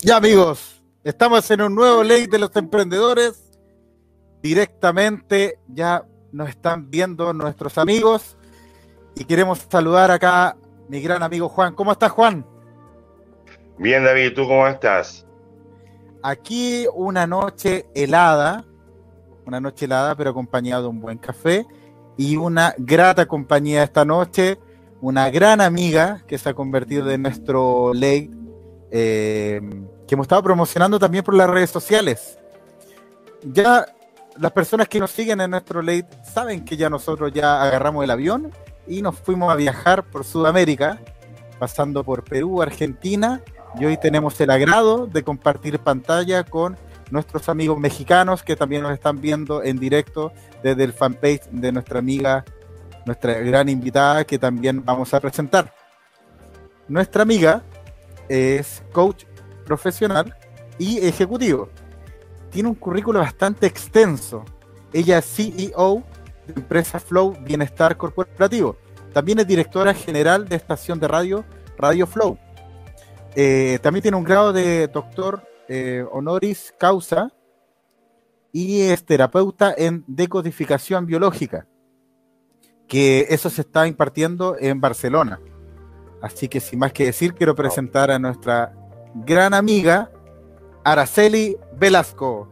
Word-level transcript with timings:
Ya 0.00 0.16
amigos, 0.16 0.80
estamos 1.02 1.50
en 1.50 1.60
un 1.60 1.74
nuevo 1.74 2.04
ley 2.04 2.28
de 2.28 2.38
los 2.38 2.54
emprendedores. 2.54 3.50
Directamente 4.40 5.58
ya 5.66 6.04
nos 6.30 6.50
están 6.50 6.88
viendo 6.88 7.32
nuestros 7.32 7.78
amigos 7.78 8.36
y 9.16 9.24
queremos 9.24 9.66
saludar 9.68 10.12
acá 10.12 10.50
a 10.50 10.56
mi 10.88 11.00
gran 11.00 11.24
amigo 11.24 11.48
Juan. 11.48 11.74
¿Cómo 11.74 11.90
estás 11.90 12.12
Juan? 12.12 12.46
Bien 13.76 14.04
David, 14.04 14.34
¿tú 14.36 14.46
cómo 14.46 14.68
estás? 14.68 15.26
Aquí 16.22 16.86
una 16.94 17.26
noche 17.26 17.88
helada, 17.92 18.64
una 19.46 19.58
noche 19.58 19.86
helada 19.86 20.14
pero 20.14 20.30
acompañado 20.30 20.84
de 20.84 20.88
un 20.90 21.00
buen 21.00 21.18
café 21.18 21.66
y 22.16 22.36
una 22.36 22.72
grata 22.78 23.26
compañía 23.26 23.82
esta 23.82 24.04
noche, 24.04 24.60
una 25.00 25.28
gran 25.30 25.60
amiga 25.60 26.22
que 26.28 26.38
se 26.38 26.50
ha 26.50 26.54
convertido 26.54 27.10
en 27.10 27.22
nuestro 27.22 27.92
ley 27.94 28.30
eh, 28.90 29.60
que 30.06 30.14
hemos 30.14 30.24
estado 30.24 30.42
promocionando 30.42 30.98
también 30.98 31.24
por 31.24 31.34
las 31.34 31.48
redes 31.48 31.70
sociales. 31.70 32.38
Ya 33.42 33.86
las 34.38 34.52
personas 34.52 34.88
que 34.88 35.00
nos 35.00 35.10
siguen 35.10 35.40
en 35.40 35.50
nuestro 35.50 35.82
late 35.82 36.08
saben 36.24 36.64
que 36.64 36.76
ya 36.76 36.88
nosotros 36.88 37.32
ya 37.32 37.62
agarramos 37.62 38.04
el 38.04 38.10
avión 38.10 38.52
y 38.86 39.02
nos 39.02 39.18
fuimos 39.18 39.52
a 39.52 39.56
viajar 39.56 40.04
por 40.04 40.24
Sudamérica, 40.24 40.98
pasando 41.58 42.04
por 42.04 42.24
Perú, 42.24 42.62
Argentina, 42.62 43.42
y 43.78 43.84
hoy 43.84 43.96
tenemos 43.98 44.40
el 44.40 44.50
agrado 44.50 45.06
de 45.06 45.22
compartir 45.22 45.78
pantalla 45.78 46.44
con 46.44 46.76
nuestros 47.10 47.48
amigos 47.48 47.78
mexicanos 47.78 48.42
que 48.42 48.56
también 48.56 48.82
nos 48.82 48.92
están 48.92 49.20
viendo 49.20 49.62
en 49.62 49.78
directo 49.78 50.32
desde 50.62 50.84
el 50.84 50.92
fanpage 50.92 51.48
de 51.50 51.72
nuestra 51.72 51.98
amiga, 51.98 52.44
nuestra 53.04 53.34
gran 53.34 53.68
invitada 53.68 54.24
que 54.24 54.38
también 54.38 54.84
vamos 54.84 55.12
a 55.14 55.20
presentar. 55.20 55.74
Nuestra 56.88 57.22
amiga 57.22 57.62
es 58.28 58.82
coach 58.92 59.24
profesional 59.64 60.34
y 60.78 60.98
ejecutivo. 60.98 61.68
Tiene 62.50 62.68
un 62.68 62.74
currículo 62.74 63.20
bastante 63.20 63.66
extenso. 63.66 64.44
Ella 64.92 65.18
es 65.18 65.26
CEO 65.26 66.02
de 66.46 66.54
empresa 66.54 66.98
Flow 66.98 67.36
Bienestar 67.42 67.96
Corporativo. 67.96 68.76
También 69.12 69.38
es 69.38 69.46
directora 69.46 69.92
general 69.94 70.48
de 70.48 70.56
estación 70.56 70.98
de 70.98 71.08
radio 71.08 71.44
Radio 71.78 72.06
Flow. 72.06 72.38
Eh, 73.34 73.78
también 73.82 74.02
tiene 74.02 74.16
un 74.16 74.24
grado 74.24 74.52
de 74.52 74.88
doctor 74.88 75.42
eh, 75.68 76.04
honoris 76.10 76.74
causa 76.78 77.32
y 78.52 78.80
es 78.80 79.04
terapeuta 79.04 79.74
en 79.76 80.04
decodificación 80.06 81.06
biológica, 81.06 81.66
que 82.88 83.26
eso 83.30 83.48
se 83.50 83.60
está 83.60 83.86
impartiendo 83.86 84.56
en 84.58 84.80
Barcelona. 84.80 85.40
Así 86.20 86.48
que 86.48 86.60
sin 86.60 86.78
más 86.78 86.92
que 86.92 87.06
decir, 87.06 87.34
quiero 87.34 87.54
presentar 87.54 88.10
a 88.10 88.18
nuestra 88.18 88.72
gran 89.14 89.54
amiga 89.54 90.10
Araceli 90.84 91.56
Velasco. 91.72 92.48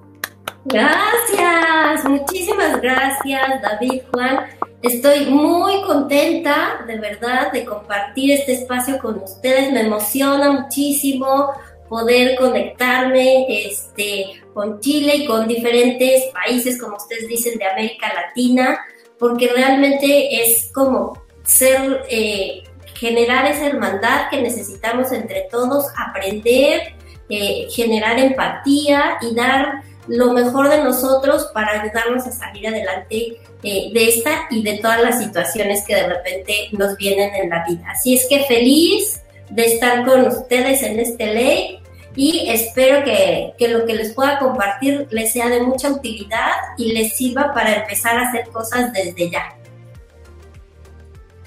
Gracias, 0.64 2.04
muchísimas 2.04 2.80
gracias 2.80 3.62
David 3.62 4.02
Juan. 4.12 4.46
Estoy 4.82 5.26
muy 5.26 5.82
contenta 5.82 6.84
de 6.86 6.98
verdad 6.98 7.52
de 7.52 7.64
compartir 7.64 8.32
este 8.32 8.52
espacio 8.52 8.98
con 8.98 9.22
ustedes. 9.22 9.72
Me 9.72 9.80
emociona 9.80 10.52
muchísimo 10.52 11.52
poder 11.88 12.36
conectarme 12.36 13.46
este, 13.66 14.42
con 14.52 14.80
Chile 14.80 15.16
y 15.16 15.26
con 15.26 15.46
diferentes 15.46 16.24
países, 16.32 16.80
como 16.80 16.96
ustedes 16.96 17.28
dicen, 17.28 17.58
de 17.58 17.66
América 17.66 18.12
Latina, 18.12 18.78
porque 19.18 19.48
realmente 19.48 20.42
es 20.42 20.70
como 20.72 21.22
ser 21.44 22.04
eh, 22.10 22.62
generar 22.98 23.46
esa 23.46 23.66
hermandad 23.66 24.30
que 24.30 24.40
necesitamos 24.40 25.12
entre 25.12 25.42
todos, 25.50 25.86
aprender, 25.96 26.94
eh, 27.28 27.68
generar 27.70 28.18
empatía 28.18 29.18
y 29.20 29.34
dar 29.34 29.82
lo 30.08 30.32
mejor 30.32 30.68
de 30.68 30.82
nosotros 30.82 31.50
para 31.52 31.82
ayudarnos 31.82 32.26
a 32.26 32.32
salir 32.32 32.68
adelante 32.68 33.40
eh, 33.62 33.90
de 33.92 34.08
esta 34.08 34.46
y 34.50 34.62
de 34.62 34.78
todas 34.78 35.02
las 35.02 35.18
situaciones 35.18 35.84
que 35.86 35.96
de 35.96 36.06
repente 36.06 36.68
nos 36.72 36.96
vienen 36.96 37.34
en 37.34 37.50
la 37.50 37.64
vida. 37.66 37.90
Así 37.90 38.14
es 38.14 38.26
que 38.28 38.44
feliz 38.44 39.20
de 39.50 39.64
estar 39.64 40.04
con 40.04 40.26
ustedes 40.26 40.82
en 40.82 41.00
este 41.00 41.34
ley 41.34 41.80
y 42.14 42.48
espero 42.48 43.04
que, 43.04 43.52
que, 43.58 43.68
lo 43.68 43.84
que 43.84 43.94
les 43.94 44.12
pueda 44.12 44.38
compartir 44.38 45.06
les 45.10 45.32
sea 45.32 45.48
de 45.48 45.62
mucha 45.62 45.90
utilidad 45.90 46.52
y 46.78 46.92
les 46.92 47.16
sirva 47.16 47.52
para 47.52 47.74
empezar 47.74 48.16
a 48.16 48.28
hacer 48.28 48.48
cosas 48.48 48.92
desde 48.92 49.30
ya. 49.30 49.54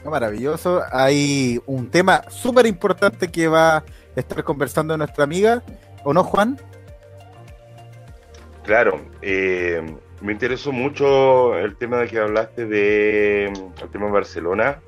Maravilloso. 0.05 0.81
Hay 0.91 1.59
un 1.65 1.89
tema 1.89 2.23
súper 2.29 2.65
importante 2.65 3.29
que 3.29 3.47
va 3.47 3.77
a 3.77 3.83
estar 4.15 4.43
conversando 4.43 4.97
nuestra 4.97 5.23
amiga, 5.23 5.63
¿o 6.03 6.13
no, 6.13 6.23
Juan? 6.23 6.59
Claro, 8.63 9.01
eh, 9.21 9.81
me 10.21 10.31
interesó 10.31 10.71
mucho 10.71 11.57
el 11.57 11.75
tema 11.75 11.97
de 11.97 12.07
que 12.07 12.19
hablaste 12.19 12.65
de 12.65 13.45
el 13.47 13.89
tema 13.91 14.05
de 14.05 14.11
Barcelona, 14.11 14.79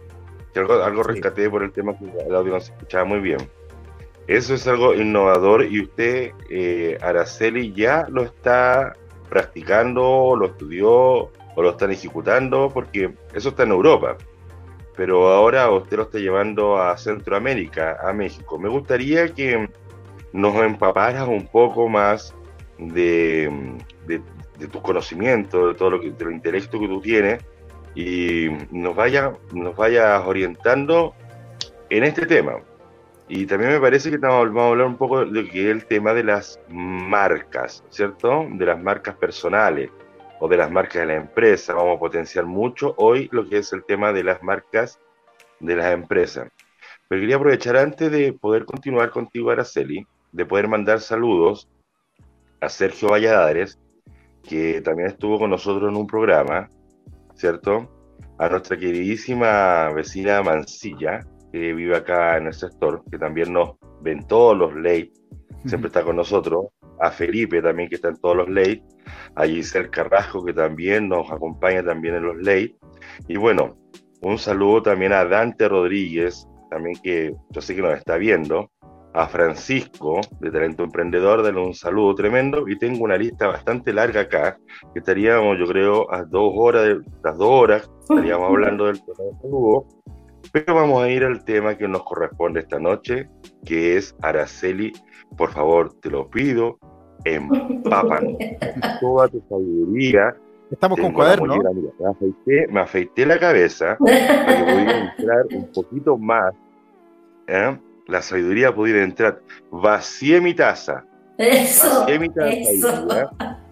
que 0.53 0.59
algo, 0.59 0.81
algo 0.83 1.03
rescaté 1.03 1.49
por 1.49 1.63
el 1.63 1.72
tema 1.72 1.97
que 1.97 2.05
el 2.05 2.35
audio 2.35 2.53
no 2.53 2.61
se 2.61 2.72
escuchaba 2.72 3.05
muy 3.05 3.19
bien. 3.19 3.39
Eso 4.28 4.53
es 4.53 4.67
algo 4.67 4.93
innovador 4.93 5.66
y 5.66 5.81
usted, 5.81 6.31
eh, 6.49 6.97
Araceli, 7.01 7.73
ya 7.73 8.05
lo 8.09 8.23
está 8.23 8.95
practicando, 9.29 10.35
lo 10.38 10.45
estudió 10.45 10.91
o 10.93 11.61
lo 11.61 11.72
están 11.72 11.91
ejecutando, 11.91 12.69
porque 12.73 13.13
eso 13.33 13.49
está 13.49 13.63
en 13.63 13.72
Europa 13.72 14.16
pero 14.96 15.29
ahora 15.29 15.69
usted 15.72 15.97
lo 15.97 16.03
está 16.03 16.19
llevando 16.19 16.78
a 16.78 16.97
Centroamérica, 16.97 17.97
a 18.03 18.13
México. 18.13 18.59
Me 18.59 18.69
gustaría 18.69 19.34
que 19.34 19.69
nos 20.34 20.56
empaparas 20.56 21.28
un 21.28 21.47
poco 21.47 21.88
más 21.88 22.34
de, 22.78 23.78
tus 24.72 24.81
conocimientos, 24.81 25.74
de 25.74 25.78
todo 25.78 25.91
lo 25.91 26.02
que, 26.02 26.12
de 26.12 26.31
intelecto 26.31 26.79
que 26.79 26.88
tú 26.88 27.02
tienes 27.02 27.44
y 27.96 28.47
nos 28.72 28.96
vaya, 28.96 29.34
nos 29.53 29.75
vayas 29.75 30.22
orientando 30.25 31.13
en 31.90 32.03
este 32.03 32.25
tema. 32.25 32.58
Y 33.28 33.46
también 33.46 33.72
me 33.72 33.79
parece 33.79 34.09
que 34.09 34.18
vamos 34.18 34.58
a 34.58 34.68
hablar 34.68 34.88
un 34.88 34.97
poco 34.97 35.25
de 35.25 35.75
tema 35.88 36.13
de 36.13 36.23
las 36.23 36.59
marcas, 36.68 37.81
¿cierto? 37.90 38.46
De 38.50 38.66
las 38.66 38.81
marcas 38.81 39.16
personales 39.16 39.90
o 40.41 40.47
de 40.47 40.57
las 40.57 40.72
marcas 40.72 41.03
de 41.03 41.06
la 41.06 41.16
empresa. 41.16 41.75
Vamos 41.75 41.97
a 41.97 42.00
potenciar 42.00 42.46
mucho 42.46 42.96
hoy 42.97 43.29
lo 43.31 43.47
que 43.47 43.59
es 43.59 43.72
el 43.74 43.84
tema 43.85 44.12
de 44.12 44.24
las 44.24 44.41
marcas 44.41 45.00
de 45.59 45.75
las 45.75 45.94
empresas. 45.94 46.50
Pero 47.07 47.22
quería 47.22 47.35
aprovechar 47.35 47.78
antes 47.78 48.12
de 48.12 48.34
poder 48.34 48.66
continuar 48.66 49.12
contigo, 49.12 49.52
Araceli, 49.52 50.06
de 50.31 50.46
poder 50.46 50.68
mandar 50.68 51.00
saludos 51.00 51.69
a 52.59 52.69
Sergio 52.69 53.09
Valladares, 53.09 53.79
que 54.41 54.81
también 54.81 55.09
estuvo 55.09 55.38
con 55.38 55.52
nosotros 55.52 55.91
en 55.91 55.96
un 55.96 56.07
programa, 56.07 56.68
¿cierto? 57.35 57.88
A 58.40 58.50
nuestra 58.50 58.78
queridísima 58.78 59.91
vecina 59.94 60.41
Mancilla, 60.41 61.19
que 61.52 61.73
vive 61.73 61.96
acá 61.96 62.38
en 62.38 62.47
el 62.47 62.53
sector, 62.53 63.03
que 63.12 63.19
también 63.19 63.53
nos 63.53 63.75
ven 64.02 64.25
todos 64.25 64.58
los 64.58 64.73
late, 64.73 65.12
siempre 65.68 65.90
está 65.90 66.03
con 66.03 66.16
nosotros, 66.16 66.68
a 67.00 67.12
Felipe 67.12 67.62
también, 67.62 67.90
que 67.90 67.96
está 67.96 68.08
en 68.08 68.18
todos 68.18 68.38
los 68.38 68.50
late, 68.50 68.84
a 69.35 69.45
Giselle 69.45 69.89
Carrasco, 69.89 70.44
que 70.44 70.53
también 70.53 71.09
nos 71.09 71.31
acompaña 71.31 71.84
también 71.84 72.16
en 72.16 72.23
los 72.23 72.38
late, 72.38 72.75
y 73.28 73.38
bueno, 73.38 73.78
un 74.22 74.38
saludo 74.38 74.84
también 74.84 75.13
a 75.13 75.25
Dante 75.25 75.67
Rodríguez, 75.67 76.47
también 76.69 76.95
que 77.01 77.34
yo 77.50 77.61
sé 77.61 77.75
que 77.75 77.81
nos 77.81 77.97
está 77.97 78.17
viendo, 78.17 78.69
a 79.13 79.28
Francisco 79.28 80.22
de 80.40 80.51
Talento 80.51 80.84
Emprendedor, 80.84 81.44
darle 81.44 81.61
un 81.61 81.73
saludo 81.73 82.16
tremendo. 82.16 82.67
Y 82.67 82.78
tengo 82.78 83.03
una 83.03 83.17
lista 83.17 83.47
bastante 83.47 83.94
larga 83.94 84.22
acá, 84.22 84.57
que 84.94 85.00
estaríamos 85.00 85.57
yo 85.59 85.66
creo 85.66 86.13
a 86.13 86.23
dos 86.23 86.53
horas, 86.56 86.97
las 87.23 87.38
dos 87.38 87.50
horas, 87.50 87.91
estaríamos 88.01 88.47
hablando 88.50 88.85
del 88.85 89.03
tema 89.03 89.17
de 89.17 89.41
saludo, 89.41 89.85
pero 90.52 90.75
vamos 90.75 91.03
a 91.03 91.09
ir 91.09 91.23
al 91.23 91.43
tema 91.43 91.78
que 91.78 91.87
nos 91.87 92.03
corresponde 92.03 92.61
esta 92.61 92.79
noche, 92.79 93.29
que 93.66 93.97
es 93.97 94.16
Araceli, 94.22 94.91
por 95.37 95.52
favor, 95.52 95.93
te 96.02 96.09
lo 96.09 96.29
pido, 96.29 96.78
empápanos 97.26 98.34
toda 99.02 99.28
tu 99.28 99.41
sabiduría. 99.50 100.35
Estamos 100.72 101.00
con 101.00 101.12
cuaderno. 101.12 101.58
Me 102.00 102.09
afeité, 102.09 102.68
me 102.70 102.79
afeité 102.82 103.26
la 103.26 103.38
cabeza 103.38 103.97
para 104.00 104.58
que 104.58 104.64
pudiera 104.64 104.97
entrar 105.18 105.46
un 105.53 105.72
poquito 105.73 106.18
más. 106.18 106.53
¿eh? 107.47 107.78
La 108.08 108.22
sabiduría 108.22 108.73
pudiera 108.73 109.03
entrar. 109.03 109.41
Vacié 109.70 110.40
mi 110.40 110.53
taza. 110.53 111.03
Eso, 111.38 112.02
Vacié 112.02 112.20
mi 112.20 112.29
taza 112.29 112.50
eso. 112.52 113.08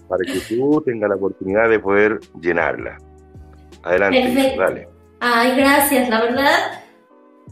para 0.10 0.24
que 0.26 0.40
tú 0.50 0.82
tengas 0.86 1.10
la 1.10 1.16
oportunidad 1.16 1.70
de 1.70 1.80
poder 1.80 2.20
llenarla. 2.42 2.98
Adelante, 3.84 4.22
Perfecto. 4.22 4.62
dale. 4.62 4.88
Ay, 5.22 5.56
gracias. 5.56 6.10
La 6.10 6.22
verdad, 6.22 6.58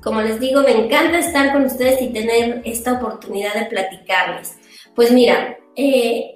como 0.04 0.22
les 0.22 0.40
digo, 0.40 0.62
me 0.62 0.72
encanta 0.72 1.20
estar 1.20 1.54
con 1.54 1.64
ustedes 1.66 2.02
y 2.02 2.12
tener 2.12 2.62
esta 2.66 2.94
oportunidad 2.94 3.54
de 3.54 3.66
platicarles. 3.68 4.58
Pues 4.96 5.12
mira, 5.12 5.58
eh, 5.78 6.36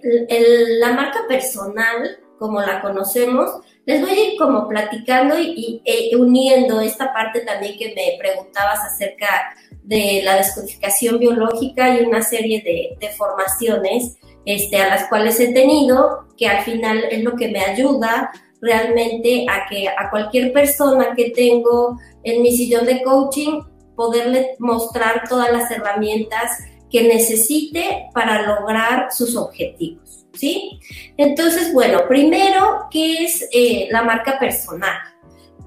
la 0.80 0.94
marca 0.94 1.22
personal, 1.28 2.20
como 2.38 2.62
la 2.62 2.82
conocemos, 2.82 3.50
les 3.86 4.00
voy 4.00 4.12
a 4.12 4.28
ir 4.28 4.38
como 4.38 4.68
platicando 4.68 5.38
y, 5.40 5.82
e 5.84 6.16
uniendo 6.16 6.80
esta 6.80 7.12
parte 7.12 7.42
también 7.42 7.78
que 7.78 7.94
me 7.96 8.18
preguntabas 8.20 8.80
acerca 8.86 9.56
de 9.84 10.22
la 10.24 10.38
descodificación 10.38 11.18
biológica 11.18 11.96
y 11.96 12.04
una 12.04 12.22
serie 12.22 12.62
de, 12.62 12.96
de 13.00 13.14
formaciones 13.16 14.18
este, 14.46 14.78
a 14.78 14.90
las 14.90 15.08
cuales 15.08 15.40
he 15.40 15.54
tenido, 15.54 16.28
que 16.38 16.48
al 16.48 16.64
final 16.64 17.04
es 17.10 17.24
lo 17.24 17.36
que 17.36 17.48
me 17.48 17.62
ayuda 17.62 18.32
realmente 18.62 19.46
a 19.50 19.68
que 19.68 19.88
a 19.88 20.10
cualquier 20.10 20.54
persona 20.54 21.14
que 21.16 21.32
tengo 21.32 22.00
en 22.24 22.42
mi 22.42 22.56
sillón 22.56 22.86
de 22.86 23.02
coaching, 23.02 23.62
poderle 23.96 24.56
mostrar 24.60 25.28
todas 25.28 25.52
las 25.52 25.70
herramientas 25.72 26.60
que 26.92 27.04
necesite 27.04 28.10
para 28.14 28.42
lograr 28.42 29.12
sus 29.12 29.36
objetivos, 29.36 30.26
¿sí? 30.34 30.80
Entonces, 31.18 31.74
bueno, 31.74 32.08
primero, 32.08 32.88
¿qué 32.92 33.24
es 33.24 33.48
eh, 33.52 33.88
la 33.92 34.04
marca 34.04 34.38
personal? 34.38 34.98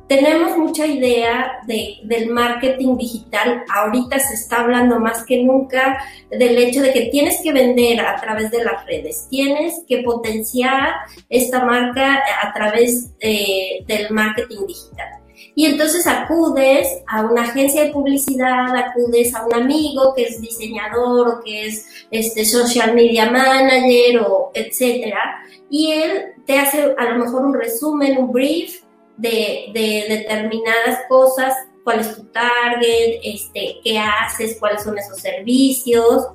tenemos 0.07 0.57
mucha 0.57 0.87
idea 0.87 1.61
de, 1.67 1.99
del 2.05 2.31
marketing 2.31 2.97
digital. 2.97 3.65
Ahorita 3.75 4.19
se 4.19 4.35
está 4.35 4.61
hablando 4.61 5.01
más 5.01 5.25
que 5.25 5.43
nunca 5.43 5.99
del 6.31 6.59
hecho 6.59 6.83
de 6.83 6.93
que 6.93 7.07
tienes 7.07 7.41
que 7.43 7.53
vender 7.53 8.01
a 8.01 8.17
través 8.21 8.51
de 8.51 8.65
las 8.65 8.85
redes, 8.87 9.27
tienes 9.31 9.83
que 9.89 10.03
potenciar 10.03 10.95
esta 11.29 11.65
marca 11.65 12.23
a 12.43 12.53
través 12.53 13.11
eh, 13.21 13.85
del 13.87 14.11
marketing 14.11 14.67
digital. 14.67 15.24
Y 15.55 15.67
entonces 15.67 16.07
acudes 16.07 16.89
a 17.07 17.23
una 17.23 17.43
agencia 17.43 17.85
de 17.85 17.93
publicidad, 17.93 18.75
acudes 18.77 19.35
a 19.35 19.47
un 19.47 19.55
amigo 19.55 20.15
que 20.15 20.25
es 20.25 20.41
diseñador 20.41 21.29
o 21.29 21.41
que 21.43 21.67
es 21.67 21.87
este 22.11 22.45
social 22.45 22.95
media 22.95 23.31
manager 23.31 24.21
o 24.27 24.51
etcétera, 24.55 25.43
y 25.71 25.93
él 25.93 26.35
te 26.47 26.59
hace 26.59 26.95
a 26.97 27.05
lo 27.11 27.25
mejor 27.25 27.45
un 27.45 27.55
resumen, 27.55 28.19
un 28.19 28.33
brief 28.33 28.83
de, 29.17 29.71
determinadas 30.09 31.01
cosas, 31.09 31.55
cuál 31.83 32.01
es 32.01 32.17
tu 32.17 32.25
target, 32.25 33.21
este, 33.23 33.81
qué 33.83 33.99
haces, 33.99 34.59
cuáles 34.59 34.83
son 34.83 34.99
esos 34.99 35.19
servicios. 35.19 36.29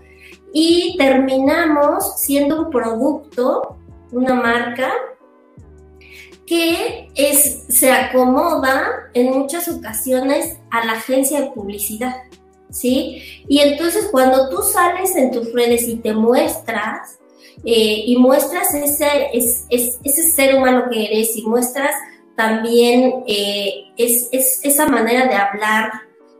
Y 0.54 0.96
terminamos 0.98 2.20
siendo 2.20 2.64
un 2.64 2.70
producto, 2.72 3.78
una 4.12 4.34
marca, 4.34 4.92
que 6.50 7.10
es, 7.14 7.66
se 7.70 7.92
acomoda 7.92 9.12
en 9.14 9.30
muchas 9.38 9.70
ocasiones 9.70 10.58
a 10.72 10.84
la 10.84 10.94
agencia 10.94 11.42
de 11.42 11.52
publicidad. 11.52 12.16
¿Sí? 12.72 13.22
Y 13.48 13.60
entonces 13.60 14.10
cuando 14.12 14.50
tú 14.50 14.62
sales 14.64 15.16
en 15.16 15.32
tus 15.32 15.54
redes 15.54 15.88
y 15.88 15.98
te 15.98 16.14
muestras, 16.14 17.20
eh, 17.64 18.04
y 18.06 18.16
muestras 18.18 18.74
ese, 18.74 19.30
ese 19.70 20.32
ser 20.32 20.56
humano 20.56 20.86
que 20.90 21.06
eres 21.06 21.36
y 21.36 21.44
muestras 21.44 21.94
también 22.36 23.24
eh, 23.28 23.92
es, 23.98 24.30
esa 24.32 24.88
manera 24.88 25.28
de 25.28 25.36
hablar, 25.36 25.92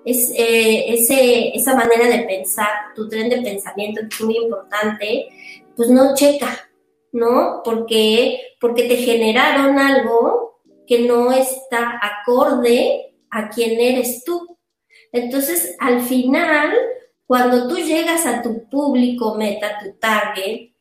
es 0.06 0.32
eh, 0.32 0.94
ese, 0.94 1.50
esa 1.56 1.76
manera 1.76 2.08
de 2.08 2.24
pensar, 2.24 2.70
tu 2.96 3.10
tren 3.10 3.30
de 3.30 3.42
pensamiento 3.42 4.02
que 4.02 4.16
es 4.16 4.22
muy 4.22 4.38
importante, 4.38 5.28
pues 5.76 5.90
no 5.90 6.16
checa, 6.16 6.69
¿no? 7.12 7.62
Porque, 7.64 8.56
porque 8.60 8.84
te 8.84 8.98
generaron 8.98 9.78
algo 9.78 10.62
que 10.88 11.00
no 11.00 11.32
está 11.32 12.00
acorde 12.02 13.14
a 13.30 13.50
quién 13.50 13.80
eres 13.80 14.24
tú. 14.24 14.58
Entonces, 15.12 15.76
al 15.80 16.02
final, 16.02 16.74
cuando 17.26 17.68
tú 17.68 17.78
llegas 17.78 18.26
a 18.26 18.42
tu 18.42 18.68
público 18.70 19.36
meta, 19.36 19.80
tu 19.80 19.94
target, 20.00 20.72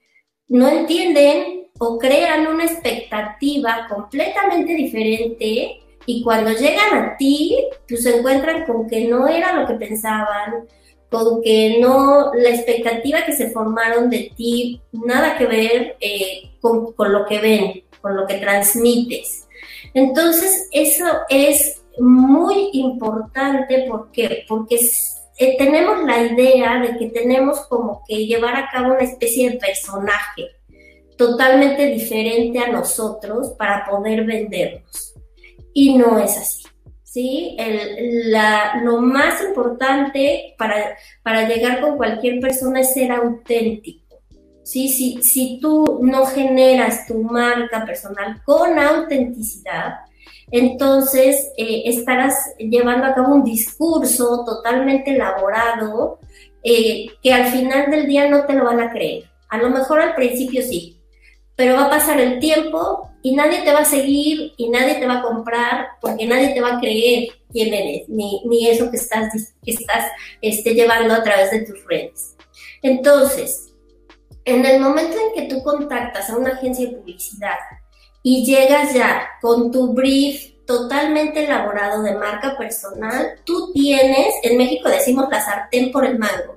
no 0.49 0.69
entienden 0.69 1.69
o 1.79 1.99
crean 1.99 2.47
una 2.47 2.65
expectativa 2.65 3.87
completamente 3.89 4.75
diferente 4.75 5.81
y 6.07 6.23
cuando 6.23 6.53
llegan 6.53 6.95
a 6.95 7.17
ti, 7.17 7.57
pues 7.87 8.03
se 8.03 8.17
encuentran 8.17 8.65
con 8.65 8.89
que 8.89 9.07
no 9.07 9.29
era 9.29 9.53
lo 9.53 9.67
que 9.67 9.75
pensaban, 9.75 10.67
con 11.11 11.43
que 11.43 11.79
no, 11.81 12.33
la 12.35 12.51
expectativa 12.51 13.25
que 13.25 13.33
se 13.33 13.51
formaron 13.51 14.11
de 14.11 14.33
ti, 14.37 14.81
nada 14.93 15.39
que 15.39 15.47
ver 15.47 15.97
eh, 16.01 16.51
con, 16.61 16.95
lo 17.13 17.27
que 17.27 17.41
ven, 17.41 17.85
con 18.01 18.17
lo 18.17 18.27
que 18.27 18.35
transmites. 18.35 19.47
Entonces, 19.95 20.69
eso 20.71 21.07
es 21.29 21.81
muy 21.99 22.71
importante 22.75 23.87
porque, 23.89 24.45
porque 24.47 24.79
eh, 25.39 25.57
tenemos 25.57 26.05
la 26.05 26.23
idea 26.23 26.81
de 26.81 26.99
que 26.99 27.07
tenemos 27.07 27.61
como 27.69 28.03
que 28.07 28.27
llevar 28.27 28.57
a 28.57 28.69
cabo 28.71 28.95
una 28.95 29.05
especie 29.05 29.51
de 29.51 29.57
personaje 29.57 30.51
totalmente 31.17 31.87
diferente 31.87 32.59
a 32.61 32.71
nosotros 32.71 33.55
para 33.59 33.87
poder 33.89 34.25
vendernos. 34.25 35.15
Y 35.73 35.97
no 35.97 36.19
es 36.19 36.37
así. 36.37 36.68
¿Sí? 37.19 37.57
lo 38.83 39.01
más 39.01 39.43
importante 39.43 40.55
para, 40.57 40.97
para 41.25 41.49
llegar 41.49 41.81
con 41.81 41.97
cualquier 41.97 42.39
persona 42.39 42.81
es 42.81 42.95
ser 42.95 43.11
auténtico. 43.11 44.21
¿sí? 44.63 44.89
Si, 44.89 45.21
si 45.23 45.59
tú 45.61 45.99
no 46.01 46.27
generas 46.27 47.09
tu 47.09 47.21
marca 47.23 47.85
personal 47.85 48.41
con 48.45 48.79
autenticidad, 48.79 49.95
entonces 50.53 51.51
eh, 51.57 51.83
estarás 51.87 52.55
llevando 52.59 53.07
a 53.07 53.15
cabo 53.15 53.35
un 53.35 53.45
discurso 53.45 54.45
totalmente 54.45 55.13
elaborado 55.13 56.21
eh, 56.63 57.09
que 57.21 57.33
al 57.33 57.47
final 57.47 57.91
del 57.91 58.07
día 58.07 58.29
no 58.29 58.47
te 58.47 58.55
lo 58.55 58.65
van 58.65 58.81
a 58.81 58.93
creer. 58.93 59.25
A 59.49 59.59
lo 59.59 59.71
mejor 59.71 60.01
al 60.01 60.15
principio 60.15 60.63
sí, 60.63 61.01
pero 61.57 61.75
va 61.75 61.87
a 61.87 61.91
pasar 61.91 62.21
el 62.21 62.39
tiempo 62.39 63.08
y 63.23 63.35
nadie 63.35 63.63
te 63.63 63.73
va 63.73 63.81
a 63.81 63.85
seguir 63.85 64.53
y 64.57 64.69
nadie 64.69 64.95
te 64.95 65.07
va 65.07 65.19
a 65.19 65.23
comprar 65.23 65.89
porque 66.01 66.27
nadie 66.27 66.55
te 66.55 66.61
va 66.61 66.77
a 66.77 66.81
creer 66.81 67.29
quién 67.51 67.73
eres, 67.75 68.09
ni, 68.09 68.43
ni 68.47 68.69
eso 68.69 68.91
que 68.91 68.97
estás, 68.97 69.55
que 69.65 69.73
estás 69.73 70.11
este, 70.41 70.75
llevando 70.75 71.15
a 71.15 71.23
través 71.23 71.51
de 71.51 71.63
tus 71.63 71.85
redes. 71.87 72.37
Entonces, 72.83 73.73
en 74.45 74.65
el 74.65 74.81
momento 74.81 75.17
en 75.17 75.35
que 75.35 75.55
tú 75.55 75.63
contactas 75.63 76.31
a 76.31 76.37
una 76.37 76.51
agencia 76.51 76.89
de 76.89 76.97
publicidad 76.97 77.59
y 78.23 78.45
llegas 78.45 78.95
ya 78.95 79.29
con 79.41 79.71
tu 79.71 79.93
brief 79.93 80.53
totalmente 80.67 81.45
elaborado 81.45 82.03
de 82.03 82.15
marca 82.15 82.57
personal, 82.57 83.41
tú 83.45 83.73
tienes, 83.73 84.35
en 84.43 84.59
México 84.59 84.89
decimos 84.89 85.27
la 85.31 85.41
sartén 85.41 85.91
por 85.91 86.05
el 86.05 86.19
mango, 86.19 86.57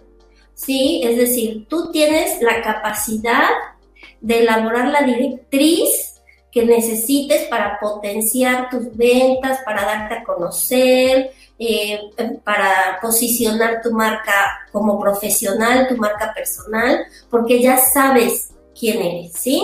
¿sí? 0.54 1.02
Es 1.04 1.18
decir, 1.18 1.66
tú 1.70 1.92
tienes 1.92 2.42
la 2.42 2.62
capacidad 2.62 3.50
de 4.20 4.40
elaborar 4.40 4.90
la 4.90 5.04
directriz 5.04 6.11
que 6.52 6.66
necesites 6.66 7.48
para 7.48 7.80
potenciar 7.80 8.70
tus 8.70 8.96
ventas, 8.96 9.60
para 9.64 9.84
darte 9.84 10.16
a 10.16 10.24
conocer, 10.24 11.32
eh, 11.58 12.00
para 12.44 13.00
posicionar 13.02 13.82
tu 13.82 13.92
marca 13.92 14.68
como 14.72 15.00
profesional, 15.00 15.88
tu 15.88 15.96
marca 15.96 16.34
personal, 16.34 17.06
porque 17.30 17.62
ya 17.62 17.78
sabes 17.78 18.52
quién 18.78 19.02
eres, 19.02 19.34
¿sí? 19.34 19.62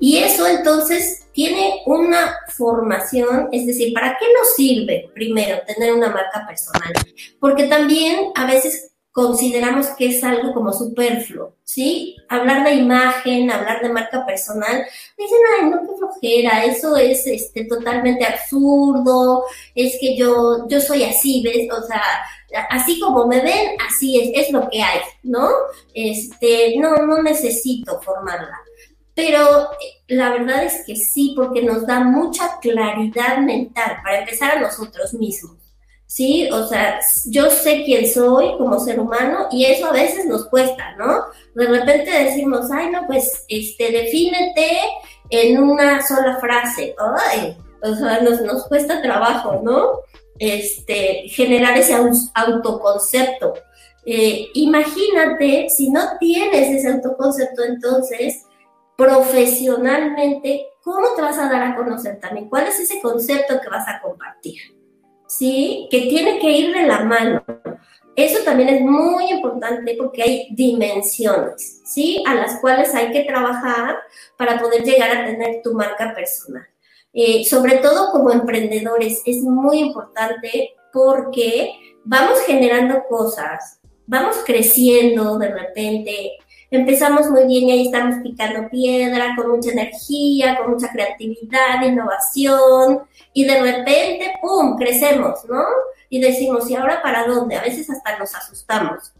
Y 0.00 0.18
eso 0.18 0.46
entonces 0.46 1.26
tiene 1.32 1.82
una 1.86 2.36
formación, 2.48 3.48
es 3.52 3.66
decir, 3.66 3.92
¿para 3.92 4.16
qué 4.18 4.26
nos 4.38 4.54
sirve 4.54 5.10
primero 5.12 5.60
tener 5.66 5.92
una 5.92 6.08
marca 6.08 6.46
personal? 6.46 6.92
Porque 7.40 7.64
también 7.64 8.30
a 8.34 8.46
veces 8.46 8.92
consideramos 9.10 9.86
que 9.98 10.06
es 10.06 10.24
algo 10.24 10.52
como 10.52 10.72
superfluo, 10.72 11.56
¿sí? 11.64 12.13
Hablar 12.28 12.64
de 12.64 12.74
imagen, 12.74 13.50
hablar 13.50 13.82
de 13.82 13.88
marca 13.90 14.24
personal, 14.24 14.84
dicen, 15.16 15.38
ay, 15.58 15.70
no, 15.70 15.80
qué 15.80 15.96
flojera, 15.98 16.64
eso 16.64 16.96
es 16.96 17.26
este, 17.26 17.64
totalmente 17.64 18.24
absurdo, 18.24 19.44
es 19.74 19.96
que 20.00 20.16
yo, 20.16 20.66
yo 20.68 20.80
soy 20.80 21.04
así, 21.04 21.42
¿ves? 21.42 21.68
O 21.70 21.86
sea, 21.86 22.02
así 22.70 22.98
como 23.00 23.26
me 23.26 23.40
ven, 23.40 23.76
así 23.86 24.20
es, 24.20 24.46
es 24.46 24.52
lo 24.52 24.68
que 24.68 24.82
hay, 24.82 25.00
¿no? 25.22 25.48
Este, 25.92 26.76
no, 26.78 26.96
no 27.06 27.22
necesito 27.22 28.00
formarla. 28.00 28.58
Pero 29.14 29.70
eh, 29.72 30.02
la 30.08 30.30
verdad 30.30 30.64
es 30.64 30.84
que 30.86 30.96
sí, 30.96 31.34
porque 31.36 31.62
nos 31.62 31.86
da 31.86 32.00
mucha 32.00 32.58
claridad 32.60 33.38
mental 33.38 33.98
para 34.02 34.20
empezar 34.20 34.56
a 34.56 34.60
nosotros 34.60 35.14
mismos. 35.14 35.63
¿Sí? 36.14 36.48
O 36.52 36.64
sea, 36.68 37.00
yo 37.26 37.50
sé 37.50 37.82
quién 37.84 38.06
soy 38.06 38.56
como 38.56 38.78
ser 38.78 39.00
humano 39.00 39.48
y 39.50 39.64
eso 39.64 39.86
a 39.86 39.92
veces 39.92 40.26
nos 40.26 40.46
cuesta, 40.46 40.94
¿no? 40.96 41.24
De 41.56 41.66
repente 41.66 42.08
decimos, 42.08 42.70
ay, 42.70 42.90
no, 42.90 43.04
pues, 43.08 43.44
este, 43.48 43.90
defínete 43.90 44.78
en 45.30 45.60
una 45.60 46.06
sola 46.06 46.38
frase, 46.40 46.94
o 47.82 47.94
sea, 47.96 48.20
nos, 48.20 48.42
nos 48.42 48.68
cuesta 48.68 49.02
trabajo, 49.02 49.60
¿no? 49.64 50.02
Este, 50.38 51.24
generar 51.30 51.76
ese 51.76 51.96
autoconcepto. 52.34 53.54
Eh, 54.06 54.50
imagínate 54.54 55.68
si 55.68 55.90
no 55.90 56.16
tienes 56.20 56.76
ese 56.76 56.92
autoconcepto, 56.92 57.64
entonces, 57.64 58.44
profesionalmente, 58.96 60.68
¿cómo 60.80 61.08
te 61.16 61.22
vas 61.22 61.38
a 61.38 61.48
dar 61.48 61.64
a 61.64 61.74
conocer 61.74 62.20
también? 62.20 62.48
¿Cuál 62.48 62.68
es 62.68 62.78
ese 62.78 63.00
concepto 63.00 63.60
que 63.60 63.68
vas 63.68 63.88
a 63.88 64.00
compartir? 64.00 64.60
¿Sí? 65.38 65.88
Que 65.90 66.02
tiene 66.02 66.38
que 66.38 66.50
ir 66.50 66.74
de 66.74 66.82
la 66.82 67.00
mano. 67.00 67.44
Eso 68.16 68.44
también 68.44 68.68
es 68.68 68.80
muy 68.80 69.30
importante 69.30 69.96
porque 69.98 70.22
hay 70.22 70.48
dimensiones, 70.50 71.80
¿sí? 71.84 72.22
A 72.26 72.34
las 72.34 72.60
cuales 72.60 72.94
hay 72.94 73.10
que 73.10 73.24
trabajar 73.24 73.96
para 74.36 74.60
poder 74.60 74.84
llegar 74.84 75.16
a 75.16 75.24
tener 75.26 75.62
tu 75.62 75.74
marca 75.74 76.14
personal. 76.14 76.66
Eh, 77.12 77.44
sobre 77.44 77.78
todo 77.78 78.10
como 78.12 78.30
emprendedores, 78.30 79.22
es 79.24 79.42
muy 79.42 79.78
importante 79.78 80.74
porque 80.92 81.72
vamos 82.04 82.40
generando 82.40 83.04
cosas, 83.08 83.80
vamos 84.06 84.36
creciendo 84.44 85.38
de 85.38 85.48
repente, 85.48 86.32
empezamos 86.78 87.30
muy 87.30 87.44
bien 87.44 87.64
y 87.64 87.72
ahí 87.72 87.86
estamos 87.86 88.16
picando 88.22 88.68
piedra, 88.68 89.34
con 89.36 89.50
mucha 89.50 89.70
energía, 89.70 90.56
con 90.58 90.72
mucha 90.72 90.90
creatividad, 90.90 91.82
innovación, 91.84 93.02
y 93.32 93.44
de 93.44 93.60
repente, 93.60 94.34
¡pum!, 94.40 94.76
crecemos, 94.76 95.44
¿no? 95.48 95.62
Y 96.08 96.20
decimos, 96.20 96.70
¿y 96.70 96.76
ahora 96.76 97.02
para 97.02 97.26
dónde? 97.26 97.56
A 97.56 97.62
veces 97.62 97.88
hasta 97.90 98.18
nos 98.18 98.34
asustamos. 98.34 99.12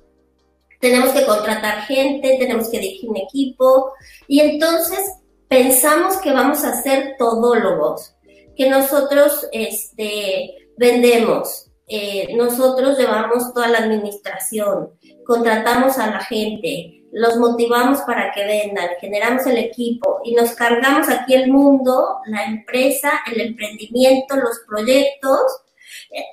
Tenemos 0.81 1.11
que 1.11 1.27
contratar 1.27 1.83
gente, 1.83 2.37
tenemos 2.39 2.69
que 2.69 2.79
dirigir 2.79 3.11
un 3.11 3.17
equipo, 3.17 3.93
y 4.27 4.41
entonces 4.41 5.01
pensamos 5.49 6.17
que 6.19 6.33
vamos 6.33 6.65
a 6.65 6.83
ser 6.83 7.17
todólogos, 7.19 8.15
que 8.57 8.69
nosotros 8.69 9.49
este, 9.53 10.69
vendemos, 10.77 11.71
eh, 11.87 12.35
nosotros 12.35 12.99
llevamos 12.99 13.53
toda 13.53 13.69
la 13.69 13.79
administración, 13.79 14.91
contratamos 15.27 15.99
a 15.99 16.07
la 16.09 16.21
gente, 16.21 17.04
los 17.15 17.37
motivamos 17.37 18.01
para 18.01 18.33
que 18.33 18.45
vendan, 18.45 18.89
generamos 19.01 19.47
el 19.47 19.57
equipo 19.59 20.21
y 20.25 20.35
nos 20.35 20.51
cargamos 20.51 21.09
aquí 21.09 21.35
el 21.35 21.49
mundo, 21.49 22.19
la 22.27 22.45
empresa, 22.45 23.21
el 23.33 23.41
emprendimiento, 23.41 24.35
los 24.35 24.63
proyectos. 24.67 25.41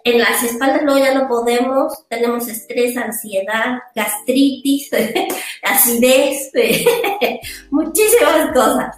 En 0.04 0.18
las 0.18 0.44
espaldas 0.44 0.82
luego 0.82 1.00
ya 1.00 1.14
no 1.14 1.28
podemos, 1.28 2.08
tenemos 2.08 2.48
estrés, 2.48 2.98
ansiedad, 2.98 3.78
gastritis, 3.94 4.90
acidez, 5.64 6.52
muchísimas 7.70 8.52
cosas. 8.52 8.98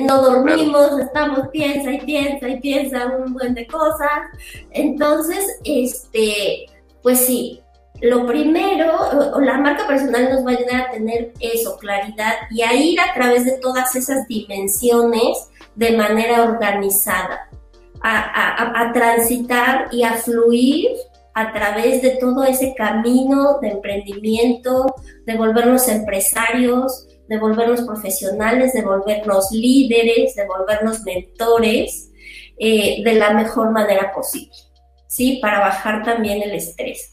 No 0.00 0.22
dormimos, 0.22 0.98
estamos 0.98 1.48
piensa 1.48 1.92
y 1.92 2.00
piensa 2.00 2.48
y 2.48 2.58
piensa 2.58 3.06
un 3.18 3.34
buen 3.34 3.52
de 3.52 3.66
cosas. 3.66 4.30
Entonces, 4.70 5.58
este, 5.64 6.64
pues 7.02 7.26
sí, 7.26 7.61
lo 8.02 8.26
primero, 8.26 9.40
la 9.40 9.58
marca 9.58 9.86
personal 9.86 10.28
nos 10.28 10.44
va 10.44 10.50
a 10.50 10.54
ayudar 10.56 10.80
a 10.80 10.90
tener 10.90 11.32
eso, 11.38 11.78
claridad, 11.78 12.34
y 12.50 12.62
a 12.62 12.74
ir 12.74 13.00
a 13.00 13.14
través 13.14 13.44
de 13.44 13.58
todas 13.58 13.94
esas 13.94 14.26
dimensiones 14.26 15.48
de 15.76 15.96
manera 15.96 16.42
organizada, 16.42 17.48
a, 18.02 18.90
transitar 18.92 19.86
y 19.92 20.02
a 20.02 20.14
fluir 20.14 20.90
a 21.34 21.52
través 21.52 22.02
de 22.02 22.16
todo 22.16 22.42
ese 22.42 22.74
camino 22.74 23.60
de 23.60 23.68
emprendimiento, 23.68 24.96
de 25.24 25.36
volvernos 25.36 25.86
empresarios, 25.86 27.06
de 27.28 27.38
volvernos 27.38 27.82
profesionales, 27.82 28.72
de 28.72 28.82
volvernos 28.82 29.52
líderes, 29.52 30.34
de 30.34 30.44
volvernos 30.44 31.02
mentores 31.04 32.10
eh, 32.58 33.00
de 33.04 33.14
la 33.14 33.30
mejor 33.30 33.70
manera 33.70 34.12
posible, 34.12 34.56
¿sí? 35.06 35.38
Para 35.40 35.60
bajar 35.60 36.02
también 36.02 36.42
el 36.42 36.52
estrés. 36.56 37.12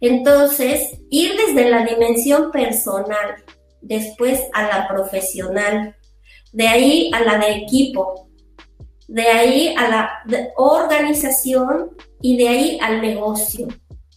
Entonces, 0.00 0.98
ir 1.10 1.32
desde 1.36 1.70
la 1.70 1.84
dimensión 1.84 2.50
personal, 2.50 3.36
después 3.80 4.42
a 4.52 4.62
la 4.62 4.88
profesional, 4.88 5.96
de 6.52 6.68
ahí 6.68 7.10
a 7.12 7.20
la 7.20 7.38
de 7.38 7.52
equipo, 7.52 8.28
de 9.08 9.22
ahí 9.22 9.74
a 9.76 9.88
la 9.88 10.22
organización 10.56 11.90
y 12.20 12.36
de 12.36 12.48
ahí 12.48 12.78
al 12.80 13.00
negocio, 13.00 13.68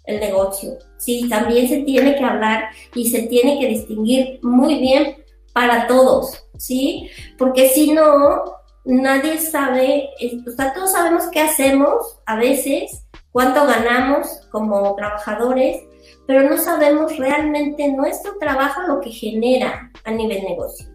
el 0.05 0.19
negocio. 0.19 0.77
Sí, 0.97 1.27
también 1.29 1.67
se 1.67 1.83
tiene 1.83 2.15
que 2.15 2.23
hablar 2.23 2.69
y 2.95 3.09
se 3.09 3.23
tiene 3.23 3.59
que 3.59 3.67
distinguir 3.67 4.39
muy 4.41 4.79
bien 4.79 5.23
para 5.53 5.87
todos, 5.87 6.43
¿sí? 6.57 7.09
Porque 7.37 7.69
si 7.69 7.91
no, 7.91 8.43
nadie 8.85 9.37
sabe, 9.37 10.09
o 10.47 10.51
sea, 10.51 10.73
todos 10.73 10.91
sabemos 10.91 11.25
qué 11.31 11.41
hacemos 11.41 12.19
a 12.25 12.37
veces, 12.37 13.05
cuánto 13.31 13.65
ganamos 13.65 14.47
como 14.51 14.95
trabajadores, 14.95 15.83
pero 16.27 16.49
no 16.49 16.57
sabemos 16.57 17.17
realmente 17.17 17.91
nuestro 17.91 18.37
trabajo 18.37 18.81
lo 18.87 19.01
que 19.01 19.11
genera 19.11 19.91
a 20.03 20.11
nivel 20.11 20.43
negocio. 20.43 20.87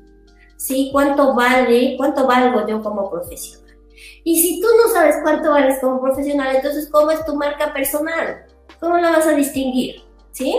¿Sí? 0.56 0.90
¿Cuánto 0.92 1.34
vale, 1.34 1.94
cuánto 1.96 2.26
valgo 2.26 2.66
yo 2.66 2.82
como 2.82 3.10
profesional? 3.10 3.76
Y 4.24 4.40
si 4.40 4.60
tú 4.60 4.66
no 4.82 4.92
sabes 4.92 5.16
cuánto 5.22 5.50
vales 5.50 5.78
como 5.80 6.00
profesional, 6.00 6.56
entonces 6.56 6.88
¿cómo 6.90 7.10
es 7.10 7.24
tu 7.24 7.36
marca 7.36 7.72
personal? 7.72 8.46
¿Cómo 8.80 8.96
la 8.96 9.10
vas 9.10 9.26
a 9.26 9.32
distinguir? 9.32 10.02
¿Sí? 10.32 10.54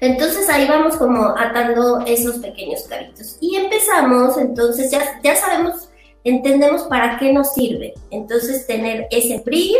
Entonces 0.00 0.48
ahí 0.48 0.68
vamos 0.68 0.96
como 0.96 1.34
atando 1.36 2.00
esos 2.06 2.38
pequeños 2.38 2.82
cabitos. 2.82 3.38
Y 3.40 3.56
empezamos, 3.56 4.36
entonces 4.38 4.90
ya, 4.90 5.20
ya 5.22 5.34
sabemos, 5.36 5.88
entendemos 6.22 6.82
para 6.84 7.18
qué 7.18 7.32
nos 7.32 7.54
sirve. 7.54 7.94
Entonces 8.10 8.66
tener 8.66 9.06
ese 9.10 9.38
brief, 9.44 9.78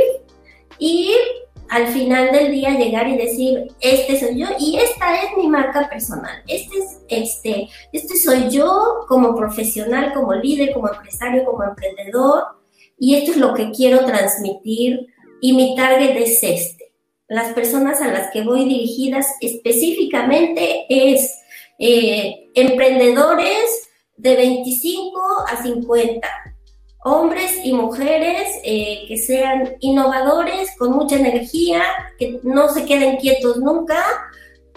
y 0.78 1.12
al 1.68 1.88
final 1.88 2.30
del 2.30 2.52
día 2.52 2.70
llegar 2.70 3.08
y 3.08 3.16
decir, 3.16 3.68
este 3.80 4.18
soy 4.20 4.38
yo 4.38 4.46
y 4.58 4.76
esta 4.76 5.22
es 5.22 5.36
mi 5.36 5.48
marca 5.48 5.88
personal. 5.88 6.42
Este 6.46 6.78
es 6.78 6.98
este, 7.08 7.68
este 7.92 8.16
soy 8.16 8.50
yo 8.50 9.04
como 9.08 9.34
profesional, 9.34 10.12
como 10.12 10.34
líder, 10.34 10.72
como 10.72 10.88
empresario, 10.88 11.44
como 11.44 11.64
emprendedor 11.64 12.44
y 12.98 13.16
esto 13.16 13.32
es 13.32 13.36
lo 13.38 13.54
que 13.54 13.70
quiero 13.70 14.04
transmitir 14.04 15.06
y 15.40 15.52
mi 15.54 15.74
target 15.74 16.16
es 16.16 16.42
este. 16.42 16.92
Las 17.26 17.52
personas 17.54 18.00
a 18.00 18.08
las 18.08 18.30
que 18.30 18.42
voy 18.42 18.66
dirigidas 18.66 19.26
específicamente 19.40 20.86
es 20.88 21.40
eh, 21.78 22.50
emprendedores 22.54 23.88
de 24.16 24.36
25 24.36 25.20
a 25.48 25.62
50 25.62 26.53
hombres 27.04 27.60
y 27.62 27.72
mujeres 27.72 28.48
eh, 28.64 29.04
que 29.06 29.18
sean 29.18 29.76
innovadores, 29.80 30.74
con 30.78 30.92
mucha 30.92 31.16
energía, 31.16 31.82
que 32.18 32.40
no 32.42 32.68
se 32.68 32.86
queden 32.86 33.18
quietos 33.18 33.58
nunca. 33.58 34.02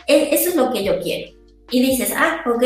E, 0.06 0.36
eso 0.36 0.50
es 0.50 0.56
lo 0.56 0.72
que 0.72 0.84
yo 0.84 1.00
quiero. 1.00 1.32
Y 1.72 1.82
dices, 1.82 2.14
ah, 2.16 2.44
ok, 2.46 2.64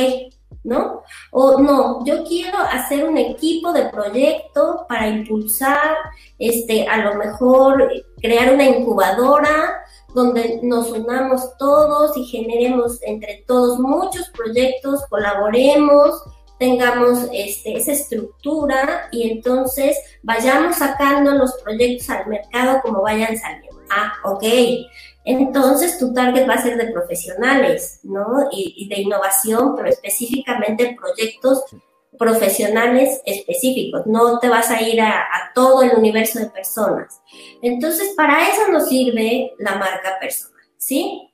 ¿no? 0.63 1.03
O 1.31 1.59
no, 1.61 2.03
yo 2.05 2.23
quiero 2.23 2.57
hacer 2.57 3.07
un 3.07 3.17
equipo 3.17 3.71
de 3.71 3.85
proyecto 3.85 4.85
para 4.89 5.07
impulsar, 5.07 5.95
este, 6.39 6.87
a 6.87 6.97
lo 6.97 7.15
mejor 7.15 7.87
crear 8.19 8.53
una 8.53 8.65
incubadora 8.65 9.83
donde 10.15 10.59
nos 10.63 10.91
unamos 10.91 11.55
todos 11.57 12.17
y 12.17 12.25
generemos 12.25 13.01
entre 13.03 13.43
todos 13.47 13.79
muchos 13.79 14.29
proyectos, 14.29 15.05
colaboremos, 15.09 16.23
tengamos 16.61 17.27
este, 17.33 17.75
esa 17.75 17.91
estructura 17.91 19.09
y 19.11 19.31
entonces 19.31 19.97
vayamos 20.21 20.75
sacando 20.75 21.31
los 21.31 21.55
proyectos 21.63 22.07
al 22.11 22.27
mercado 22.27 22.81
como 22.83 23.01
vayan 23.01 23.35
saliendo. 23.35 23.81
Ah, 23.89 24.13
ok. 24.23 24.43
Entonces 25.25 25.97
tu 25.97 26.13
target 26.13 26.47
va 26.47 26.53
a 26.53 26.61
ser 26.61 26.77
de 26.77 26.91
profesionales, 26.91 28.01
¿no? 28.03 28.47
Y, 28.51 28.87
de 28.87 29.01
innovación, 29.01 29.75
pero 29.75 29.89
específicamente 29.89 30.95
proyectos 31.01 31.63
profesionales 32.19 33.23
específicos, 33.25 34.05
no 34.05 34.37
te 34.37 34.47
vas 34.47 34.69
a 34.69 34.83
ir 34.83 35.01
a, 35.01 35.21
a, 35.21 35.53
todo 35.55 35.81
el 35.81 35.97
universo 35.97 36.37
de 36.37 36.51
personas. 36.51 37.23
Entonces, 37.63 38.13
para 38.15 38.47
eso 38.49 38.67
nos 38.67 38.87
sirve 38.87 39.53
la 39.57 39.77
marca 39.77 40.19
personal, 40.19 40.61
¿sí? 40.77 41.33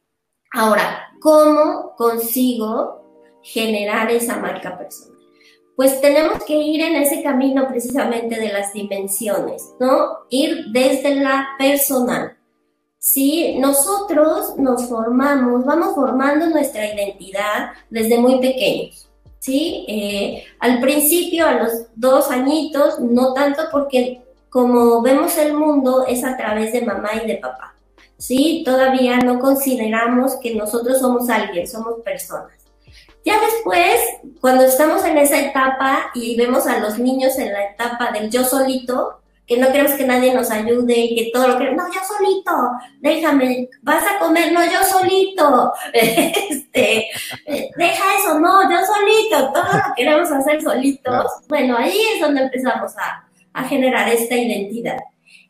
Ahora, 0.54 1.10
¿cómo 1.20 1.96
consigo 1.98 3.04
generar 3.42 4.10
esa 4.10 4.38
marca 4.38 4.78
personal? 4.78 5.17
Pues 5.78 6.02
tenemos 6.02 6.44
que 6.44 6.56
ir 6.56 6.82
en 6.82 6.96
ese 6.96 7.22
camino 7.22 7.68
precisamente 7.68 8.36
de 8.36 8.52
las 8.52 8.74
dimensiones, 8.74 9.76
¿no? 9.80 10.22
Ir 10.32 10.66
desde 10.72 11.18
la 11.18 11.50
personal. 11.60 12.36
Si 12.98 13.60
nosotros 13.60 14.58
nos 14.58 14.90
formamos, 14.90 15.64
vamos 15.66 15.94
formando 15.94 16.48
nuestra 16.48 16.92
identidad 16.92 17.74
desde 17.92 18.18
muy 18.18 18.40
pequeños, 18.40 19.08
¿sí? 19.38 19.86
Eh, 19.88 20.46
al 20.60 20.82
principio, 20.82 21.46
a 21.46 21.54
los 21.54 21.72
dos 21.96 22.32
añitos, 22.32 23.00
no 23.00 23.34
tanto 23.34 23.62
porque 23.72 24.24
como 24.50 25.04
vemos 25.04 25.38
el 25.38 25.54
mundo 25.54 26.08
es 26.08 26.24
a 26.24 26.36
través 26.36 26.74
de 26.74 26.82
mamá 26.82 27.12
y 27.24 27.28
de 27.28 27.36
papá, 27.36 27.76
¿sí? 28.18 28.64
Todavía 28.66 29.18
no 29.18 29.38
consideramos 29.38 30.38
que 30.38 30.56
nosotros 30.56 30.98
somos 30.98 31.30
alguien, 31.30 31.68
somos 31.68 32.02
personas. 32.04 32.57
Ya 33.28 33.42
después, 33.42 34.00
cuando 34.40 34.64
estamos 34.64 35.04
en 35.04 35.18
esa 35.18 35.38
etapa 35.38 36.12
y 36.14 36.38
vemos 36.38 36.66
a 36.66 36.80
los 36.80 36.98
niños 36.98 37.38
en 37.38 37.52
la 37.52 37.72
etapa 37.72 38.10
del 38.14 38.30
yo 38.30 38.46
solito, 38.46 39.20
que 39.46 39.58
no 39.58 39.70
queremos 39.70 39.92
que 39.96 40.06
nadie 40.06 40.34
nos 40.34 40.50
ayude 40.50 40.98
y 40.98 41.14
que 41.14 41.32
todo 41.34 41.50
lo 41.50 41.58
que, 41.58 41.72
no, 41.72 41.84
yo 41.94 42.00
solito, 42.08 42.54
déjame, 43.02 43.68
vas 43.82 44.06
a 44.06 44.18
comer, 44.20 44.54
no, 44.54 44.64
yo 44.64 44.82
solito, 44.82 45.74
este, 45.94 47.10
deja 47.76 48.04
eso, 48.18 48.40
no, 48.40 48.72
yo 48.72 48.78
solito, 48.86 49.52
todo 49.52 49.74
lo 49.74 49.96
queremos 49.98 50.32
hacer 50.32 50.62
solitos. 50.62 51.26
Bueno, 51.50 51.76
ahí 51.78 52.00
es 52.14 52.22
donde 52.22 52.44
empezamos 52.44 52.94
a, 52.98 53.28
a 53.52 53.64
generar 53.66 54.08
esta 54.08 54.36
identidad. 54.36 55.00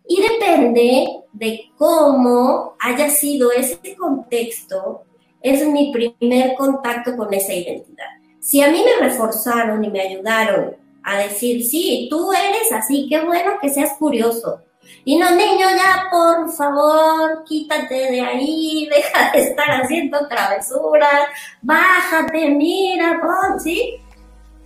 Y 0.07 0.19
depende 0.19 1.05
de 1.31 1.71
cómo 1.77 2.75
haya 2.79 3.07
sido 3.11 3.51
ese 3.51 3.95
contexto 3.95 5.03
es 5.41 5.67
mi 5.67 5.91
primer 5.91 6.55
contacto 6.55 7.15
con 7.15 7.33
esa 7.33 7.53
identidad. 7.53 8.05
Si 8.39 8.61
a 8.61 8.71
mí 8.71 8.83
me 8.83 9.07
reforzaron 9.07 9.83
y 9.83 9.89
me 9.89 10.01
ayudaron 10.01 10.75
a 11.03 11.19
decir, 11.19 11.63
sí, 11.63 12.07
tú 12.09 12.31
eres 12.33 12.71
así, 12.71 13.07
qué 13.09 13.21
bueno 13.21 13.53
que 13.61 13.69
seas 13.69 13.93
curioso, 13.97 14.61
Y 15.03 15.17
no, 15.17 15.31
niño, 15.31 15.67
ya 15.69 16.07
por 16.09 16.49
favor, 16.51 17.43
quítate 17.45 18.11
de 18.11 18.21
ahí, 18.21 18.87
deja 18.93 19.31
de 19.31 19.39
estar 19.39 19.81
haciendo 19.81 20.27
travesuras, 20.27 21.27
bájate, 21.61 22.49
mira, 22.51 23.19
pon, 23.21 23.59
¿sí? 23.59 23.95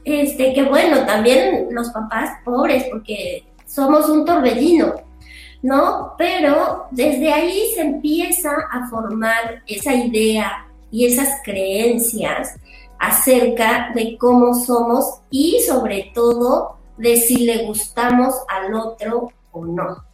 Este, 0.03 0.53
que 0.53 0.63
bueno, 0.63 1.05
también 1.05 1.67
los 1.71 1.89
papás 1.89 2.37
pobres, 2.43 2.85
porque 2.91 3.45
somos 3.65 4.09
un 4.09 4.25
torbellino, 4.25 4.95
¿no? 5.61 6.13
Pero 6.17 6.87
desde 6.91 7.31
ahí 7.31 7.71
se 7.75 7.81
empieza 7.81 8.51
a 8.71 8.87
formar 8.89 9.63
esa 9.67 9.93
idea 9.93 10.67
y 10.89 11.05
esas 11.05 11.41
creencias 11.43 12.55
acerca 12.99 13.91
de 13.95 14.17
cómo 14.17 14.53
somos 14.53 15.21
y 15.29 15.59
sobre 15.67 16.11
todo 16.13 16.77
de 16.97 17.17
si 17.17 17.45
le 17.45 17.65
gustamos 17.65 18.35
al 18.47 18.73
otro 18.73 19.31
o 19.51 19.65
no. 19.65 20.05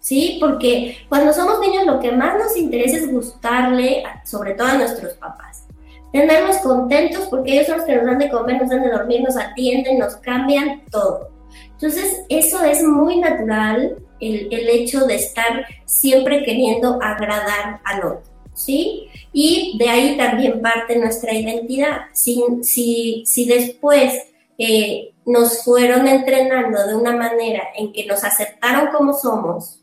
¿Sí? 0.00 0.36
Porque 0.40 0.98
cuando 1.08 1.32
somos 1.32 1.58
niños 1.60 1.86
lo 1.86 1.98
que 1.98 2.12
más 2.12 2.38
nos 2.38 2.56
interesa 2.56 2.98
es 2.98 3.10
gustarle, 3.10 4.04
sobre 4.24 4.54
todo 4.54 4.68
a 4.68 4.74
nuestros 4.74 5.14
papás. 5.14 5.66
Tenerlos 6.12 6.58
contentos 6.58 7.26
porque 7.26 7.54
ellos 7.54 7.66
son 7.66 7.78
los 7.78 7.86
que 7.86 7.96
nos 7.96 8.06
dan 8.06 8.18
de 8.18 8.30
comer, 8.30 8.60
nos 8.60 8.70
dan 8.70 8.82
de 8.82 8.90
dormir, 8.90 9.22
nos 9.22 9.36
atienden, 9.36 9.98
nos 9.98 10.16
cambian 10.16 10.82
todo. 10.90 11.30
Entonces, 11.72 12.24
eso 12.28 12.62
es 12.64 12.82
muy 12.82 13.18
natural, 13.18 13.96
el, 14.20 14.52
el 14.52 14.68
hecho 14.68 15.06
de 15.06 15.16
estar 15.16 15.66
siempre 15.84 16.44
queriendo 16.44 16.98
agradar 17.02 17.80
al 17.84 18.04
otro. 18.04 18.36
¿sí? 18.56 19.08
Y 19.32 19.76
de 19.78 19.88
ahí 19.88 20.16
también 20.16 20.60
parte 20.60 20.96
nuestra 20.96 21.32
identidad. 21.32 22.06
Si, 22.12 22.42
si, 22.62 23.22
si 23.26 23.44
después 23.46 24.14
eh, 24.58 25.12
nos 25.24 25.62
fueron 25.62 26.08
entrenando 26.08 26.86
de 26.86 26.96
una 26.96 27.14
manera 27.14 27.62
en 27.76 27.92
que 27.92 28.06
nos 28.06 28.24
aceptaron 28.24 28.88
como 28.92 29.12
somos, 29.12 29.82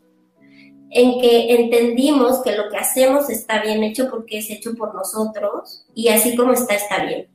en 0.90 1.20
que 1.22 1.56
entendimos 1.56 2.42
que 2.44 2.56
lo 2.56 2.70
que 2.70 2.78
hacemos 2.78 3.30
está 3.30 3.62
bien 3.62 3.84
hecho 3.84 4.10
porque 4.12 4.40
es 4.40 4.50
hecho 4.50 4.76
por 4.76 4.94
nosotros 4.94 5.86
y 5.96 6.10
así 6.10 6.36
como 6.36 6.54
está, 6.54 6.76
está 6.76 7.04
bien. 7.06 7.28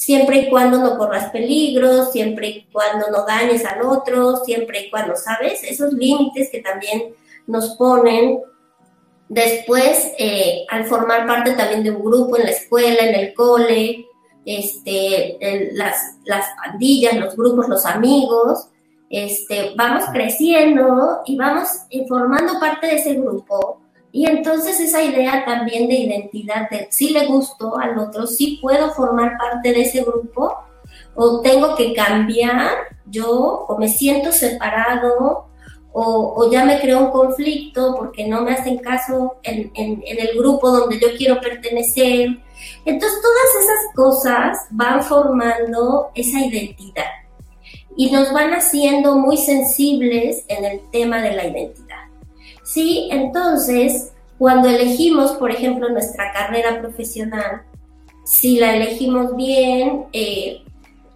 Siempre 0.00 0.38
y 0.38 0.50
cuando 0.50 0.78
no 0.78 0.96
corras 0.96 1.30
peligros, 1.30 2.12
siempre 2.12 2.48
y 2.48 2.62
cuando 2.72 3.10
no 3.10 3.26
dañes 3.26 3.64
al 3.66 3.82
otro, 3.82 4.36
siempre 4.44 4.86
y 4.86 4.90
cuando, 4.90 5.14
¿sabes? 5.14 5.62
Esos 5.62 5.92
límites 5.92 6.48
que 6.50 6.62
también 6.62 7.14
nos 7.46 7.76
ponen 7.76 8.40
Después, 9.30 10.10
eh, 10.18 10.66
al 10.68 10.86
formar 10.86 11.24
parte 11.24 11.52
también 11.52 11.84
de 11.84 11.92
un 11.92 12.02
grupo 12.02 12.36
en 12.36 12.42
la 12.42 12.50
escuela, 12.50 12.98
en 12.98 13.14
el 13.14 13.32
cole, 13.32 14.04
este, 14.44 15.38
las, 15.72 16.16
las 16.24 16.46
pandillas, 16.56 17.14
los 17.14 17.36
grupos, 17.36 17.68
los 17.68 17.86
amigos, 17.86 18.66
este, 19.08 19.72
vamos 19.76 20.02
creciendo 20.12 21.20
y 21.26 21.36
vamos 21.36 21.68
eh, 21.90 22.04
formando 22.08 22.58
parte 22.58 22.88
de 22.88 22.96
ese 22.96 23.14
grupo. 23.14 23.80
Y 24.12 24.26
entonces 24.26 24.80
esa 24.80 25.02
idea 25.02 25.44
también 25.44 25.88
de 25.88 25.94
identidad, 25.94 26.68
de 26.70 26.88
si 26.90 27.10
le 27.10 27.26
gusto 27.26 27.78
al 27.78 27.98
otro, 27.98 28.26
si 28.26 28.56
puedo 28.56 28.90
formar 28.92 29.38
parte 29.38 29.72
de 29.72 29.82
ese 29.82 30.02
grupo, 30.02 30.56
o 31.14 31.40
tengo 31.40 31.76
que 31.76 31.92
cambiar 31.94 32.70
yo, 33.06 33.66
o 33.68 33.78
me 33.78 33.88
siento 33.88 34.32
separado, 34.32 35.46
o, 35.92 36.48
ya 36.50 36.64
me 36.64 36.80
creo 36.80 37.00
un 37.00 37.10
conflicto 37.10 37.96
porque 37.96 38.26
no 38.26 38.42
me 38.42 38.52
hacen 38.52 38.78
caso 38.78 39.36
en, 39.42 39.72
el 39.74 40.38
grupo 40.38 40.70
donde 40.70 41.00
yo 41.00 41.08
quiero 41.16 41.40
pertenecer. 41.40 42.28
Entonces 42.84 43.20
todas 43.20 43.64
esas 43.64 43.94
cosas 43.94 44.58
van 44.70 45.02
formando 45.02 46.10
esa 46.14 46.40
identidad 46.40 47.06
y 47.96 48.10
nos 48.10 48.32
van 48.32 48.52
haciendo 48.52 49.16
muy 49.16 49.36
sensibles 49.36 50.44
en 50.48 50.64
el 50.64 50.80
tema 50.90 51.20
de 51.22 51.32
la 51.32 51.46
identidad. 51.46 51.89
Sí, 52.72 53.08
entonces 53.10 54.12
cuando 54.38 54.68
elegimos, 54.68 55.32
por 55.32 55.50
ejemplo, 55.50 55.88
nuestra 55.88 56.32
carrera 56.32 56.80
profesional, 56.80 57.62
si 58.24 58.58
la 58.60 58.76
elegimos 58.76 59.34
bien, 59.34 60.04
eh, 60.12 60.62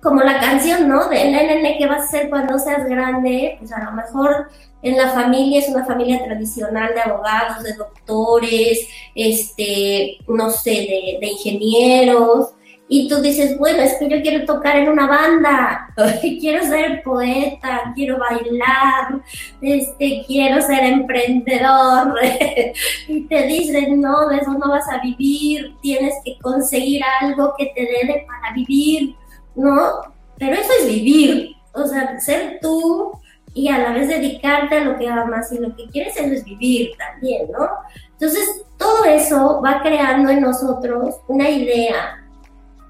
como 0.02 0.20
la 0.22 0.40
canción, 0.40 0.88
¿no? 0.88 1.08
De 1.08 1.30
nene, 1.30 1.76
¿qué 1.78 1.86
vas 1.86 2.00
a 2.00 2.04
hacer 2.06 2.28
cuando 2.28 2.58
seas 2.58 2.84
grande? 2.86 3.56
Pues 3.60 3.70
a 3.70 3.84
lo 3.84 3.92
mejor 3.92 4.48
en 4.82 4.96
la 4.96 5.10
familia 5.10 5.60
es 5.60 5.68
una 5.68 5.86
familia 5.86 6.24
tradicional 6.24 6.92
de 6.92 7.00
abogados, 7.02 7.62
de 7.62 7.74
doctores, 7.74 8.88
este, 9.14 10.18
no 10.26 10.50
sé, 10.50 11.18
de, 11.20 11.26
ingenieros. 11.28 12.50
Y 12.86 13.08
tú 13.08 13.20
dices, 13.22 13.58
bueno, 13.58 13.82
es 13.82 13.94
que 13.94 14.08
yo 14.08 14.20
quiero 14.20 14.44
tocar 14.44 14.76
en 14.76 14.88
una 14.88 15.06
banda, 15.06 15.88
quiero 16.20 16.64
ser 16.64 17.02
poeta, 17.02 17.92
quiero 17.94 18.18
bailar, 18.18 19.22
este, 19.60 20.22
quiero 20.26 20.60
ser 20.62 20.84
emprendedor. 20.84 22.14
y 23.08 23.22
te 23.22 23.46
dicen, 23.46 24.00
no, 24.00 24.28
de 24.28 24.36
eso 24.36 24.52
no 24.52 24.68
vas 24.70 24.88
a 24.90 25.00
vivir, 25.00 25.74
tienes 25.80 26.14
que 26.24 26.38
conseguir 26.40 27.02
algo 27.20 27.54
que 27.56 27.72
te 27.74 27.82
dé 27.82 28.26
para 28.26 28.54
vivir 28.54 29.16
¿no? 29.54 30.14
Pero 30.38 30.54
eso 30.54 30.70
es 30.80 30.88
vivir, 30.88 31.56
o 31.72 31.86
sea, 31.86 32.18
ser 32.20 32.58
tú 32.60 33.12
y 33.54 33.68
a 33.68 33.78
la 33.78 33.92
vez 33.92 34.08
dedicarte 34.08 34.76
a 34.76 34.84
lo 34.84 34.98
que 34.98 35.08
amas 35.08 35.52
y 35.52 35.58
lo 35.58 35.74
que 35.76 35.86
quieres, 35.88 36.16
eso 36.16 36.32
es 36.32 36.44
vivir 36.44 36.90
también, 36.98 37.50
¿no? 37.52 37.68
Entonces, 38.12 38.64
todo 38.76 39.04
eso 39.04 39.60
va 39.64 39.80
creando 39.80 40.30
en 40.30 40.40
nosotros 40.40 41.16
una 41.28 41.48
idea 41.48 42.23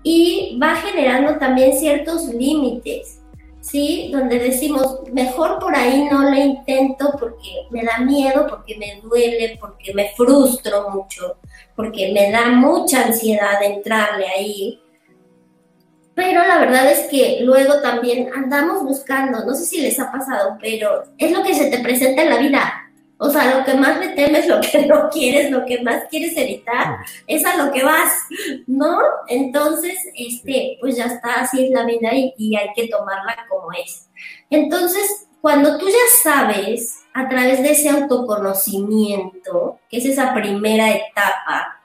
y 0.04 0.56
va 0.62 0.76
generando 0.76 1.36
también 1.38 1.76
ciertos 1.76 2.26
límites, 2.26 3.20
¿sí? 3.60 4.10
Donde 4.12 4.38
decimos, 4.38 5.00
mejor 5.12 5.58
por 5.58 5.74
ahí 5.74 6.06
no 6.08 6.30
le 6.30 6.44
intento 6.44 7.10
porque 7.18 7.66
me 7.70 7.82
da 7.82 7.98
miedo, 7.98 8.46
porque 8.48 8.76
me 8.78 9.00
duele, 9.02 9.58
porque 9.60 9.92
me 9.92 10.10
frustro 10.10 10.90
mucho, 10.90 11.38
porque 11.74 12.12
me 12.12 12.30
da 12.30 12.46
mucha 12.50 13.06
ansiedad 13.06 13.60
entrarle 13.64 14.28
ahí 14.28 14.80
pero 16.14 16.46
la 16.46 16.58
verdad 16.58 16.90
es 16.90 17.08
que 17.08 17.40
luego 17.42 17.80
también 17.80 18.30
andamos 18.34 18.84
buscando, 18.84 19.44
no 19.44 19.54
sé 19.54 19.64
si 19.64 19.80
les 19.80 19.98
ha 19.98 20.12
pasado, 20.12 20.56
pero 20.60 21.02
es 21.18 21.32
lo 21.32 21.42
que 21.42 21.54
se 21.54 21.70
te 21.70 21.78
presenta 21.78 22.22
en 22.22 22.30
la 22.30 22.38
vida. 22.38 22.83
O 23.24 23.30
sea, 23.30 23.58
lo 23.58 23.64
que 23.64 23.74
más 23.74 23.98
le 23.98 24.08
temes, 24.10 24.46
lo 24.46 24.60
que 24.60 24.86
no 24.86 25.08
quieres, 25.08 25.50
lo 25.50 25.64
que 25.64 25.82
más 25.82 26.04
quieres 26.10 26.36
evitar, 26.36 26.98
es 27.26 27.44
a 27.44 27.56
lo 27.56 27.72
que 27.72 27.82
vas, 27.82 28.12
¿no? 28.66 28.98
Entonces, 29.28 29.98
este, 30.14 30.76
pues 30.80 30.96
ya 30.96 31.06
está, 31.06 31.40
así 31.40 31.64
es 31.64 31.70
la 31.70 31.84
vida 31.84 32.14
y, 32.14 32.34
y 32.36 32.56
hay 32.56 32.68
que 32.74 32.88
tomarla 32.88 33.46
como 33.48 33.72
es. 33.72 34.08
Entonces, 34.50 35.26
cuando 35.40 35.78
tú 35.78 35.88
ya 35.88 35.94
sabes, 36.22 37.00
a 37.14 37.28
través 37.28 37.62
de 37.62 37.72
ese 37.72 37.88
autoconocimiento, 37.88 39.78
que 39.88 39.98
es 39.98 40.04
esa 40.04 40.34
primera 40.34 40.90
etapa, 40.90 41.80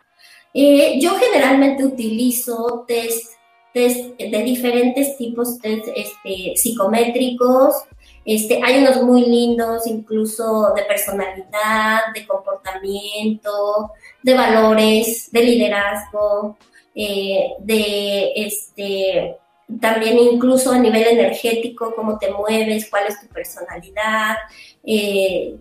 eh, 0.54 0.99
yo 0.99 1.15
generalmente 1.15 1.86
utilizo 1.86 2.86
test 2.88 3.39
test 3.73 4.17
de 4.17 4.43
diferentes 4.43 5.17
tipos, 5.17 5.60
test 5.60 5.88
este, 5.95 6.54
psicométricos. 6.56 7.75
Este, 8.32 8.62
hay 8.63 8.84
unos 8.84 9.02
muy 9.02 9.26
lindos, 9.26 9.88
incluso 9.88 10.72
de 10.76 10.84
personalidad, 10.84 12.13
de 12.13 12.28
comportamiento, 12.28 13.92
de 14.22 14.36
valores, 14.36 15.32
de 15.32 15.44
liderazgo, 15.44 16.56
eh, 16.94 17.54
de 17.58 18.32
este, 18.36 19.36
también 19.82 20.20
incluso 20.20 20.72
a 20.72 20.78
nivel 20.78 21.08
energético, 21.08 21.96
cómo 21.96 22.20
te 22.20 22.30
mueves, 22.32 22.88
cuál 22.88 23.08
es 23.08 23.20
tu 23.20 23.26
personalidad, 23.30 24.36
eh, 24.86 25.56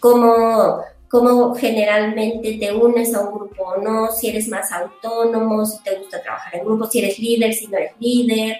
cómo 0.00 0.82
cómo 1.08 1.54
generalmente 1.54 2.58
te 2.58 2.72
unes 2.74 3.14
a 3.14 3.20
un 3.20 3.38
grupo 3.38 3.62
o 3.62 3.76
no, 3.80 4.10
si 4.10 4.28
eres 4.28 4.48
más 4.48 4.72
autónomo, 4.72 5.64
si 5.64 5.80
te 5.84 5.94
gusta 5.94 6.20
trabajar 6.20 6.56
en 6.56 6.64
grupo, 6.64 6.86
si 6.86 6.98
eres 6.98 7.18
líder, 7.20 7.54
si 7.54 7.68
no 7.68 7.78
eres 7.78 7.92
líder, 8.00 8.56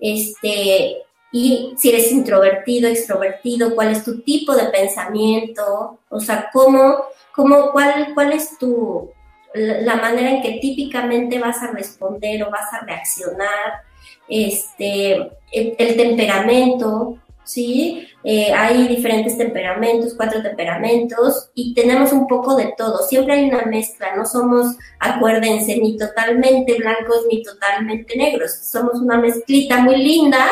este, 0.00 1.04
y 1.38 1.74
si 1.76 1.90
eres 1.90 2.10
introvertido, 2.12 2.88
extrovertido, 2.88 3.74
cuál 3.74 3.92
es 3.92 4.02
tu 4.02 4.22
tipo 4.22 4.54
de 4.54 4.70
pensamiento, 4.70 5.98
o 6.08 6.18
sea, 6.18 6.48
cómo, 6.50 6.96
cómo, 7.34 7.72
cuál, 7.72 8.14
cuál 8.14 8.32
es 8.32 8.56
tu, 8.56 9.10
la 9.52 9.96
manera 9.96 10.30
en 10.30 10.40
que 10.40 10.52
típicamente 10.52 11.38
vas 11.38 11.62
a 11.62 11.72
responder 11.72 12.42
o 12.42 12.50
vas 12.50 12.72
a 12.72 12.86
reaccionar, 12.86 13.82
este, 14.26 15.30
el 15.52 15.96
temperamento, 15.96 17.18
¿sí? 17.46 18.06
Eh, 18.24 18.52
hay 18.52 18.86
diferentes 18.88 19.38
temperamentos, 19.38 20.14
cuatro 20.14 20.42
temperamentos, 20.42 21.50
y 21.54 21.72
tenemos 21.72 22.12
un 22.12 22.26
poco 22.26 22.56
de 22.56 22.74
todo. 22.76 22.98
Siempre 23.06 23.34
hay 23.34 23.48
una 23.48 23.62
mezcla, 23.62 24.14
no 24.14 24.26
somos, 24.26 24.76
acuérdense, 24.98 25.78
ni 25.78 25.96
totalmente 25.96 26.74
blancos 26.74 27.24
ni 27.30 27.42
totalmente 27.42 28.16
negros. 28.16 28.52
Somos 28.52 29.00
una 29.00 29.18
mezclita 29.18 29.78
muy 29.78 29.96
linda, 29.96 30.44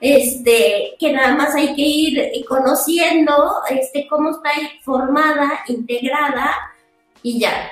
este, 0.00 0.96
que 0.98 1.12
nada 1.12 1.34
más 1.36 1.54
hay 1.54 1.74
que 1.74 1.82
ir 1.82 2.44
conociendo, 2.48 3.32
este, 3.70 4.08
cómo 4.08 4.30
está 4.30 4.50
formada, 4.82 5.60
integrada, 5.68 6.52
y 7.22 7.38
ya. 7.40 7.70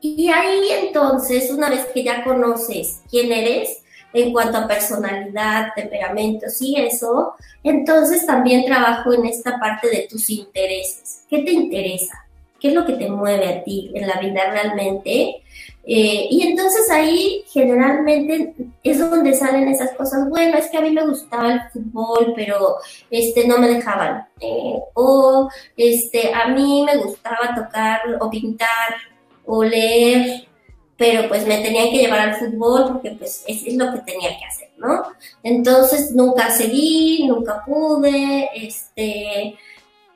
Y 0.00 0.28
ahí 0.28 0.68
entonces, 0.82 1.50
una 1.50 1.70
vez 1.70 1.86
que 1.92 2.04
ya 2.04 2.22
conoces 2.22 3.00
quién 3.10 3.32
eres, 3.32 3.82
en 4.16 4.32
cuanto 4.32 4.58
a 4.58 4.66
personalidad, 4.66 5.68
temperamentos 5.74 6.60
y 6.62 6.76
eso, 6.76 7.34
entonces 7.62 8.24
también 8.24 8.64
trabajo 8.64 9.12
en 9.12 9.26
esta 9.26 9.58
parte 9.58 9.88
de 9.88 10.06
tus 10.08 10.30
intereses. 10.30 11.24
¿Qué 11.28 11.42
te 11.42 11.52
interesa? 11.52 12.26
¿Qué 12.58 12.68
es 12.68 12.74
lo 12.74 12.86
que 12.86 12.94
te 12.94 13.10
mueve 13.10 13.46
a 13.48 13.62
ti 13.62 13.90
en 13.94 14.06
la 14.06 14.18
vida 14.18 14.50
realmente? 14.50 15.42
Eh, 15.88 16.26
y 16.30 16.42
entonces 16.48 16.90
ahí 16.90 17.44
generalmente 17.52 18.54
es 18.82 18.98
donde 18.98 19.34
salen 19.34 19.68
esas 19.68 19.92
cosas. 19.92 20.28
Bueno, 20.28 20.56
es 20.58 20.68
que 20.68 20.78
a 20.78 20.80
mí 20.80 20.90
me 20.90 21.06
gustaba 21.06 21.52
el 21.52 21.60
fútbol, 21.70 22.32
pero 22.34 22.76
este, 23.10 23.46
no 23.46 23.58
me 23.58 23.68
dejaban. 23.68 24.26
Eh, 24.40 24.78
o 24.94 25.48
este, 25.76 26.32
a 26.32 26.48
mí 26.48 26.84
me 26.84 26.96
gustaba 26.96 27.54
tocar 27.54 28.00
o 28.18 28.30
pintar 28.30 28.96
o 29.44 29.62
leer, 29.62 30.48
pero 30.96 31.28
pues 31.28 31.46
me 31.46 31.58
tenían 31.58 31.90
que 31.90 31.98
llevar 31.98 32.20
al 32.20 32.36
fútbol 32.36 32.92
porque 32.92 33.10
pues 33.12 33.44
es, 33.46 33.74
lo 33.74 33.92
que 33.92 34.00
tenía 34.00 34.30
que 34.38 34.44
hacer, 34.44 34.70
¿no? 34.78 35.02
Entonces 35.42 36.12
nunca 36.12 36.50
seguí, 36.50 37.26
nunca 37.26 37.62
pude, 37.64 38.48
este, 38.54 39.56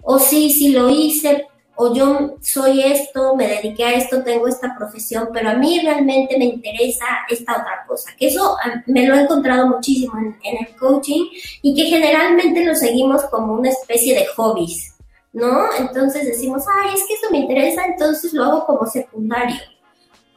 o 0.03 0.19
sí, 0.19 0.51
sí 0.51 0.71
lo 0.73 0.89
hice, 0.89 1.47
o 1.77 1.95
yo 1.95 2.37
soy 2.41 2.83
esto, 2.83 3.37
me 3.37 3.47
dediqué 3.47 3.85
a 3.85 3.93
esto, 3.93 4.23
tengo 4.23 4.49
esta 4.49 4.75
profesión, 4.77 5.29
pero 5.33 5.51
a 5.51 5.55
mí 5.55 5.81
realmente 5.81 6.39
me 6.39 6.47
interesa 6.47 7.05
esta 7.29 7.53
otra 7.53 7.85
cosa, 7.87 8.11
que 8.19 8.29
eso 8.29 8.57
ah, 8.63 8.83
me 8.87 9.07
lo 9.07 9.15
he 9.15 9.23
encontrado 9.23 9.67
muchísimo 9.67 10.15
en, 10.19 10.59
el 10.59 10.77
coaching 10.77 11.27
y 11.63 11.75
que 11.75 11.85
generalmente 11.85 12.65
lo 12.65 12.75
seguimos 12.75 13.23
como 13.25 13.55
una 13.55 13.71
especie 13.71 14.15
de 14.15 14.27
hobbies, 14.27 14.95
¿no? 15.33 15.73
Entonces 15.79 16.27
decimos, 16.27 16.65
ay, 16.83 16.95
es 16.95 17.05
que 17.07 17.15
esto 17.15 17.29
me 17.31 17.39
interesa, 17.39 17.85
entonces 17.85 18.33
lo 18.33 18.45
hago 18.45 18.67
como 18.67 18.87
secundario 18.87 19.57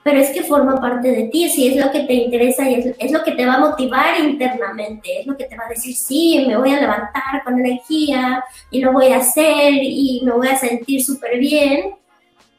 pero 0.04 0.20
es 0.20 0.32
que 0.32 0.44
forma 0.44 0.80
parte 0.82 1.10
de 1.12 1.24
ti, 1.30 1.50
si 1.50 1.70
es 1.70 1.84
lo 1.84 1.90
que 1.92 2.02
te 2.02 2.14
interesa 2.14 2.70
y 2.70 2.94
es, 3.00 3.12
lo 3.12 3.24
que 3.24 3.32
te 3.32 3.46
va 3.46 3.54
a 3.54 3.60
motivar 3.60 4.20
internamente, 4.20 5.22
es 5.22 5.26
lo 5.26 5.38
que 5.38 5.46
te 5.46 5.56
va 5.56 5.66
a 5.66 5.70
decir, 5.70 5.96
sí, 5.96 6.44
me 6.46 6.58
voy 6.58 6.74
a 6.74 6.82
levantar 6.82 7.44
con 7.46 7.58
energía 7.58 8.44
y 8.70 8.82
lo 8.82 8.92
voy 8.92 9.08
a 9.08 9.18
hacer 9.18 9.74
y 9.82 10.22
me 10.26 10.32
voy 10.32 10.50
a 10.50 10.58
sentir 10.58 11.04
súper 11.04 11.40
bien, 11.40 11.96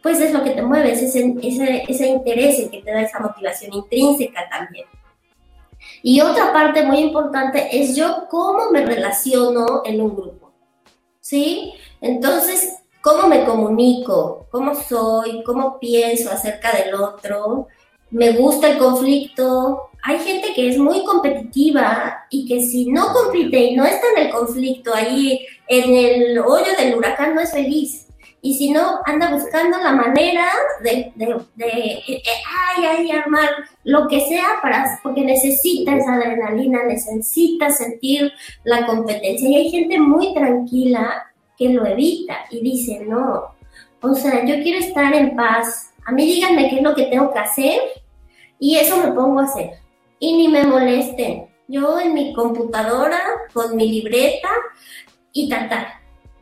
pues 0.03 0.21
es 0.21 0.33
lo 0.33 0.43
que 0.43 0.51
te 0.51 0.63
mueve, 0.63 0.93
es 0.93 1.03
ese, 1.03 1.35
ese, 1.43 1.85
ese 1.87 2.07
interés 2.07 2.59
el 2.61 2.71
que 2.71 2.83
te 2.83 2.91
da 2.91 3.03
esa 3.03 3.21
motivación 3.21 3.75
intrínseca 3.75 4.49
también. 4.49 4.87
Y 6.03 6.21
otra 6.23 6.53
parte 6.53 6.83
muy 6.83 6.99
importante 6.99 7.69
es 7.79 7.95
yo 7.95 8.27
cómo 8.31 8.71
me 8.71 8.87
relaciono 8.87 9.83
en 9.85 10.01
un 10.01 10.17
grupo, 10.17 10.53
¿sí? 11.21 11.75
Entonces, 12.01 12.84
cómo 13.05 13.29
me 13.29 13.45
comunico, 13.45 14.47
cómo 14.51 14.75
soy, 14.75 15.43
cómo 15.45 15.79
pienso 15.79 16.31
acerca 16.31 16.73
del 16.73 16.95
otro, 16.95 17.69
me 18.11 18.33
gusta 18.33 18.71
el 18.71 18.79
conflicto. 18.79 19.91
Hay 20.03 20.19
gente 20.21 20.55
que 20.55 20.71
es 20.71 20.79
muy 20.79 21.05
competitiva 21.05 22.25
y 22.31 22.47
que 22.47 22.63
si 22.63 22.91
no 22.91 23.13
compite 23.13 23.59
y 23.59 23.77
no 23.77 23.85
está 23.85 24.07
en 24.17 24.27
el 24.27 24.33
conflicto 24.33 24.95
ahí 24.95 25.47
en 25.69 25.95
el 25.95 26.39
hoyo 26.39 26.73
del 26.79 26.95
huracán 26.95 27.35
no 27.35 27.43
es 27.43 27.53
feliz. 27.53 28.07
Y 28.41 28.55
si 28.57 28.71
no, 28.71 29.01
anda 29.05 29.31
buscando 29.31 29.77
la 29.79 29.93
manera 29.93 30.47
de, 30.83 31.13
de, 31.15 31.27
de, 31.57 32.03
ay, 32.07 32.85
ay, 32.87 33.11
armar 33.11 33.51
lo 33.85 34.09
que 34.09 34.21
sea 34.21 34.61
para, 34.63 34.99
porque 35.03 35.23
necesita 35.23 35.97
esa 35.97 36.15
adrenalina, 36.15 36.85
necesita 36.85 37.71
sentir 37.71 38.33
la 38.65 38.87
competencia. 38.87 39.49
Y 39.49 39.57
hay 39.57 39.71
gente 39.71 39.99
muy 39.99 40.33
tranquila 40.35 41.34
que 41.59 41.69
lo 41.69 41.87
evita 41.87 42.47
y 42.51 42.61
dice, 42.61 43.05
no, 43.07 43.55
o 44.01 44.15
sea, 44.15 44.45
yo 44.45 44.63
quiero 44.63 44.79
estar 44.79 45.15
en 45.15 45.35
paz, 45.35 45.93
a 46.05 46.13
mí 46.13 46.27
díganme 46.27 46.69
qué 46.69 46.77
es 46.77 46.83
lo 46.83 46.95
que 46.95 47.07
tengo 47.07 47.33
que 47.33 47.39
hacer 47.39 47.81
y 48.59 48.77
eso 48.77 48.99
me 48.99 49.13
pongo 49.13 49.41
a 49.41 49.45
hacer. 49.45 49.71
Y 50.19 50.37
ni 50.37 50.49
me 50.49 50.65
molesten, 50.65 51.49
yo 51.69 51.99
en 51.99 52.15
mi 52.15 52.35
computadora, 52.35 53.21
con 53.53 53.77
mi 53.77 53.91
libreta 53.91 54.49
y 55.33 55.49
tal, 55.49 55.69
tal, 55.69 55.87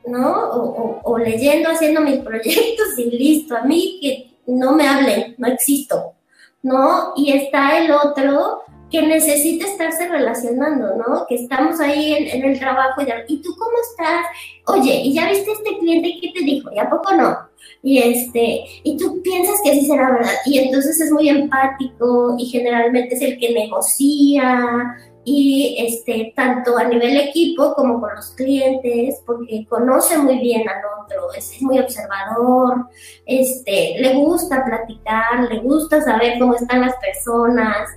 ¿no? 0.06 0.50
O, 0.50 1.00
o 1.02 1.18
leyendo, 1.18 1.70
haciendo 1.70 2.00
mis 2.00 2.18
proyectos 2.18 2.98
y 2.98 3.10
listo, 3.10 3.56
a 3.56 3.62
mí 3.62 3.98
que 4.00 4.32
no 4.46 4.72
me 4.72 4.86
hablen, 4.86 5.34
no 5.38 5.48
existo, 5.48 6.14
¿no? 6.62 7.12
Y 7.16 7.32
está 7.32 7.78
el 7.78 7.92
otro 7.92 8.62
que 8.92 9.02
necesita 9.02 9.66
estarse 9.66 10.06
relacionando, 10.06 10.94
¿no? 10.96 11.26
Que 11.26 11.36
estamos 11.36 11.80
ahí 11.80 12.12
en, 12.12 12.44
el 12.44 12.58
trabajo 12.58 13.00
y, 13.00 13.32
¿y 13.32 13.42
tú 13.42 13.56
cómo 13.58 13.72
estás? 13.90 14.26
Oye, 14.66 15.00
¿y 15.02 15.14
ya 15.14 15.30
viste 15.30 15.50
este 15.50 15.78
cliente 15.78 16.18
qué 16.20 16.30
te 16.38 16.44
dijo? 16.44 16.70
¿Y 16.70 16.78
a 16.78 16.90
poco 16.90 17.14
no? 17.14 17.38
Y 17.82 17.98
este, 17.98 18.64
y 18.84 18.96
tú 18.98 19.22
piensas 19.22 19.60
que 19.64 19.70
así 19.70 19.86
será 19.86 20.12
verdad. 20.12 20.32
Y 20.44 20.58
entonces 20.58 21.00
es 21.00 21.10
muy 21.10 21.28
empático 21.30 22.36
y 22.38 22.44
generalmente 22.46 23.14
es 23.14 23.22
el 23.22 23.38
que 23.38 23.54
negocia 23.54 24.94
y 25.24 25.76
este, 25.78 26.32
tanto 26.36 26.76
a 26.76 26.84
nivel 26.84 27.16
equipo 27.16 27.74
como 27.74 28.00
con 28.00 28.14
los 28.14 28.32
clientes, 28.32 29.22
porque 29.24 29.66
conoce 29.68 30.18
muy 30.18 30.38
bien 30.38 30.68
al 30.68 30.82
otro, 31.02 31.32
es, 31.32 31.52
es, 31.52 31.62
muy 31.62 31.78
observador, 31.78 32.88
este, 33.24 33.96
le 34.00 34.14
gusta 34.14 34.64
platicar, 34.64 35.48
le 35.48 35.60
gusta 35.60 36.02
saber 36.02 36.38
cómo 36.38 36.56
están 36.56 36.80
las 36.80 36.96
personas, 36.96 37.88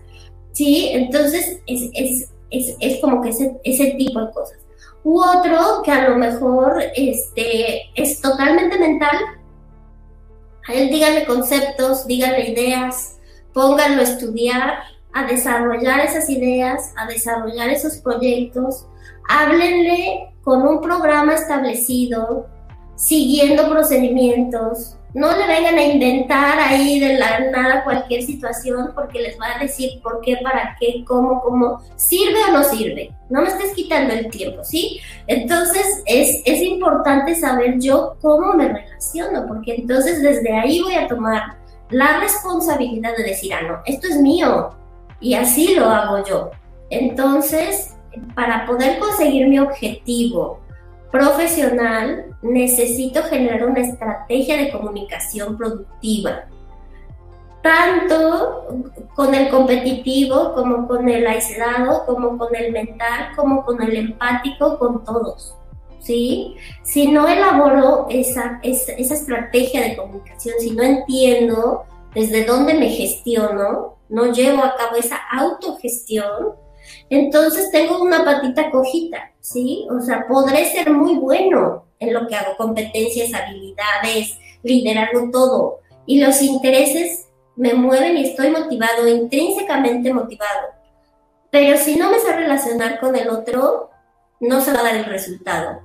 ¿sí? 0.56 0.90
Entonces 0.94 1.60
es, 1.68 1.90
es, 1.94 2.32
es, 2.50 2.76
es 2.80 3.02
como 3.02 3.22
que 3.22 3.30
ese, 3.30 3.60
ese, 3.64 3.92
tipo 3.92 4.20
de 4.20 4.32
cosas. 4.32 4.58
U 5.04 5.22
otro 5.22 5.84
que 5.84 5.92
a 5.92 6.10
lo 6.10 6.16
mejor 6.16 6.82
este, 6.96 7.92
es 7.94 8.22
totalmente 8.22 8.80
mental, 8.80 9.18
a 10.68 10.74
él 10.74 10.90
díganle 10.90 11.26
conceptos, 11.26 12.08
díganle 12.08 12.50
ideas, 12.50 13.18
pónganlo 13.54 14.02
a 14.02 14.06
estudiar, 14.06 14.80
a 15.14 15.26
desarrollar 15.26 16.00
esas 16.00 16.28
ideas, 16.30 16.92
a 16.98 17.06
desarrollar 17.06 17.70
esos 17.70 17.98
proyectos, 17.98 18.88
háblenle 19.30 20.34
con 20.44 20.68
un 20.68 20.82
programa 20.82 21.36
establecido, 21.36 22.48
siguiendo 22.96 23.70
procedimientos, 23.70 24.96
no 25.16 25.32
le 25.32 25.48
vengan 25.48 25.78
a 25.78 25.84
inventar 25.84 26.60
ahí 26.60 27.00
de 27.00 27.18
la 27.18 27.40
nada 27.50 27.86
cualquier 27.86 28.22
situación 28.24 28.92
porque 28.94 29.22
les 29.22 29.40
va 29.40 29.56
a 29.56 29.60
decir 29.60 30.02
por 30.04 30.20
qué, 30.20 30.38
para 30.44 30.76
qué, 30.78 31.06
cómo, 31.08 31.42
cómo, 31.42 31.82
sirve 31.96 32.38
o 32.50 32.52
no 32.52 32.64
sirve. 32.64 33.16
No 33.30 33.42
me 33.42 33.48
estés 33.48 33.74
quitando 33.74 34.14
el 34.14 34.30
tiempo, 34.30 34.62
¿sí? 34.66 35.00
Entonces 35.28 36.04
es, 36.06 36.42
es 36.44 36.62
importante 36.62 37.34
saber 37.34 37.80
yo 37.80 38.18
cómo 38.22 38.56
me 38.56 38.68
relaciono, 38.68 39.48
porque 39.48 39.76
entonces 39.76 40.22
desde 40.22 40.52
ahí 40.52 40.82
voy 40.82 40.96
a 40.96 41.08
tomar 41.08 41.60
la 41.92 42.20
responsabilidad 42.20 43.16
de 43.16 43.24
decir, 43.24 43.54
ah, 43.54 43.62
no, 43.62 43.78
esto 43.86 44.10
es 44.10 44.18
mío 44.18 44.72
y 45.22 45.36
así 45.36 45.76
lo 45.76 45.86
hago 45.86 46.26
yo. 46.26 46.52
Entonces, 46.90 47.96
para 48.36 48.66
poder 48.66 49.00
conseguir 49.00 49.48
mi 49.48 49.60
objetivo, 49.60 50.60
profesional, 51.10 52.35
necesito 52.46 53.24
generar 53.24 53.66
una 53.66 53.82
estrategia 53.82 54.58
de 54.58 54.72
comunicación 54.72 55.58
productiva, 55.58 56.46
tanto 57.64 58.68
con 59.16 59.34
el 59.34 59.50
competitivo 59.50 60.54
como 60.54 60.88
con 60.88 61.10
el 61.10 61.26
aislado, 61.26 62.06
como 62.06 62.38
con 62.38 62.56
el 62.56 62.72
mental, 62.72 63.32
como 63.36 63.66
con 63.66 63.82
el 63.82 63.96
empático, 63.96 64.78
con 64.78 65.04
todos. 65.04 65.56
¿Sí? 66.00 66.56
Si 66.84 67.12
no 67.12 67.28
elaboro 67.28 68.06
esa, 68.12 68.60
esa, 68.62 68.92
esa 68.92 69.16
estrategia 69.16 69.82
de 69.82 69.98
comunicación, 69.98 70.54
si 70.60 70.70
no 70.70 70.84
entiendo 70.84 71.84
desde 72.14 72.46
dónde 72.46 72.76
me 72.76 72.90
gestiono, 72.90 73.96
no 74.10 74.32
llevo 74.32 74.64
a 74.64 74.76
cabo 74.76 74.98
esa 74.98 75.18
autogestión, 75.32 76.54
entonces 77.10 77.72
tengo 77.72 78.04
una 78.04 78.24
patita 78.24 78.70
cojita, 78.70 79.32
¿sí? 79.40 79.88
O 79.90 80.00
sea, 80.00 80.28
podré 80.28 80.66
ser 80.66 80.92
muy 80.92 81.16
bueno 81.16 81.85
en 82.00 82.14
lo 82.14 82.28
que 82.28 82.36
hago, 82.36 82.58
competencias, 82.58 83.34
habilidades, 83.34 84.38
liderazgo, 84.64 85.30
todo. 85.32 85.80
Y 86.06 86.22
los 86.22 86.42
intereses 86.42 87.28
me 87.56 87.74
mueven 87.74 88.18
y 88.18 88.26
estoy 88.26 88.50
motivado, 88.50 89.08
intrínsecamente 89.08 90.14
motivado. 90.14 90.70
Pero 91.52 91.78
si 91.78 91.96
no 91.96 92.12
me 92.12 92.20
sé 92.20 92.36
relacionar 92.36 93.00
con 93.00 93.16
el 93.16 93.30
otro, 93.30 93.90
no 94.40 94.62
se 94.62 94.74
va 94.74 94.82
a 94.82 94.84
dar 94.84 94.96
el 94.96 95.06
resultado. 95.06 95.82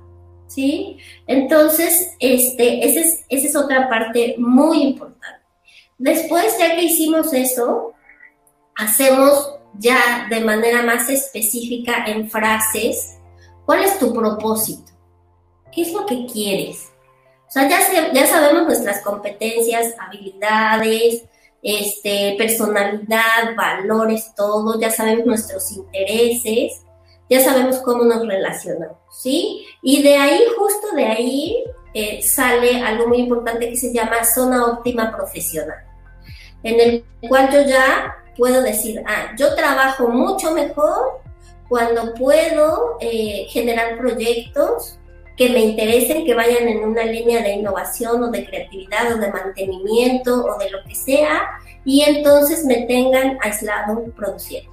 ¿Sí? 0.47 0.97
Entonces, 1.27 2.11
este, 2.19 2.85
es, 2.85 3.23
esa 3.29 3.47
es 3.47 3.55
otra 3.55 3.87
parte 3.87 4.35
muy 4.37 4.83
importante. 4.83 5.39
Después, 5.97 6.57
ya 6.59 6.75
que 6.75 6.83
hicimos 6.83 7.33
eso, 7.33 7.93
hacemos 8.75 9.59
ya 9.77 10.27
de 10.29 10.41
manera 10.41 10.81
más 10.83 11.09
específica 11.09 12.03
en 12.05 12.29
frases, 12.29 13.17
¿cuál 13.65 13.83
es 13.83 13.97
tu 13.97 14.13
propósito? 14.13 14.90
¿Qué 15.71 15.81
es 15.81 15.93
lo 15.93 16.05
que 16.05 16.25
quieres? 16.25 16.91
O 17.47 17.51
sea, 17.51 17.67
ya, 17.67 18.27
sabemos 18.27 18.63
nuestras 18.63 19.01
competencias, 19.01 19.93
habilidades, 19.99 21.25
este, 21.61 22.35
personalidad, 22.37 23.55
valores, 23.57 24.33
todo, 24.35 24.79
ya 24.79 24.89
sabemos 24.89 25.25
nuestros 25.25 25.69
intereses, 25.73 26.81
ya 27.29 27.41
sabemos 27.41 27.79
cómo 27.79 28.05
nos 28.05 28.25
relacionamos, 28.25 28.97
¿sí? 29.11 29.65
Y 29.81 30.01
de 30.01 30.15
ahí, 30.15 30.41
justo 30.57 30.95
de 30.95 31.05
ahí, 31.05 31.63
eh, 31.93 32.21
sale 32.23 32.81
algo 32.81 33.09
muy 33.09 33.17
importante 33.17 33.69
que 33.69 33.75
se 33.75 33.93
llama 33.93 34.23
zona 34.23 34.65
óptima 34.67 35.11
profesional, 35.13 35.83
en 36.63 36.79
el 36.79 37.05
cual 37.27 37.51
yo 37.51 37.63
ya 37.63 38.15
puedo 38.37 38.61
decir, 38.61 39.03
ah, 39.05 39.33
yo 39.37 39.55
trabajo 39.55 40.07
mucho 40.07 40.51
mejor 40.51 41.19
cuando 41.67 42.13
puedo 42.13 42.97
eh, 43.01 43.45
generar 43.49 43.97
proyectos 43.97 44.99
que 45.41 45.49
me 45.49 45.61
interesen, 45.61 46.23
que 46.23 46.35
vayan 46.35 46.67
en 46.67 46.83
una 46.83 47.03
línea 47.03 47.41
de 47.41 47.53
innovación 47.53 48.21
o 48.21 48.29
de 48.29 48.45
creatividad 48.45 49.11
o 49.11 49.17
de 49.17 49.31
mantenimiento 49.31 50.45
o 50.45 50.59
de 50.59 50.69
lo 50.69 50.83
que 50.83 50.93
sea, 50.93 51.49
y 51.83 52.01
entonces 52.01 52.63
me 52.63 52.85
tengan 52.85 53.39
aislado 53.41 54.03
produciendo. 54.15 54.71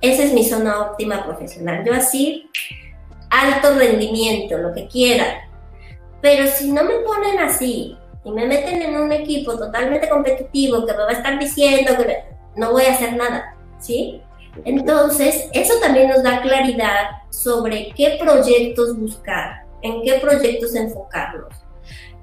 Esa 0.00 0.22
es 0.22 0.32
mi 0.32 0.44
zona 0.44 0.80
óptima 0.82 1.24
profesional. 1.24 1.82
Yo 1.84 1.92
así, 1.92 2.48
alto 3.30 3.76
rendimiento, 3.76 4.56
lo 4.58 4.72
que 4.72 4.86
quieran. 4.86 5.38
Pero 6.22 6.46
si 6.46 6.70
no 6.70 6.84
me 6.84 7.00
ponen 7.00 7.40
así 7.40 7.96
y 8.22 8.30
me 8.30 8.46
meten 8.46 8.82
en 8.82 8.94
un 8.94 9.10
equipo 9.10 9.58
totalmente 9.58 10.08
competitivo 10.08 10.86
que 10.86 10.92
me 10.92 10.98
va 11.02 11.08
a 11.08 11.14
estar 11.14 11.36
diciendo 11.36 11.96
que 11.96 12.16
no 12.54 12.70
voy 12.70 12.84
a 12.84 12.92
hacer 12.92 13.16
nada, 13.16 13.56
¿sí? 13.80 14.22
Entonces, 14.64 15.48
eso 15.52 15.74
también 15.80 16.10
nos 16.10 16.22
da 16.22 16.40
claridad 16.42 17.08
sobre 17.28 17.92
qué 17.96 18.18
proyectos 18.20 18.96
buscar, 18.96 19.65
en 19.86 20.02
qué 20.02 20.14
proyectos 20.14 20.74
enfocarnos, 20.74 21.54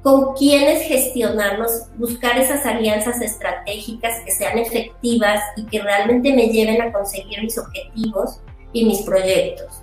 con 0.02 0.34
quiénes 0.34 0.88
gestionarnos, 0.88 1.86
buscar 1.96 2.38
esas 2.38 2.66
alianzas 2.66 3.22
estratégicas 3.22 4.20
que 4.26 4.32
sean 4.32 4.58
efectivas 4.58 5.42
y 5.56 5.66
que 5.66 5.82
realmente 5.82 6.34
me 6.34 6.48
lleven 6.48 6.82
a 6.82 6.92
conseguir 6.92 7.42
mis 7.42 7.58
objetivos 7.58 8.40
y 8.74 8.86
mis 8.86 9.02
proyectos. 9.02 9.82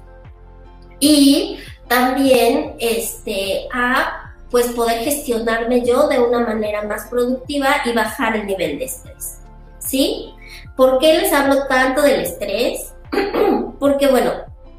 Y 1.00 1.58
también 1.88 2.74
este, 2.78 3.66
a 3.72 4.34
pues 4.50 4.66
poder 4.68 4.98
gestionarme 4.98 5.84
yo 5.84 6.08
de 6.08 6.18
una 6.18 6.40
manera 6.40 6.82
más 6.82 7.06
productiva 7.08 7.76
y 7.84 7.92
bajar 7.92 8.36
el 8.36 8.46
nivel 8.46 8.78
de 8.78 8.84
estrés. 8.84 9.38
¿Sí? 9.78 10.34
¿Por 10.76 10.98
qué 10.98 11.14
les 11.18 11.32
hablo 11.32 11.66
tanto 11.66 12.02
del 12.02 12.20
estrés? 12.20 12.92
Porque 13.78 14.08
bueno, 14.08 14.32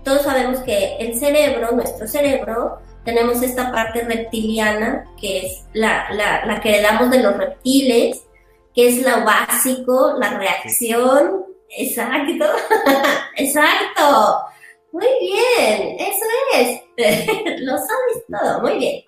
todos 0.03 0.23
sabemos 0.23 0.59
que 0.59 0.97
el 0.97 1.17
cerebro, 1.17 1.71
nuestro 1.71 2.07
cerebro, 2.07 2.79
tenemos 3.03 3.41
esta 3.41 3.71
parte 3.71 4.03
reptiliana, 4.03 5.05
que 5.19 5.45
es 5.45 5.65
la, 5.73 6.07
la, 6.11 6.59
que 6.61 6.69
heredamos 6.69 7.09
de 7.09 7.23
los 7.23 7.35
reptiles, 7.35 8.23
que 8.75 8.89
es 8.89 9.01
lo 9.01 9.25
básico, 9.25 10.15
la 10.17 10.37
reacción. 10.37 11.45
Exacto, 11.69 12.45
exacto. 13.37 14.37
Muy 14.91 15.07
bien, 15.19 15.97
eso 15.99 16.25
es. 16.53 16.81
lo 17.61 17.77
sabes 17.77 18.25
todo, 18.29 18.61
muy 18.61 18.77
bien. 18.77 19.03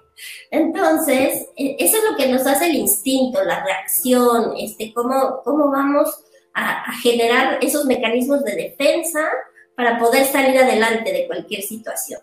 Entonces, 0.50 1.48
e, 1.58 1.76
eso 1.80 1.98
es 1.98 2.04
lo 2.10 2.16
que 2.16 2.28
nos 2.28 2.48
hace 2.48 2.68
el 2.68 2.76
instinto, 2.76 3.44
la 3.44 3.64
reacción, 3.64 4.54
este, 4.58 4.94
cómo, 4.94 5.42
cómo 5.44 5.70
vamos 5.70 6.10
a, 6.54 6.84
a 6.84 6.94
generar 7.02 7.60
esos 7.62 7.86
mecanismos 7.86 8.44
de 8.44 8.56
defensa 8.56 9.28
para 9.76 10.00
poder 10.00 10.26
salir 10.26 10.58
adelante 10.58 11.12
de 11.12 11.28
cualquier 11.28 11.62
situación. 11.62 12.22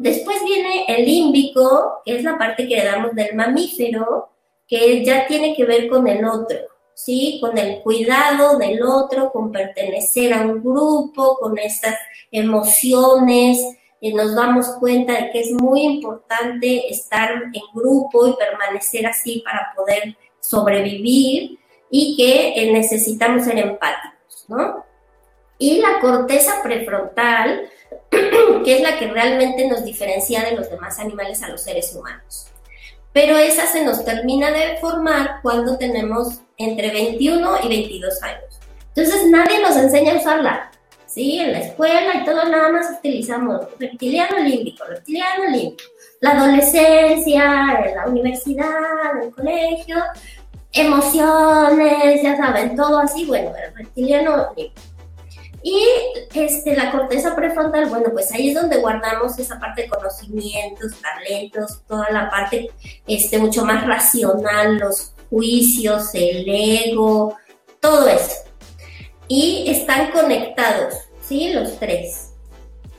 Después 0.00 0.42
viene 0.46 0.86
el 0.88 1.04
límbico, 1.04 2.00
que 2.06 2.16
es 2.16 2.24
la 2.24 2.38
parte 2.38 2.66
que 2.66 2.76
le 2.76 2.84
damos 2.86 3.14
del 3.14 3.34
mamífero, 3.34 4.30
que 4.66 5.04
ya 5.04 5.26
tiene 5.26 5.54
que 5.54 5.66
ver 5.66 5.90
con 5.90 6.08
el 6.08 6.24
otro, 6.24 6.56
¿sí? 6.94 7.36
Con 7.38 7.58
el 7.58 7.82
cuidado 7.82 8.56
del 8.56 8.82
otro, 8.82 9.30
con 9.30 9.52
pertenecer 9.52 10.32
a 10.32 10.40
un 10.40 10.62
grupo, 10.62 11.36
con 11.38 11.58
estas 11.58 11.96
emociones, 12.30 13.62
y 14.00 14.14
nos 14.14 14.34
damos 14.34 14.68
cuenta 14.80 15.12
de 15.12 15.30
que 15.32 15.40
es 15.40 15.52
muy 15.52 15.82
importante 15.82 16.90
estar 16.90 17.32
en 17.52 17.62
grupo 17.74 18.26
y 18.26 18.36
permanecer 18.36 19.06
así 19.06 19.42
para 19.44 19.74
poder 19.76 20.16
sobrevivir 20.40 21.58
y 21.90 22.16
que 22.16 22.54
eh, 22.54 22.72
necesitamos 22.72 23.44
ser 23.44 23.58
empáticos, 23.58 24.46
¿no? 24.48 24.82
Y 25.58 25.82
la 25.82 26.00
corteza 26.00 26.62
prefrontal, 26.62 27.68
que 28.64 28.76
es 28.76 28.82
la 28.82 28.98
que 28.98 29.08
realmente 29.08 29.66
nos 29.66 29.84
diferencia 29.84 30.42
de 30.44 30.52
los 30.52 30.70
demás 30.70 30.98
animales 30.98 31.42
a 31.42 31.48
los 31.48 31.62
seres 31.62 31.94
humanos. 31.94 32.46
Pero 33.12 33.36
esa 33.36 33.66
se 33.66 33.84
nos 33.84 34.04
termina 34.04 34.50
de 34.50 34.76
formar 34.78 35.40
cuando 35.42 35.76
tenemos 35.76 36.40
entre 36.56 36.90
21 36.90 37.58
y 37.64 37.68
22 37.68 38.22
años. 38.22 38.60
Entonces 38.94 39.26
nadie 39.30 39.60
nos 39.60 39.76
enseña 39.76 40.12
a 40.12 40.16
usarla. 40.18 40.70
¿sí? 41.06 41.38
En 41.38 41.52
la 41.52 41.60
escuela 41.60 42.16
y 42.16 42.24
todo, 42.24 42.44
nada 42.44 42.70
más 42.70 42.98
utilizamos 42.98 43.66
reptiliano 43.78 44.38
límbico, 44.38 44.84
reptiliano 44.84 45.50
límbico. 45.50 45.84
La 46.20 46.32
adolescencia, 46.32 47.82
en 47.84 47.96
la 47.96 48.06
universidad, 48.06 49.22
el 49.22 49.30
colegio, 49.32 49.96
emociones, 50.72 52.22
ya 52.22 52.36
saben, 52.36 52.76
todo 52.76 52.98
así, 52.98 53.24
bueno, 53.24 53.52
el 53.56 53.74
reptiliano 53.74 54.52
límbico. 54.56 54.80
Y 55.62 55.84
este, 56.34 56.74
la 56.74 56.90
corteza 56.90 57.36
prefrontal, 57.36 57.86
bueno, 57.86 58.10
pues 58.12 58.32
ahí 58.32 58.48
es 58.48 58.54
donde 58.54 58.78
guardamos 58.78 59.38
esa 59.38 59.58
parte 59.58 59.82
de 59.82 59.88
conocimientos, 59.88 60.92
talentos, 61.00 61.82
toda 61.86 62.10
la 62.10 62.30
parte 62.30 62.70
este, 63.06 63.38
mucho 63.38 63.64
más 63.64 63.86
racional, 63.86 64.78
los 64.78 65.12
juicios, 65.28 66.14
el 66.14 66.44
ego, 66.48 67.36
todo 67.80 68.08
eso 68.08 68.50
y 69.30 69.70
están 69.70 70.10
conectados, 70.10 70.92
¿sí? 71.22 71.52
Los 71.52 71.78
tres. 71.78 72.32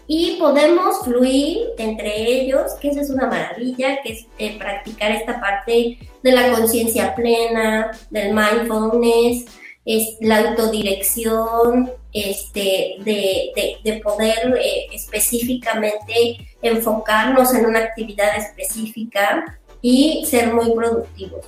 Y 0.07 0.37
podemos 0.39 1.03
fluir 1.03 1.59
entre 1.77 2.25
ellos, 2.25 2.71
que 2.79 2.87
eso 2.87 3.01
es 3.01 3.09
una 3.09 3.27
maravilla, 3.27 4.01
que 4.01 4.13
es 4.13 4.27
eh, 4.37 4.57
practicar 4.57 5.11
esta 5.11 5.41
parte 5.41 5.99
de 6.23 6.31
la 6.31 6.53
conciencia 6.53 7.13
plena, 7.15 7.91
del 8.09 8.33
mindfulness, 8.33 9.45
es 9.83 10.15
la 10.21 10.39
autodirección, 10.39 11.91
este, 12.13 12.95
de, 12.99 13.79
de, 13.83 13.99
poder 14.01 14.57
eh, 14.59 14.87
específicamente 14.91 16.37
enfocarnos 16.61 17.53
en 17.53 17.65
una 17.65 17.79
actividad 17.79 18.37
específica 18.37 19.59
y 19.81 20.25
ser 20.25 20.53
muy 20.53 20.71
productivos. 20.73 21.45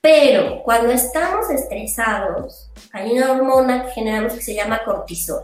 Pero 0.00 0.62
cuando 0.64 0.92
estamos 0.92 1.48
estresados, 1.50 2.70
hay 2.92 3.12
una 3.12 3.32
hormona 3.32 3.84
que 3.84 3.92
generamos 3.92 4.34
que 4.34 4.42
se 4.42 4.54
llama 4.54 4.82
cortisol. 4.84 5.42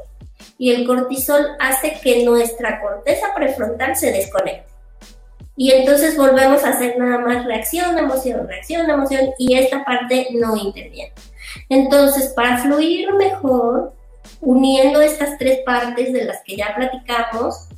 Y 0.58 0.72
el 0.72 0.86
cortisol 0.86 1.46
hace 1.60 1.98
que 2.02 2.24
nuestra 2.24 2.80
corteza 2.80 3.28
prefrontal 3.34 3.96
se 3.96 4.10
desconecte. 4.10 4.68
Y 5.56 5.72
entonces 5.72 6.16
volvemos 6.16 6.62
a 6.64 6.70
hacer 6.70 6.98
nada 6.98 7.18
más 7.18 7.44
reacción, 7.44 7.98
emoción, 7.98 8.46
reacción, 8.46 8.88
emoción, 8.88 9.30
y 9.38 9.56
esta 9.56 9.84
parte 9.84 10.28
no 10.32 10.56
interviene. 10.56 11.12
Entonces, 11.68 12.28
para 12.28 12.58
fluir 12.58 13.12
mejor, 13.14 13.92
uniendo 14.40 15.00
estas 15.00 15.38
tres 15.38 15.60
partes 15.64 16.12
de 16.12 16.24
las 16.24 16.42
que 16.44 16.56
ya 16.56 16.74
platicamos, 16.76 17.68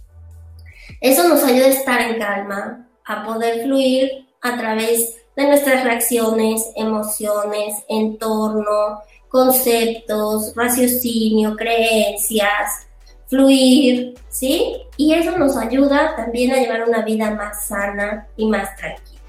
eso 1.01 1.29
nos 1.29 1.43
ayuda 1.45 1.67
a 1.67 1.71
estar 1.71 2.01
en 2.03 2.19
calma, 2.19 2.87
a 3.05 3.25
poder 3.25 3.63
fluir 3.63 4.27
a 4.43 4.57
través 4.57 5.17
de 5.37 5.47
nuestras 5.47 5.85
reacciones, 5.85 6.71
emociones, 6.77 7.77
entorno, 7.89 9.01
conceptos, 9.29 10.53
raciocinio, 10.55 11.57
creencias, 11.57 12.87
fluir, 13.29 14.15
¿sí? 14.29 14.83
Y 14.97 15.15
eso 15.15 15.39
nos 15.39 15.57
ayuda 15.57 16.17
también 16.17 16.53
a 16.53 16.57
llevar 16.57 16.87
una 16.87 17.03
vida 17.03 17.31
más 17.31 17.67
sana 17.67 18.27
y 18.37 18.47
más 18.47 18.77
tranquila. 18.77 19.21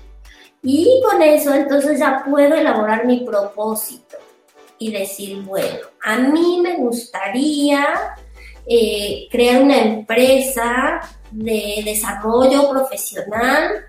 Y 0.63 1.02
con 1.04 1.22
eso 1.22 1.54
entonces 1.54 2.00
ya 2.00 2.24
puedo 2.28 2.56
elaborar 2.56 3.06
mi 3.06 3.22
propósito 3.22 4.17
y 4.78 4.91
decir, 4.91 5.41
bueno, 5.44 5.90
a 6.04 6.18
mí 6.18 6.60
me 6.62 6.78
gustaría 6.78 8.16
eh, 8.66 9.28
crear 9.30 9.62
una 9.62 9.78
empresa 9.80 11.02
de 11.32 11.82
desarrollo 11.86 12.70
profesional 12.70 13.86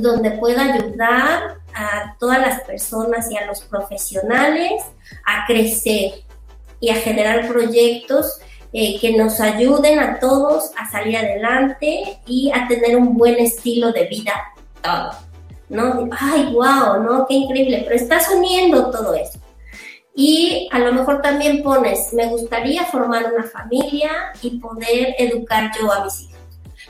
donde 0.00 0.30
pueda 0.32 0.74
ayudar 0.74 1.58
a 1.74 2.16
todas 2.18 2.38
las 2.38 2.60
personas 2.62 3.30
y 3.30 3.36
a 3.36 3.46
los 3.46 3.60
profesionales 3.62 4.82
a 5.26 5.46
crecer 5.46 6.22
y 6.80 6.90
a 6.90 6.94
generar 6.96 7.48
proyectos 7.48 8.40
eh, 8.72 8.98
que 9.00 9.16
nos 9.16 9.40
ayuden 9.40 9.98
a 9.98 10.18
todos 10.18 10.70
a 10.76 10.90
salir 10.90 11.16
adelante 11.16 12.18
y 12.26 12.50
a 12.52 12.66
tener 12.66 12.96
un 12.96 13.16
buen 13.16 13.36
estilo 13.36 13.92
de 13.92 14.06
vida 14.06 14.32
todo. 14.82 15.10
¿No? 15.68 16.08
Ay, 16.18 16.52
wow, 16.52 17.02
¿no? 17.02 17.26
Qué 17.26 17.34
increíble, 17.34 17.82
pero 17.84 17.96
estás 17.96 18.28
uniendo 18.28 18.90
todo 18.90 19.14
eso. 19.14 19.38
Y 20.14 20.68
a 20.70 20.78
lo 20.78 20.92
mejor 20.92 21.22
también 21.22 21.62
pones, 21.62 22.12
me 22.12 22.26
gustaría 22.26 22.84
formar 22.84 23.32
una 23.32 23.44
familia 23.44 24.10
y 24.42 24.58
poder 24.58 25.16
educar 25.18 25.70
yo 25.78 25.92
a 25.92 26.04
mis 26.04 26.20
hijos 26.20 26.34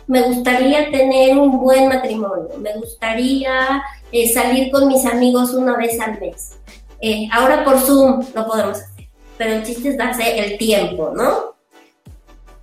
me 0.06 0.22
gustaría 0.22 0.90
tener 0.90 1.36
un 1.36 1.58
buen 1.58 1.88
matrimonio, 1.88 2.50
me 2.58 2.74
gustaría 2.74 3.82
eh, 4.12 4.32
salir 4.32 4.70
con 4.70 4.88
mis 4.88 5.04
amigos 5.06 5.54
una 5.54 5.76
vez 5.76 5.98
al 6.00 6.20
mes. 6.20 6.58
Eh, 7.00 7.28
ahora 7.32 7.64
por 7.64 7.78
Zoom 7.80 8.24
no 8.34 8.46
podemos 8.46 8.78
hacer, 8.78 9.08
pero 9.36 9.54
el 9.54 9.64
chiste 9.64 9.90
es 9.90 9.98
darse 9.98 10.38
el 10.38 10.58
tiempo, 10.58 11.12
¿no? 11.14 11.54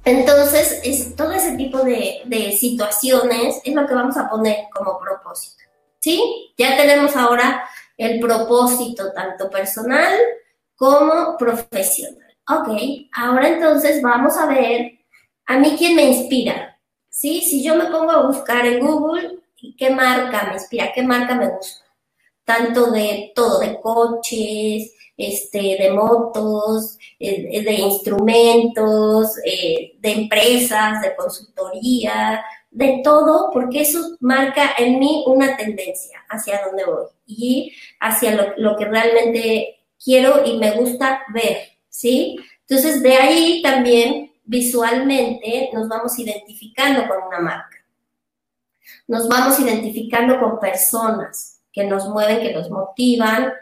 Entonces, 0.03 0.81
es, 0.83 1.15
todo 1.15 1.31
ese 1.31 1.55
tipo 1.57 1.79
de, 1.79 2.21
de 2.25 2.51
situaciones 2.53 3.61
es 3.63 3.73
lo 3.73 3.85
que 3.85 3.93
vamos 3.93 4.17
a 4.17 4.29
poner 4.29 4.65
como 4.73 4.99
propósito. 4.99 5.63
¿Sí? 5.99 6.53
Ya 6.57 6.75
tenemos 6.75 7.15
ahora 7.15 7.63
el 7.95 8.19
propósito 8.19 9.11
tanto 9.13 9.51
personal 9.51 10.11
como 10.81 11.37
profesional. 11.37 12.33
ok, 12.49 12.69
ahora 13.13 13.49
entonces 13.49 14.01
vamos 14.01 14.35
a 14.35 14.47
ver 14.47 14.93
a 15.45 15.59
mí 15.59 15.75
quién 15.77 15.95
me 15.95 16.05
inspira. 16.05 16.75
¿Sí? 17.07 17.41
Si 17.41 17.63
yo 17.63 17.75
me 17.75 17.85
pongo 17.85 18.09
a 18.09 18.25
buscar 18.25 18.65
en 18.65 18.79
Google, 18.79 19.41
¿qué 19.77 19.91
marca 19.91 20.47
me 20.47 20.53
inspira? 20.53 20.91
¿Qué 20.91 21.03
marca 21.03 21.35
me 21.35 21.49
gusta? 21.49 21.85
Tanto 22.43 22.89
de 22.89 23.31
todo, 23.35 23.59
de 23.59 23.79
coches, 23.79 24.91
este, 25.15 25.77
de 25.79 25.91
motos, 25.91 26.97
eh, 27.19 27.61
de 27.61 27.73
instrumentos, 27.73 29.37
eh, 29.45 29.99
de 29.99 30.11
empresas, 30.11 30.99
de 31.03 31.15
consultoría, 31.15 32.43
de 32.71 33.01
todo, 33.03 33.51
porque 33.53 33.81
eso 33.81 34.17
marca 34.19 34.71
en 34.79 34.97
mí 34.97 35.25
una 35.27 35.55
tendencia 35.55 36.25
hacia 36.27 36.65
dónde 36.65 36.85
voy 36.85 37.05
y 37.27 37.71
hacia 37.99 38.33
lo, 38.33 38.57
lo 38.57 38.75
que 38.75 38.85
realmente 38.85 39.80
quiero 40.03 40.45
y 40.45 40.57
me 40.57 40.71
gusta 40.71 41.23
ver, 41.33 41.69
¿sí? 41.89 42.37
Entonces, 42.67 43.01
de 43.01 43.15
ahí 43.15 43.61
también 43.61 44.31
visualmente 44.43 45.69
nos 45.73 45.87
vamos 45.87 46.17
identificando 46.19 47.07
con 47.07 47.23
una 47.27 47.39
marca. 47.39 47.77
Nos 49.07 49.27
vamos 49.27 49.59
identificando 49.59 50.39
con 50.39 50.59
personas 50.59 51.61
que 51.71 51.85
nos 51.85 52.07
mueven, 52.07 52.39
que 52.39 52.53
nos 52.53 52.69
motivan, 52.69 53.53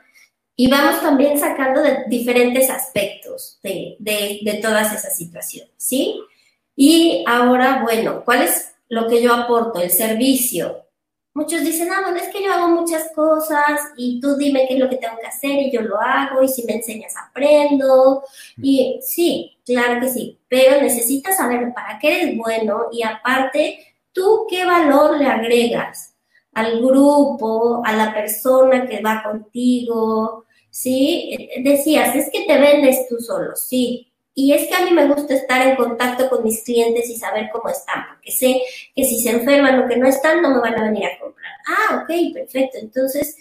y 0.56 0.70
vamos 0.70 1.02
también 1.02 1.40
sacando 1.40 1.82
de 1.82 2.04
diferentes 2.08 2.70
aspectos 2.70 3.60
de, 3.64 3.96
de, 4.00 4.40
de, 4.44 4.56
todas 4.56 4.94
esas 4.94 5.16
situaciones, 5.16 5.72
¿sí? 5.78 6.20
Y 6.76 7.24
ahora, 7.28 7.82
bueno, 7.82 8.24
¿cuál 8.26 8.42
es 8.42 8.74
lo 8.90 9.08
que 9.08 9.22
yo 9.22 9.34
aporto? 9.34 9.80
El 9.80 9.90
servicio. 9.90 10.89
Muchos 11.34 11.62
dicen, 11.62 11.90
ah, 11.92 12.02
bueno, 12.02 12.18
es 12.18 12.30
que 12.30 12.44
yo 12.44 12.52
hago 12.52 12.68
muchas 12.70 13.12
cosas 13.16 13.80
y 13.96 14.20
tú 14.20 14.36
dime 14.36 14.66
qué 14.68 14.74
es 14.74 14.80
lo 14.80 14.90
que 14.90 14.98
tengo 14.98 15.18
que 15.20 15.28
hacer 15.28 15.52
y 15.52 15.72
yo 15.72 15.82
lo 15.82 16.00
hago 16.00 16.42
y 16.42 16.48
si 16.48 16.64
me 16.66 16.74
enseñas 16.74 17.14
aprendo. 17.16 18.24
Y 18.58 19.00
sí, 19.02 19.58
claro 19.66 20.02
que 20.02 20.10
sí, 20.10 20.40
pero 20.48 20.82
necesitas 20.82 21.38
saber 21.38 21.72
para 21.74 22.00
qué 22.00 22.22
eres 22.22 22.38
bueno 22.38 22.86
y 22.92 23.04
aparte, 23.04 23.80
tú 24.12 24.48
qué 24.50 24.66
valor 24.66 25.18
le 25.18 25.28
agregas 25.28 26.16
al 26.54 26.82
grupo, 26.82 27.82
a 27.86 27.96
la 27.96 28.14
persona 28.14 28.86
que 28.88 29.02
va 29.02 29.24
contigo, 29.24 30.46
¿sí? 30.70 31.50
Decías, 31.64 32.16
es 32.16 32.30
que 32.32 32.46
te 32.46 32.60
vendes 32.60 33.08
tú 33.08 33.20
solo, 33.20 33.56
sí, 33.56 34.09
y 34.40 34.54
es 34.54 34.70
que 34.70 34.76
a 34.76 34.86
mí 34.86 34.92
me 34.92 35.06
gusta 35.06 35.34
estar 35.34 35.68
en 35.68 35.76
contacto 35.76 36.30
con 36.30 36.46
mis 36.46 36.64
clientes 36.64 37.10
y 37.10 37.18
saber 37.18 37.50
cómo 37.52 37.68
están, 37.68 38.06
porque 38.08 38.32
sé 38.32 38.62
que 38.96 39.04
si 39.04 39.20
se 39.20 39.32
enferman 39.32 39.80
o 39.80 39.88
que 39.88 39.98
no 39.98 40.08
están, 40.08 40.42
no 40.42 40.50
me 40.52 40.62
van 40.62 40.80
a 40.80 40.84
venir 40.84 41.04
a 41.08 41.20
comprar. 41.20 41.52
Ah, 41.68 42.04
ok, 42.04 42.34
perfecto. 42.34 42.78
Entonces, 42.78 43.36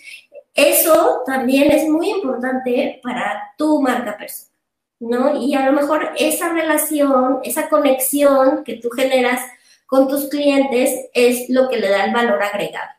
eso 0.53 1.23
también 1.25 1.71
es 1.71 1.89
muy 1.89 2.11
importante 2.11 2.99
para 3.01 3.53
tu 3.57 3.81
marca 3.81 4.17
personal, 4.17 4.53
¿no? 4.99 5.41
Y 5.41 5.55
a 5.55 5.67
lo 5.67 5.73
mejor 5.73 6.11
esa 6.19 6.53
relación, 6.53 7.39
esa 7.45 7.69
conexión 7.69 8.65
que 8.65 8.75
tú 8.75 8.91
generas 8.91 9.41
con 9.87 10.09
tus 10.09 10.29
clientes 10.29 11.11
es 11.15 11.49
lo 11.49 11.69
que 11.69 11.77
le 11.79 11.91
da 11.91 12.07
el 12.07 12.13
valor 12.13 12.43
agregado, 12.43 12.91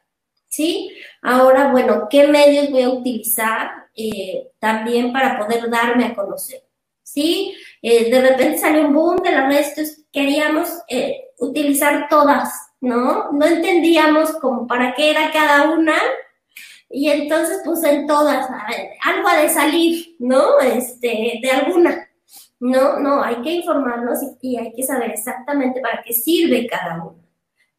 ¿sí? 0.48 0.90
Ahora, 1.22 1.70
bueno, 1.70 2.08
¿qué 2.10 2.28
medios 2.30 2.70
voy 2.70 2.84
a 2.84 2.90
utilizar 2.92 3.90
eh, 3.94 4.52
también 4.58 5.12
para 5.12 5.38
poder 5.38 5.70
darme 5.70 6.06
a 6.06 6.16
conocer? 6.16 6.69
¿Sí? 7.14 7.56
Eh, 7.82 8.12
de 8.12 8.22
repente 8.22 8.60
salió 8.60 8.86
un 8.86 8.94
boom 8.94 9.18
de 9.24 9.32
las 9.32 9.48
redes, 9.48 10.06
queríamos 10.12 10.70
eh, 10.88 11.32
utilizar 11.40 12.08
todas, 12.08 12.54
¿no? 12.82 13.32
No 13.32 13.46
entendíamos 13.48 14.34
como 14.34 14.68
para 14.68 14.94
qué 14.94 15.10
era 15.10 15.32
cada 15.32 15.72
una 15.72 15.96
y 16.88 17.10
entonces 17.10 17.62
puse 17.66 17.90
en 17.92 18.08
todas, 18.08 18.48
algo 19.04 19.28
ha 19.28 19.38
de 19.38 19.50
salir, 19.50 20.18
¿no? 20.20 20.60
Este, 20.60 21.40
de 21.42 21.52
alguna. 21.52 22.10
No, 22.60 23.00
no, 23.00 23.24
hay 23.24 23.42
que 23.42 23.54
informarnos 23.54 24.20
y, 24.42 24.58
hay 24.58 24.72
que 24.74 24.84
saber 24.84 25.10
exactamente 25.12 25.82
para 25.82 26.04
qué 26.04 26.14
sirve 26.14 26.68
cada 26.68 27.04
una 27.04 27.24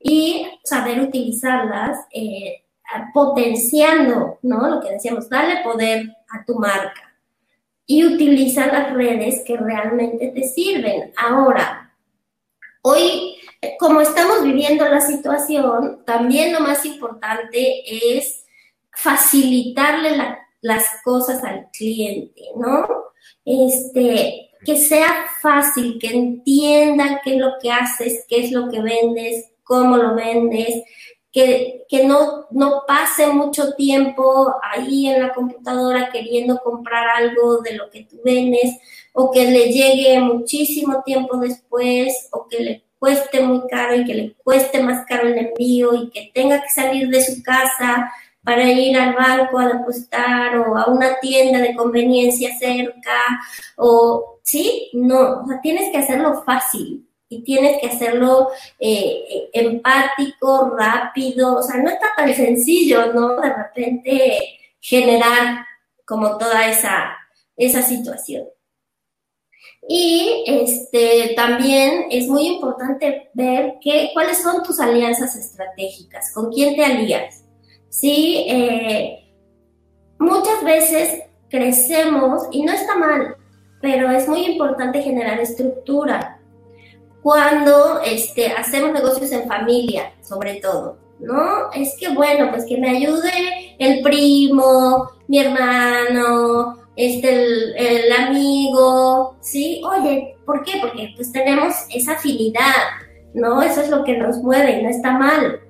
y 0.01 0.47
saber 0.65 1.01
utilizarlas 1.01 1.99
eh, 2.13 2.65
potenciando, 3.15 4.39
¿no? 4.43 4.69
Lo 4.69 4.81
que 4.81 4.93
decíamos, 4.93 5.29
darle 5.29 5.63
poder 5.63 6.17
a 6.31 6.45
tu 6.45 6.57
marca 6.57 7.10
y 7.91 8.05
utiliza 8.05 8.69
las 8.69 8.93
redes 8.93 9.43
que 9.45 9.57
realmente 9.57 10.29
te 10.29 10.45
sirven. 10.45 11.13
Ahora, 11.17 11.93
hoy, 12.83 13.35
como 13.81 14.01
estamos 14.01 14.45
viviendo 14.45 14.85
la 14.85 15.01
situación, 15.01 16.05
también 16.07 16.53
lo 16.53 16.61
más 16.61 16.87
importante 16.87 18.17
es 18.17 18.45
facilitarle 18.93 20.17
las 20.61 20.85
cosas 21.03 21.43
al 21.43 21.67
cliente, 21.73 22.43
¿no? 22.55 22.87
Este, 23.45 24.53
que 24.65 24.77
sea 24.77 25.27
fácil, 25.43 25.99
que 25.99 26.11
entiendan 26.15 27.19
qué 27.25 27.35
es 27.35 27.41
lo 27.41 27.55
que 27.61 27.73
haces, 27.73 28.25
qué 28.29 28.45
es 28.45 28.53
lo 28.53 28.71
que 28.71 28.83
vendes, 28.83 29.51
cómo 29.65 29.97
lo 29.97 30.15
vendes, 30.15 30.85
que, 31.33 31.85
que 31.89 32.05
no, 32.05 32.47
no 32.51 32.83
pase 32.87 33.27
mucho 33.29 33.75
tiempo 33.75 34.55
ahí 34.63 35.09
en 35.09 35.23
la 35.23 35.33
computadora 35.33 36.11
queriendo 36.11 36.59
comprar 36.59 37.09
algo 37.09 37.59
de 37.59 37.75
lo 37.75 37.89
que 37.91 38.05
tú 38.05 38.21
vendes 38.25 38.77
o 39.13 39.31
que 39.31 39.51
le 39.51 39.73
llegue 39.73 40.21
muchísimo 40.21 41.03
tiempo 41.05 41.37
después 41.37 42.29
o 42.33 42.47
que 42.49 42.61
le 42.61 42.85
cueste 42.99 43.41
muy 43.41 43.67
caro 43.69 43.97
y 43.97 44.05
que 44.05 44.15
le 44.15 44.35
cueste 44.45 44.83
más 44.83 45.07
caro 45.07 45.29
el 45.29 45.39
envío 45.39 45.95
y 45.95 46.11
que 46.11 46.31
tenga 46.35 46.61
que 46.61 46.69
salir 46.69 47.09
de 47.09 47.23
su 47.23 47.43
casa 47.43 48.13
para 48.43 48.71
ir 48.71 48.97
al 48.97 49.15
banco 49.15 49.59
a 49.59 49.69
depositar 49.69 50.57
o 50.59 50.77
a 50.77 50.87
una 50.87 51.19
tienda 51.21 51.59
de 51.61 51.75
conveniencia 51.75 52.57
cerca 52.59 53.21
o 53.77 54.41
sí, 54.43 54.91
no, 54.93 55.45
tienes 55.63 55.91
que 55.91 55.99
hacerlo 55.99 56.43
fácil, 56.45 57.07
y 57.33 57.45
tienes 57.45 57.81
que 57.81 57.87
hacerlo 57.87 58.51
eh, 58.79 59.23
eh, 59.31 59.51
empático, 59.53 60.75
rápido, 60.77 61.59
o 61.59 61.63
sea, 61.63 61.81
no 61.81 61.89
está 61.89 62.09
tan 62.17 62.35
sencillo, 62.35 63.13
¿no? 63.15 63.41
De 63.41 63.55
repente 63.55 64.59
generar 64.81 65.65
como 66.05 66.37
toda 66.37 66.69
esa, 66.69 67.17
esa 67.57 67.83
situación. 67.83 68.47
Y 69.89 70.45
este, 70.45 71.35
también 71.37 72.07
es 72.11 72.27
muy 72.27 72.49
importante 72.49 73.31
ver 73.33 73.75
qué, 73.81 74.11
cuáles 74.13 74.39
son 74.39 74.65
tus 74.65 74.81
alianzas 74.81 75.37
estratégicas, 75.37 76.33
con 76.35 76.53
quién 76.53 76.75
te 76.75 76.85
alías. 76.85 77.45
¿Sí? 77.89 78.45
Eh, 78.49 79.33
muchas 80.19 80.65
veces 80.65 81.23
crecemos, 81.49 82.43
y 82.51 82.65
no 82.65 82.73
está 82.73 82.97
mal, 82.97 83.37
pero 83.81 84.11
es 84.11 84.27
muy 84.27 84.47
importante 84.47 85.01
generar 85.01 85.39
estructura, 85.39 86.40
cuando 87.23 88.01
este, 88.01 88.49
hacemos 88.49 88.93
negocios 88.93 89.31
en 89.33 89.47
familia, 89.47 90.13
sobre 90.23 90.55
todo, 90.57 90.97
¿no? 91.19 91.71
Es 91.73 91.97
que, 91.99 92.09
bueno, 92.09 92.51
pues 92.51 92.65
que 92.67 92.79
me 92.79 92.91
ayude 92.91 93.77
el 93.79 94.03
primo, 94.03 95.11
mi 95.29 95.39
hermano, 95.39 96.79
este, 96.97 98.05
el, 98.05 98.13
amigo, 98.13 99.37
¿sí? 99.41 99.81
Oye, 99.85 100.37
¿por 100.45 100.63
qué? 100.65 100.73
Porque 100.81 101.13
pues 101.17 101.33
tenemos 101.33 101.75
esa 101.95 102.13
afinidad, 102.13 102.75
¿no? 103.35 103.63
Eso 103.63 103.81
es 103.83 103.91
lo 103.91 104.05
que 104.05 104.17
nos 104.17 104.39
mueve 104.39 104.79
y 104.79 104.83
no 104.83 104.91
está 104.91 105.13
mal. 105.13 105.61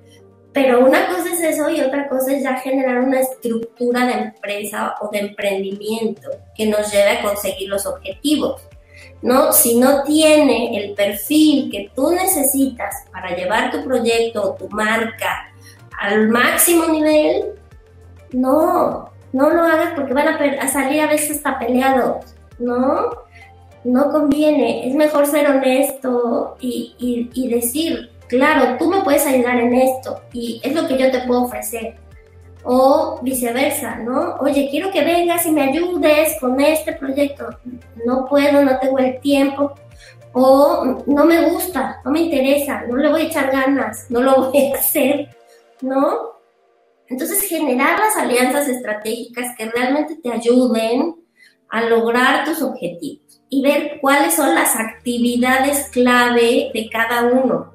Pero 0.53 0.85
una 0.85 1.07
cosa 1.07 1.31
es 1.31 1.39
eso 1.39 1.69
y 1.69 1.79
otra 1.79 2.09
cosa 2.09 2.33
es 2.33 2.43
ya 2.43 2.57
generar 2.57 2.99
una 2.99 3.21
estructura 3.21 4.05
de 4.05 4.13
empresa 4.13 4.95
o 4.99 5.09
de 5.09 5.19
emprendimiento 5.19 6.29
que 6.55 6.65
nos 6.65 6.91
lleve 6.91 7.11
a 7.11 7.21
conseguir 7.21 7.69
los 7.69 7.85
objetivos. 7.85 8.61
¿No? 9.21 9.53
Si 9.53 9.77
no 9.77 10.03
tiene 10.03 10.77
el 10.77 10.93
perfil 10.93 11.69
que 11.71 11.91
tú 11.95 12.11
necesitas 12.11 13.05
para 13.11 13.35
llevar 13.35 13.71
tu 13.71 13.83
proyecto 13.83 14.43
o 14.43 14.53
tu 14.55 14.69
marca 14.69 15.51
al 15.99 16.29
máximo 16.29 16.87
nivel, 16.87 17.53
no, 18.31 19.11
no 19.33 19.49
lo 19.49 19.63
hagas 19.63 19.93
porque 19.95 20.13
van 20.13 20.27
a, 20.27 20.67
salir 20.67 21.01
a 21.01 21.07
veces 21.07 21.37
hasta 21.37 21.59
peleados, 21.59 22.25
¿no? 22.57 23.09
No 23.83 24.11
conviene, 24.11 24.87
es 24.87 24.95
mejor 24.95 25.25
ser 25.25 25.47
honesto 25.49 26.55
y, 26.59 27.29
y 27.33 27.47
decir, 27.49 28.11
claro, 28.27 28.77
tú 28.77 28.87
me 28.87 29.01
puedes 29.01 29.25
ayudar 29.25 29.59
en 29.59 29.73
esto 29.73 30.21
y 30.33 30.61
es 30.63 30.73
lo 30.73 30.87
que 30.87 30.97
yo 30.97 31.11
te 31.11 31.21
puedo 31.21 31.43
ofrecer 31.43 31.95
o 32.63 33.19
viceversa, 33.21 33.95
¿no? 33.97 34.35
Oye, 34.39 34.67
quiero 34.69 34.91
que 34.91 35.03
vengas 35.03 35.45
y 35.45 35.51
me 35.51 35.63
ayudes 35.63 36.37
con 36.39 36.59
este 36.59 36.93
proyecto. 36.93 37.49
No 38.05 38.25
puedo, 38.27 38.63
no 38.63 38.79
tengo 38.79 38.99
el 38.99 39.19
tiempo. 39.19 39.73
O 40.33 41.03
no 41.07 41.25
me 41.25 41.49
gusta, 41.49 42.01
no 42.05 42.11
me 42.11 42.21
interesa, 42.21 42.83
no 42.87 42.95
le 42.95 43.09
voy 43.09 43.23
a 43.23 43.25
echar 43.25 43.51
ganas, 43.51 44.05
no 44.09 44.21
lo 44.21 44.51
voy 44.51 44.71
a 44.71 44.77
hacer, 44.77 45.35
¿no? 45.81 46.31
Entonces, 47.07 47.41
generar 47.41 47.99
las 47.99 48.15
alianzas 48.15 48.69
estratégicas 48.69 49.53
que 49.57 49.65
realmente 49.65 50.15
te 50.15 50.31
ayuden 50.31 51.15
a 51.67 51.81
lograr 51.83 52.45
tus 52.45 52.61
objetivos 52.61 53.41
y 53.49 53.61
ver 53.61 53.99
cuáles 53.99 54.35
son 54.35 54.55
las 54.55 54.77
actividades 54.77 55.89
clave 55.89 56.71
de 56.73 56.89
cada 56.89 57.23
uno. 57.23 57.70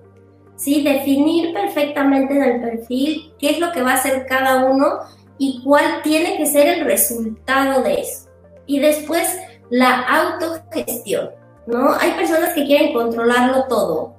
¿Sí? 0.57 0.83
Definir 0.83 1.53
perfectamente 1.53 2.35
en 2.35 2.43
el 2.43 2.61
perfil 2.61 3.35
qué 3.39 3.51
es 3.51 3.59
lo 3.59 3.73
que 3.73 3.83
va 3.83 3.93
a 3.93 3.95
hacer 3.95 4.27
cada 4.27 4.65
uno 4.67 5.01
y 5.39 5.63
cuál 5.63 6.03
tiene 6.03 6.37
que 6.37 6.47
ser 6.47 6.67
el 6.69 6.85
resultado 6.85 7.83
de 7.83 8.01
eso. 8.01 8.29
Y 8.67 8.81
después 8.81 9.39
la 9.71 10.01
autogestión, 10.01 11.31
¿no? 11.67 11.93
Hay 11.95 12.13
personas 12.13 12.55
que 12.55 12.65
quieren 12.65 12.93
controlarlo 12.93 13.65
todo, 13.69 14.15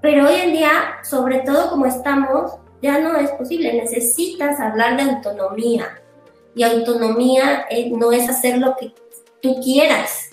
pero 0.00 0.28
hoy 0.28 0.36
en 0.36 0.52
día, 0.52 0.70
sobre 1.02 1.40
todo 1.40 1.70
como 1.70 1.86
estamos, 1.86 2.52
ya 2.82 2.98
no 2.98 3.16
es 3.16 3.30
posible. 3.32 3.72
Necesitas 3.72 4.60
hablar 4.60 4.96
de 4.96 5.10
autonomía. 5.10 6.00
Y 6.54 6.62
autonomía 6.62 7.66
eh, 7.68 7.90
no 7.90 8.12
es 8.12 8.28
hacer 8.28 8.58
lo 8.58 8.76
que 8.76 8.94
tú 9.42 9.60
quieras 9.60 10.30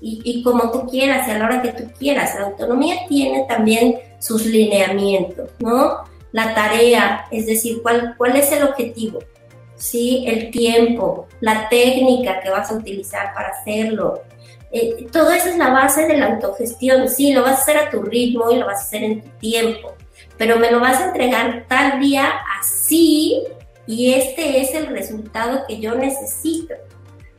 y, 0.00 0.20
y, 0.24 0.42
como 0.42 0.70
tú 0.70 0.86
quieras 0.86 1.28
y 1.28 1.32
a 1.32 1.38
la 1.38 1.44
hora 1.44 1.62
que 1.62 1.72
tú 1.72 1.84
quieras. 1.98 2.34
La 2.34 2.46
autonomía 2.46 3.06
tiene 3.08 3.44
también 3.48 3.96
sus 4.18 4.46
lineamientos, 4.46 5.50
¿no? 5.58 6.04
La 6.32 6.54
tarea, 6.54 7.26
es 7.30 7.46
decir, 7.46 7.82
cuál, 7.82 8.14
cuál 8.16 8.36
es 8.36 8.50
el 8.52 8.62
objetivo, 8.62 9.18
¿sí? 9.76 10.24
El 10.26 10.50
tiempo, 10.50 11.26
la 11.40 11.68
técnica 11.68 12.40
que 12.40 12.50
vas 12.50 12.70
a 12.70 12.74
utilizar 12.74 13.34
para 13.34 13.48
hacerlo. 13.48 14.22
Eh, 14.72 15.06
todo 15.10 15.32
eso 15.32 15.48
es 15.48 15.58
la 15.58 15.70
base 15.70 16.06
de 16.06 16.16
la 16.16 16.26
autogestión, 16.26 17.08
sí, 17.08 17.32
lo 17.32 17.42
vas 17.42 17.58
a 17.58 17.62
hacer 17.62 17.76
a 17.76 17.90
tu 17.90 18.02
ritmo 18.02 18.50
y 18.50 18.56
lo 18.56 18.66
vas 18.66 18.80
a 18.80 18.82
hacer 18.82 19.02
en 19.02 19.22
tu 19.22 19.28
tiempo, 19.38 19.94
pero 20.38 20.58
me 20.58 20.70
lo 20.70 20.78
vas 20.78 21.00
a 21.00 21.06
entregar 21.06 21.66
tal 21.68 21.98
día 21.98 22.34
así 22.60 23.42
y 23.88 24.12
este 24.12 24.60
es 24.60 24.72
el 24.74 24.86
resultado 24.86 25.64
que 25.66 25.80
yo 25.80 25.96
necesito, 25.96 26.74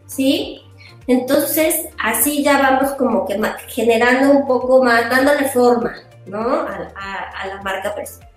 ¿sí? 0.08 0.62
Entonces, 1.08 1.88
así 2.02 2.44
ya 2.44 2.62
vamos 2.62 2.92
como 2.94 3.26
que 3.26 3.40
generando 3.68 4.32
un 4.32 4.48
poco 4.48 4.84
más, 4.84 5.10
dándole 5.10 5.50
forma, 5.50 5.94
¿no? 6.26 6.40
A, 6.40 6.92
a 7.42 7.48
la 7.48 7.62
marca 7.62 7.94
personal. 7.96 8.30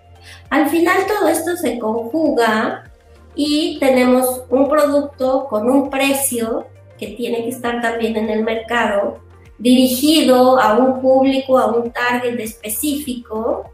Al 0.49 0.69
final 0.69 1.05
todo 1.07 1.27
esto 1.27 1.55
se 1.55 1.77
conjuga 1.77 2.91
y 3.35 3.77
tenemos 3.79 4.43
un 4.49 4.69
producto 4.69 5.45
con 5.47 5.69
un 5.69 5.89
precio 5.89 6.67
que 6.97 7.07
tiene 7.07 7.43
que 7.43 7.49
estar 7.49 7.81
también 7.81 8.15
en 8.15 8.29
el 8.29 8.43
mercado, 8.43 9.19
dirigido 9.57 10.59
a 10.59 10.77
un 10.77 11.01
público, 11.01 11.57
a 11.57 11.67
un 11.67 11.91
target 11.91 12.39
específico 12.39 13.71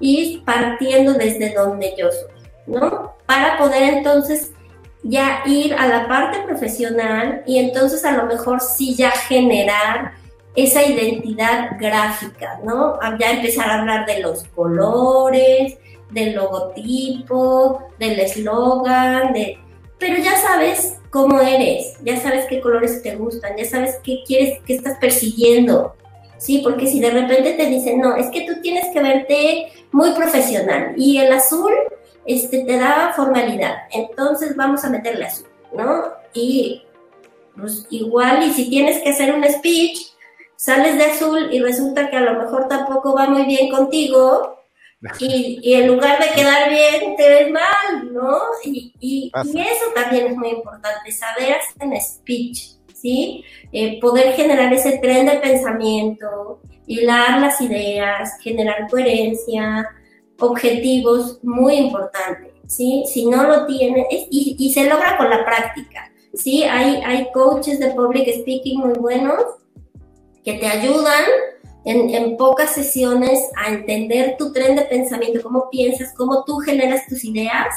y 0.00 0.42
partiendo 0.44 1.14
desde 1.14 1.54
donde 1.54 1.94
yo 1.96 2.10
soy, 2.10 2.42
¿no? 2.66 3.14
Para 3.26 3.58
poder 3.58 3.94
entonces 3.94 4.52
ya 5.04 5.42
ir 5.46 5.74
a 5.74 5.86
la 5.86 6.08
parte 6.08 6.40
profesional 6.40 7.42
y 7.46 7.58
entonces 7.58 8.04
a 8.04 8.12
lo 8.12 8.24
mejor 8.24 8.60
sí 8.60 8.94
ya 8.94 9.10
generar 9.10 10.12
esa 10.56 10.82
identidad 10.82 11.72
gráfica, 11.78 12.58
¿no? 12.64 12.98
Ya 13.18 13.32
empezar 13.32 13.68
a 13.68 13.80
hablar 13.80 14.06
de 14.06 14.20
los 14.20 14.44
colores, 14.54 15.76
del 16.10 16.34
logotipo, 16.34 17.82
del 17.98 18.18
eslogan, 18.18 19.32
de... 19.32 19.58
Pero 19.98 20.16
ya 20.22 20.36
sabes 20.36 20.96
cómo 21.10 21.40
eres, 21.40 21.94
ya 22.02 22.16
sabes 22.20 22.46
qué 22.46 22.60
colores 22.60 23.02
te 23.02 23.16
gustan, 23.16 23.56
ya 23.56 23.64
sabes 23.64 23.98
qué 24.02 24.22
quieres, 24.26 24.60
qué 24.66 24.74
estás 24.74 24.96
persiguiendo, 24.98 25.94
¿sí? 26.38 26.60
Porque 26.62 26.86
si 26.86 27.00
de 27.00 27.10
repente 27.10 27.52
te 27.52 27.66
dicen, 27.66 28.00
no, 28.00 28.16
es 28.16 28.28
que 28.30 28.46
tú 28.46 28.60
tienes 28.62 28.86
que 28.92 29.02
verte 29.02 29.66
muy 29.92 30.12
profesional 30.12 30.94
y 30.96 31.18
el 31.18 31.32
azul 31.32 31.72
este, 32.26 32.64
te 32.64 32.78
da 32.78 33.12
formalidad, 33.14 33.74
entonces 33.90 34.56
vamos 34.56 34.84
a 34.84 34.90
meterle 34.90 35.26
azul, 35.26 35.48
¿no? 35.74 36.04
Y 36.32 36.82
pues 37.56 37.86
igual, 37.90 38.42
y 38.42 38.52
si 38.52 38.68
tienes 38.68 39.02
que 39.02 39.10
hacer 39.10 39.32
un 39.34 39.44
speech, 39.44 39.98
sales 40.56 40.96
de 40.96 41.04
azul 41.04 41.48
y 41.52 41.60
resulta 41.60 42.10
que 42.10 42.16
a 42.16 42.22
lo 42.22 42.40
mejor 42.40 42.68
tampoco 42.68 43.14
va 43.14 43.26
muy 43.26 43.44
bien 43.44 43.70
contigo, 43.70 44.54
y, 45.18 45.74
en 45.74 45.88
lugar 45.88 46.18
de 46.18 46.34
quedar 46.34 46.70
bien, 46.70 47.16
te 47.16 47.28
ves 47.28 47.50
mal, 47.50 48.12
¿no? 48.12 48.38
Y, 48.64 48.94
y, 49.00 49.30
eso 49.34 49.84
también 49.94 50.28
es 50.28 50.36
muy 50.36 50.48
importante, 50.48 51.12
saber 51.12 51.54
hacer 51.54 51.86
un 51.86 52.00
speech, 52.00 52.76
¿sí? 52.94 53.44
Eh, 53.70 54.00
poder 54.00 54.32
generar 54.32 54.72
ese 54.72 54.98
tren 54.98 55.26
de 55.26 55.36
pensamiento, 55.36 56.60
hilar 56.86 57.40
las 57.40 57.60
ideas, 57.60 58.38
generar 58.40 58.88
coherencia, 58.88 59.90
objetivos, 60.38 61.38
muy 61.42 61.74
importante, 61.76 62.52
¿sí? 62.66 63.04
Si 63.12 63.26
no 63.26 63.44
lo 63.44 63.66
tienes, 63.66 64.06
y, 64.10 64.56
y 64.58 64.72
se 64.72 64.84
logra 64.84 65.16
con 65.16 65.30
la 65.30 65.44
práctica, 65.44 66.10
¿sí? 66.34 66.64
Hay, 66.64 66.96
hay 67.04 67.30
coaches 67.32 67.78
de 67.78 67.90
public 67.90 68.28
speaking 68.40 68.80
muy 68.80 68.94
buenos 68.94 69.42
que 70.44 70.54
te 70.54 70.66
ayudan 70.66 71.24
en, 71.84 72.36
pocas 72.36 72.74
sesiones 72.74 73.38
a 73.56 73.68
entender 73.68 74.36
tu 74.38 74.52
tren 74.52 74.76
de 74.76 74.82
pensamiento, 74.82 75.42
cómo 75.42 75.68
piensas, 75.70 76.14
cómo 76.16 76.44
tú 76.44 76.58
generas 76.58 77.06
tus 77.06 77.24
ideas 77.24 77.68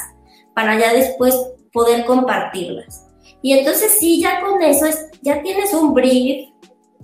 para 0.54 0.78
ya 0.78 0.92
después 0.92 1.34
poder 1.72 2.04
compartirlas. 2.06 3.06
Y 3.42 3.52
entonces 3.52 3.96
sí, 3.98 4.20
ya 4.20 4.40
con 4.40 4.62
eso 4.62 4.86
ya 5.22 5.42
tienes 5.42 5.72
un 5.74 5.94
brief 5.94 6.48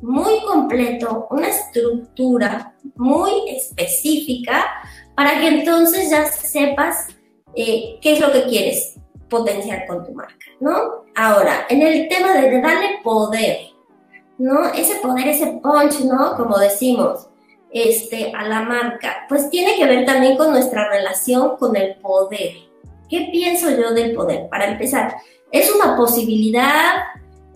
muy 0.02 0.40
completo, 0.40 1.28
una 1.30 1.48
estructura 1.48 2.74
muy 2.96 3.30
específica 3.48 4.66
para 5.14 5.40
que 5.40 5.48
entonces 5.48 6.10
ya 6.10 6.26
sepas 6.26 7.08
eh, 7.54 7.98
qué 8.00 8.14
es 8.14 8.20
lo 8.20 8.32
que 8.32 8.44
quieres 8.44 8.94
potenciar 9.28 9.86
con 9.86 10.04
tu 10.04 10.12
marca, 10.12 10.46
¿no? 10.60 11.04
Ahora, 11.14 11.66
en 11.68 11.82
el 11.82 12.08
tema 12.08 12.34
de 12.34 12.60
darle 12.60 12.98
poder 13.02 13.74
¿no? 14.38 14.72
Ese 14.72 14.96
poder, 14.96 15.28
ese 15.28 15.46
punch, 15.62 16.00
¿no? 16.00 16.36
Como 16.36 16.58
decimos, 16.58 17.28
este, 17.70 18.32
a 18.32 18.46
la 18.48 18.62
marca, 18.62 19.26
pues 19.28 19.50
tiene 19.50 19.76
que 19.76 19.86
ver 19.86 20.04
también 20.04 20.36
con 20.36 20.50
nuestra 20.50 20.88
relación 20.88 21.56
con 21.56 21.76
el 21.76 21.96
poder. 21.96 22.52
¿Qué 23.08 23.28
pienso 23.30 23.70
yo 23.70 23.92
del 23.92 24.14
poder? 24.14 24.48
Para 24.48 24.66
empezar, 24.66 25.14
¿es 25.52 25.72
una 25.74 25.96
posibilidad? 25.96 26.96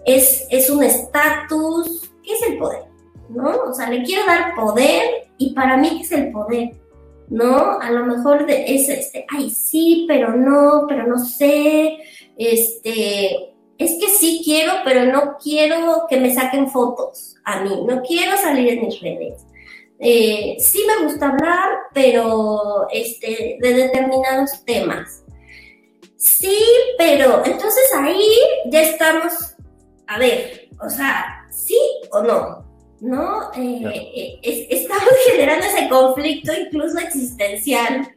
¿Es, 0.04 0.46
es 0.50 0.70
un 0.70 0.82
estatus? 0.82 2.10
¿Qué 2.22 2.32
es 2.34 2.42
el 2.48 2.58
poder? 2.58 2.84
¿No? 3.28 3.62
O 3.68 3.74
sea, 3.74 3.90
le 3.90 4.02
quiero 4.02 4.26
dar 4.26 4.54
poder 4.54 5.28
y 5.36 5.54
para 5.54 5.76
mí, 5.76 5.90
¿qué 5.98 6.02
es 6.02 6.12
el 6.12 6.32
poder? 6.32 6.70
¿No? 7.30 7.78
A 7.80 7.90
lo 7.90 8.04
mejor 8.04 8.46
de, 8.46 8.74
es 8.74 8.88
este, 8.88 9.26
ay, 9.28 9.50
sí, 9.50 10.06
pero 10.08 10.34
no, 10.34 10.86
pero 10.88 11.06
no 11.06 11.18
sé, 11.18 11.98
este, 12.36 13.54
es 13.78 13.98
que 14.00 14.08
sí 14.18 14.42
quiero, 14.44 14.72
pero 14.84 15.04
no 15.04 15.36
quiero 15.42 16.06
que 16.08 16.18
me 16.18 16.34
saquen 16.34 16.68
fotos 16.68 17.36
a 17.44 17.60
mí, 17.60 17.84
no 17.86 18.02
quiero 18.02 18.36
salir 18.36 18.68
en 18.70 18.86
mis 18.86 19.00
redes. 19.00 19.44
Eh, 20.00 20.56
sí 20.60 20.84
me 20.86 21.04
gusta 21.04 21.28
hablar, 21.28 21.68
pero 21.92 22.86
este, 22.90 23.58
de 23.60 23.74
determinados 23.74 24.64
temas. 24.64 25.24
Sí, 26.16 26.58
pero 26.96 27.44
entonces 27.44 27.90
ahí 27.94 28.28
ya 28.66 28.82
estamos, 28.82 29.54
a 30.06 30.18
ver, 30.18 30.68
o 30.84 30.88
sea, 30.88 31.46
sí 31.50 31.78
o 32.10 32.22
no, 32.22 32.67
¿no? 33.00 33.52
Eh, 33.54 34.38
eh, 34.42 34.68
estamos 34.70 35.10
generando 35.30 35.66
ese 35.66 35.88
conflicto 35.88 36.52
incluso 36.52 36.98
existencial 36.98 38.08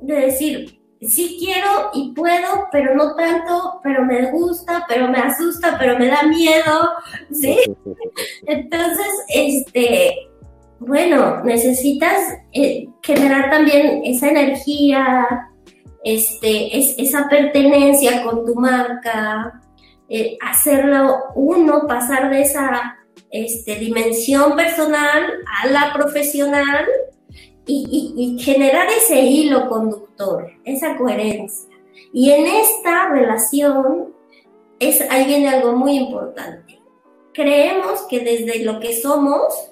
de 0.00 0.14
decir, 0.14 0.82
sí 1.00 1.36
quiero 1.38 1.90
y 1.94 2.12
puedo, 2.12 2.68
pero 2.70 2.94
no 2.94 3.14
tanto, 3.14 3.80
pero 3.82 4.04
me 4.04 4.30
gusta, 4.30 4.84
pero 4.88 5.08
me 5.08 5.18
asusta, 5.18 5.76
pero 5.78 5.98
me 5.98 6.08
da 6.08 6.22
miedo, 6.24 6.88
¿sí? 7.32 7.56
Entonces, 8.46 9.06
este, 9.28 10.28
bueno, 10.78 11.42
necesitas 11.44 12.34
eh, 12.52 12.88
generar 13.02 13.50
también 13.50 14.02
esa 14.04 14.28
energía, 14.28 15.26
este, 16.04 16.78
es, 16.78 16.94
esa 16.98 17.28
pertenencia 17.28 18.22
con 18.22 18.44
tu 18.44 18.54
marca, 18.54 19.60
eh, 20.08 20.36
hacerlo 20.40 21.24
uno, 21.34 21.86
pasar 21.86 22.30
de 22.30 22.42
esa 22.42 22.96
este, 23.32 23.76
dimensión 23.76 24.54
personal 24.56 25.24
a 25.62 25.66
la 25.66 25.92
profesional 25.94 26.86
y, 27.66 28.36
generar 28.40 28.88
ese 28.88 29.20
hilo 29.20 29.68
conductor, 29.68 30.50
esa 30.64 30.96
coherencia. 30.96 31.70
Y 32.12 32.30
en 32.30 32.46
esta 32.46 33.08
relación 33.08 34.14
es, 34.78 35.00
ahí 35.10 35.26
viene 35.26 35.48
algo 35.48 35.72
muy 35.72 35.96
importante. 35.96 36.78
Creemos 37.32 38.02
que 38.10 38.20
desde 38.20 38.64
lo 38.64 38.80
que 38.80 38.94
somos, 38.94 39.70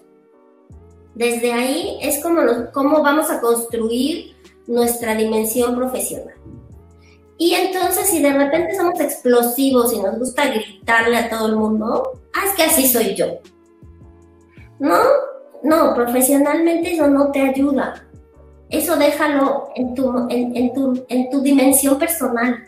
desde 1.14 1.52
ahí 1.52 1.98
es 2.00 2.22
como, 2.22 2.40
como 2.72 3.02
vamos 3.02 3.28
a 3.30 3.40
construir 3.40 4.36
nuestra 4.66 5.14
dimensión 5.14 5.76
profesional. 5.76 6.36
Y 7.40 7.54
entonces 7.54 8.06
si 8.10 8.22
de 8.22 8.34
repente 8.34 8.76
somos 8.76 9.00
explosivos 9.00 9.94
y 9.94 9.98
nos 9.98 10.18
gusta 10.18 10.48
gritarle 10.48 11.16
a 11.16 11.30
todo 11.30 11.46
el 11.46 11.56
mundo, 11.56 12.20
ah, 12.34 12.42
es 12.44 12.52
que 12.54 12.64
así 12.64 12.86
soy 12.86 13.14
yo. 13.14 13.38
¿No? 14.78 14.98
No, 15.62 15.94
profesionalmente 15.94 16.92
eso 16.92 17.08
no 17.08 17.32
te 17.32 17.40
ayuda. 17.40 18.06
Eso 18.68 18.94
déjalo 18.94 19.70
en 19.74 19.94
tu, 19.94 20.26
en, 20.28 20.74
tu, 20.74 21.02
en 21.08 21.30
tu 21.30 21.40
dimensión 21.40 21.98
personal. 21.98 22.62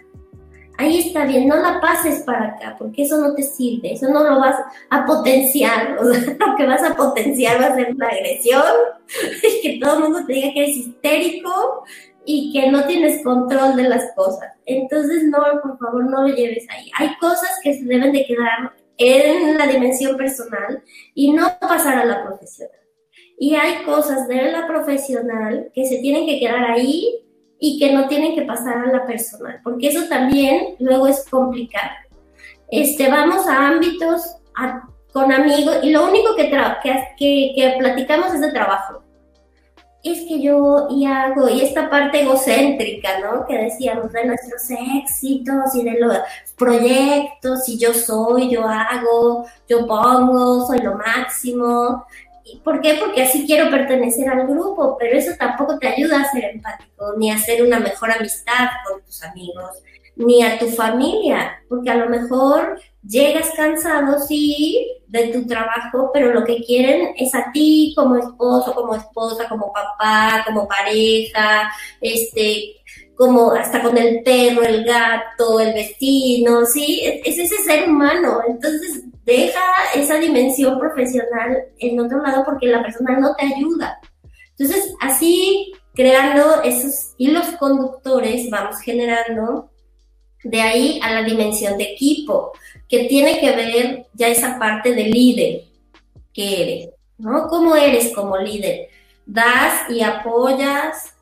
Ahí 0.78 1.00
está 1.00 1.26
bien, 1.26 1.48
no 1.48 1.56
la 1.56 1.78
pases 1.78 2.22
para 2.22 2.54
acá, 2.54 2.74
porque 2.78 3.02
eso 3.02 3.18
no 3.18 3.34
te 3.34 3.42
sirve, 3.42 3.92
eso 3.92 4.08
no 4.08 4.24
lo 4.24 4.40
vas 4.40 4.56
a 4.88 5.04
potenciar. 5.04 5.98
lo 6.00 6.56
que 6.56 6.66
vas 6.66 6.82
a 6.82 6.96
potenciar 6.96 7.60
va 7.60 7.66
a 7.66 7.74
ser 7.74 7.94
la 7.94 8.06
agresión, 8.06 8.64
que 9.62 9.78
todo 9.82 9.98
el 9.98 10.02
mundo 10.04 10.24
te 10.26 10.32
diga 10.32 10.54
que 10.54 10.62
eres 10.64 10.76
histérico 10.78 11.84
y 12.24 12.52
que 12.52 12.70
no 12.70 12.84
tienes 12.84 13.22
control 13.22 13.76
de 13.76 13.84
las 13.84 14.12
cosas. 14.14 14.52
Entonces, 14.66 15.24
no, 15.24 15.38
por 15.62 15.78
favor, 15.78 16.04
no 16.04 16.26
lo 16.26 16.34
lleves 16.34 16.66
ahí. 16.70 16.90
Hay 16.98 17.16
cosas 17.16 17.58
que 17.62 17.74
se 17.74 17.84
deben 17.84 18.12
de 18.12 18.24
quedar 18.24 18.72
en 18.98 19.58
la 19.58 19.66
dimensión 19.66 20.16
personal 20.16 20.82
y 21.14 21.32
no 21.32 21.58
pasar 21.60 21.98
a 21.98 22.04
la 22.04 22.24
profesional. 22.24 22.78
Y 23.38 23.54
hay 23.56 23.82
cosas 23.84 24.28
de 24.28 24.52
la 24.52 24.66
profesional 24.66 25.70
que 25.74 25.84
se 25.86 25.98
tienen 25.98 26.26
que 26.26 26.38
quedar 26.38 26.70
ahí 26.70 27.18
y 27.58 27.78
que 27.78 27.92
no 27.92 28.08
tienen 28.08 28.34
que 28.34 28.42
pasar 28.42 28.78
a 28.78 28.92
la 28.92 29.06
personal, 29.06 29.60
porque 29.62 29.88
eso 29.88 30.08
también 30.08 30.76
luego 30.78 31.06
es 31.06 31.24
complicado. 31.28 31.90
Este, 32.70 33.08
vamos 33.08 33.46
a 33.46 33.68
ámbitos 33.68 34.36
con 35.12 35.30
amigos 35.32 35.78
y 35.82 35.90
lo 35.90 36.08
único 36.08 36.34
que, 36.34 36.50
que, 37.18 37.52
que 37.54 37.74
platicamos 37.78 38.34
es 38.34 38.40
de 38.40 38.50
trabajo 38.50 39.01
es 40.02 40.20
que 40.26 40.40
yo 40.40 40.88
y 40.90 41.06
hago, 41.06 41.48
y 41.48 41.60
esta 41.60 41.88
parte 41.88 42.22
egocéntrica, 42.22 43.20
¿no? 43.20 43.46
Que 43.46 43.56
decíamos 43.56 44.12
de 44.12 44.24
nuestros 44.24 44.62
éxitos 44.70 45.74
y 45.74 45.84
de 45.84 46.00
los 46.00 46.18
proyectos, 46.56 47.68
y 47.68 47.78
yo 47.78 47.94
soy, 47.94 48.50
yo 48.50 48.66
hago, 48.66 49.46
yo 49.68 49.86
pongo, 49.86 50.66
soy 50.66 50.78
lo 50.78 50.96
máximo. 50.96 52.04
¿Y 52.44 52.58
¿Por 52.58 52.80
qué? 52.80 52.96
Porque 52.98 53.22
así 53.22 53.46
quiero 53.46 53.70
pertenecer 53.70 54.28
al 54.28 54.48
grupo, 54.48 54.96
pero 54.98 55.16
eso 55.16 55.32
tampoco 55.38 55.78
te 55.78 55.86
ayuda 55.86 56.20
a 56.20 56.32
ser 56.32 56.44
empático, 56.46 57.14
ni 57.16 57.30
a 57.30 57.36
hacer 57.36 57.62
una 57.62 57.78
mejor 57.78 58.10
amistad 58.10 58.70
con 58.88 59.00
tus 59.02 59.22
amigos, 59.22 59.70
ni 60.16 60.42
a 60.42 60.58
tu 60.58 60.68
familia, 60.68 61.62
porque 61.68 61.90
a 61.90 61.96
lo 61.96 62.08
mejor 62.08 62.80
llegas 63.06 63.50
cansado, 63.56 64.18
sí, 64.26 64.86
de 65.08 65.28
tu 65.28 65.46
trabajo, 65.46 66.10
pero 66.12 66.32
lo 66.32 66.44
que 66.44 66.62
quieren 66.64 67.14
es 67.16 67.34
a 67.34 67.50
ti 67.52 67.92
como 67.96 68.16
esposo, 68.16 68.74
como 68.74 68.94
esposa, 68.94 69.48
como 69.48 69.72
papá, 69.72 70.42
como 70.46 70.66
pareja, 70.66 71.70
este, 72.00 72.76
como 73.14 73.52
hasta 73.52 73.82
con 73.82 73.96
el 73.98 74.22
perro, 74.22 74.62
el 74.62 74.84
gato, 74.84 75.60
el 75.60 75.74
vecino, 75.74 76.64
sí, 76.64 77.02
es 77.24 77.38
ese 77.38 77.56
ser 77.62 77.88
humano. 77.88 78.40
Entonces, 78.48 79.02
deja 79.24 79.60
esa 79.94 80.16
dimensión 80.16 80.78
profesional 80.78 81.64
en 81.78 82.00
otro 82.00 82.22
lado 82.22 82.44
porque 82.44 82.66
la 82.66 82.82
persona 82.82 83.18
no 83.18 83.34
te 83.36 83.46
ayuda. 83.46 83.98
Entonces, 84.56 84.94
así 85.00 85.72
creando 85.94 86.62
esos 86.62 87.14
hilos 87.18 87.46
conductores, 87.58 88.48
vamos 88.50 88.80
generando 88.80 89.71
de 90.44 90.60
ahí 90.60 91.00
a 91.02 91.12
la 91.12 91.22
dimensión 91.22 91.78
de 91.78 91.84
equipo, 91.84 92.52
que 92.88 93.04
tiene 93.04 93.40
que 93.40 93.52
ver 93.52 94.06
ya 94.12 94.28
esa 94.28 94.58
parte 94.58 94.94
de 94.94 95.04
líder 95.04 95.64
que 96.32 96.62
eres, 96.62 96.90
¿no? 97.18 97.48
¿Cómo 97.48 97.76
eres 97.76 98.12
como 98.14 98.36
líder? 98.36 98.88
Das 99.24 99.88
y 99.88 100.02
apoyas, 100.02 101.14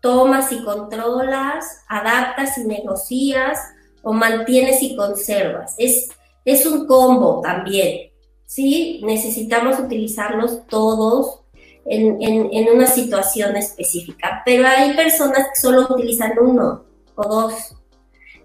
tomas 0.00 0.52
y 0.52 0.62
controlas, 0.62 1.82
adaptas 1.88 2.58
y 2.58 2.64
negocias 2.64 3.58
o 4.02 4.12
mantienes 4.12 4.82
y 4.82 4.96
conservas. 4.96 5.74
Es, 5.78 6.08
es 6.44 6.66
un 6.66 6.86
combo 6.86 7.40
también, 7.40 8.10
¿sí? 8.44 9.00
Necesitamos 9.04 9.78
utilizarlos 9.78 10.66
todos 10.66 11.40
en, 11.84 12.20
en, 12.20 12.48
en 12.52 12.74
una 12.74 12.86
situación 12.86 13.56
específica, 13.56 14.42
pero 14.44 14.66
hay 14.66 14.94
personas 14.94 15.48
que 15.48 15.60
solo 15.60 15.86
utilizan 15.88 16.32
uno 16.40 16.84
o 17.14 17.28
dos 17.28 17.76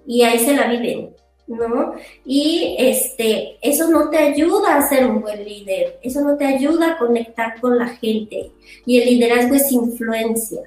y 0.05 0.23
ahí 0.23 0.39
se 0.39 0.55
la 0.55 0.67
viven, 0.67 1.15
¿no? 1.47 1.93
Y 2.25 2.75
este, 2.77 3.57
eso 3.61 3.89
no 3.89 4.09
te 4.09 4.17
ayuda 4.17 4.75
a 4.75 4.89
ser 4.89 5.05
un 5.05 5.21
buen 5.21 5.43
líder, 5.43 5.99
eso 6.01 6.21
no 6.21 6.37
te 6.37 6.45
ayuda 6.45 6.91
a 6.91 6.97
conectar 6.97 7.59
con 7.59 7.77
la 7.77 7.87
gente. 7.87 8.51
Y 8.85 8.99
el 8.99 9.09
liderazgo 9.09 9.55
es 9.55 9.71
influencia. 9.71 10.61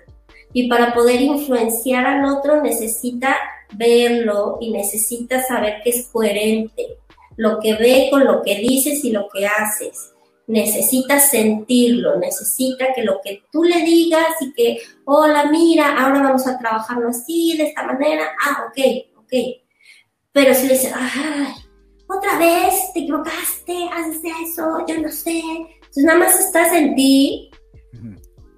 Y 0.53 0.69
para 0.69 0.95
poder 0.95 1.21
influenciar 1.21 2.07
al 2.07 2.25
otro 2.25 2.63
necesita 2.63 3.37
verlo 3.77 4.59
y 4.61 4.71
necesita 4.71 5.43
saber 5.43 5.83
que 5.83 5.91
es 5.91 6.09
coherente, 6.09 6.99
lo 7.37 7.59
que 7.59 7.75
ve 7.75 8.09
con 8.11 8.25
lo 8.25 8.43
que 8.43 8.57
dices 8.57 9.05
y 9.05 9.11
lo 9.11 9.29
que 9.29 9.47
haces. 9.47 10.13
Necesita 10.47 11.19
sentirlo, 11.19 12.19
necesita 12.19 12.93
que 12.95 13.03
lo 13.03 13.21
que 13.25 13.43
tú 13.51 13.65
le 13.65 13.83
digas 13.83 14.29
y 14.41 14.53
que, 14.53 14.79
hola, 15.07 15.47
mira, 15.51 15.99
ahora 15.99 16.23
vamos 16.23 16.47
a 16.47 16.59
trabajarlo 16.59 17.09
así, 17.09 17.57
de 17.57 17.65
esta 17.65 17.83
manera, 17.83 18.25
ah, 18.41 18.67
ok, 18.69 19.14
pero 20.33 20.55
si 20.55 20.67
le 20.67 20.75
dices, 20.75 20.93
ay, 20.95 21.55
otra 22.09 22.39
vez 22.39 22.75
te 22.93 23.01
equivocaste, 23.01 23.89
haces 23.93 24.21
eso, 24.43 24.85
yo 24.87 25.01
no 25.01 25.11
sé. 25.11 25.41
Entonces 25.41 26.05
nada 26.05 26.19
más 26.19 26.39
estás 26.39 26.73
en 26.73 26.95
ti. 26.95 27.51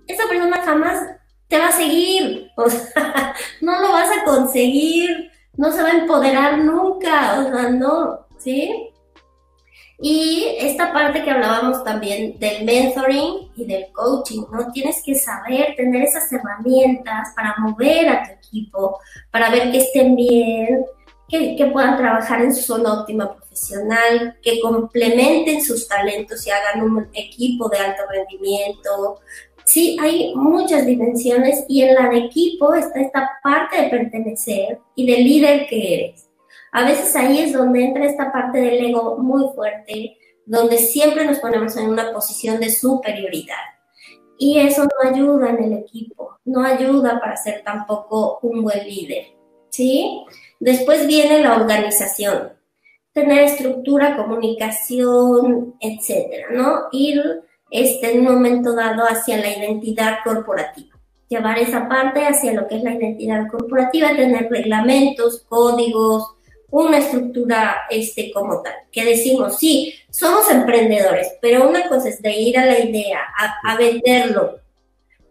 Esa 0.06 0.28
persona 0.28 0.62
jamás 0.62 1.06
te 1.48 1.58
va 1.58 1.68
a 1.68 1.72
seguir. 1.72 2.50
O 2.56 2.68
sea, 2.68 3.34
no 3.60 3.80
lo 3.80 3.92
vas 3.92 4.10
a 4.10 4.24
conseguir. 4.24 5.30
No 5.56 5.72
se 5.72 5.82
va 5.82 5.90
a 5.90 5.98
empoderar 5.98 6.58
nunca. 6.58 7.40
O 7.40 7.52
sea, 7.52 7.70
no. 7.70 8.26
¿Sí? 8.38 8.90
Y 9.98 10.44
esta 10.58 10.92
parte 10.92 11.24
que 11.24 11.30
hablábamos 11.30 11.82
también 11.82 12.38
del 12.38 12.64
mentoring 12.64 13.50
y 13.56 13.64
del 13.64 13.86
coaching, 13.92 14.42
¿no? 14.52 14.70
Tienes 14.70 15.02
que 15.02 15.14
saber 15.14 15.74
tener 15.74 16.02
esas 16.02 16.30
herramientas 16.30 17.28
para 17.34 17.54
mover 17.58 18.08
a 18.08 18.22
tu 18.24 18.32
equipo, 18.32 18.98
para 19.30 19.50
ver 19.50 19.70
que 19.70 19.78
estén 19.78 20.14
bien, 20.14 20.84
que, 21.28 21.56
que 21.56 21.66
puedan 21.66 21.96
trabajar 21.96 22.42
en 22.42 22.54
su 22.54 22.60
zona 22.60 23.00
óptima 23.00 23.34
profesional, 23.34 24.36
que 24.42 24.60
complementen 24.60 25.64
sus 25.64 25.88
talentos 25.88 26.46
y 26.46 26.50
hagan 26.50 26.82
un 26.82 27.08
equipo 27.14 27.68
de 27.70 27.78
alto 27.78 28.02
rendimiento. 28.10 29.20
Sí, 29.64 29.96
hay 30.00 30.34
muchas 30.34 30.84
dimensiones 30.84 31.64
y 31.68 31.82
en 31.82 31.94
la 31.94 32.10
de 32.10 32.18
equipo 32.18 32.74
está 32.74 33.00
esta 33.00 33.30
parte 33.42 33.80
de 33.80 33.88
pertenecer 33.88 34.78
y 34.94 35.06
de 35.06 35.18
líder 35.22 35.66
que 35.66 35.94
eres 35.94 36.25
a 36.76 36.84
veces 36.84 37.16
ahí 37.16 37.40
es 37.40 37.54
donde 37.54 37.82
entra 37.82 38.04
esta 38.04 38.30
parte 38.30 38.58
del 38.60 38.84
ego 38.84 39.16
muy 39.16 39.50
fuerte, 39.54 40.18
donde 40.44 40.76
siempre 40.76 41.24
nos 41.24 41.38
ponemos 41.38 41.74
en 41.78 41.88
una 41.88 42.12
posición 42.12 42.60
de 42.60 42.68
superioridad. 42.68 43.64
Y 44.36 44.58
eso 44.58 44.84
no 44.84 45.10
ayuda 45.10 45.48
en 45.48 45.64
el 45.64 45.72
equipo, 45.72 46.38
no 46.44 46.62
ayuda 46.62 47.18
para 47.18 47.34
ser 47.38 47.62
tampoco 47.64 48.40
un 48.42 48.62
buen 48.62 48.86
líder, 48.86 49.24
¿sí? 49.70 50.22
Después 50.60 51.06
viene 51.06 51.40
la 51.40 51.56
organización, 51.56 52.52
tener 53.14 53.44
estructura, 53.44 54.14
comunicación, 54.14 55.76
etcétera, 55.80 56.48
¿no? 56.52 56.88
Ir 56.92 57.40
este, 57.70 58.12
en 58.12 58.18
un 58.18 58.34
momento 58.34 58.74
dado 58.74 59.04
hacia 59.04 59.38
la 59.38 59.48
identidad 59.48 60.18
corporativa. 60.22 60.94
Llevar 61.30 61.58
esa 61.58 61.88
parte 61.88 62.26
hacia 62.26 62.52
lo 62.52 62.68
que 62.68 62.76
es 62.76 62.82
la 62.82 62.96
identidad 62.96 63.48
corporativa, 63.50 64.14
tener 64.14 64.50
reglamentos, 64.50 65.42
códigos, 65.48 66.35
una 66.70 66.98
estructura 66.98 67.82
este, 67.90 68.32
como 68.32 68.62
tal, 68.62 68.74
que 68.90 69.04
decimos, 69.04 69.58
sí, 69.58 69.94
somos 70.10 70.50
emprendedores, 70.50 71.34
pero 71.40 71.68
una 71.68 71.88
cosa 71.88 72.08
es 72.08 72.20
de 72.20 72.32
ir 72.32 72.58
a 72.58 72.66
la 72.66 72.78
idea, 72.80 73.20
a, 73.64 73.76
venderlo, 73.76 74.60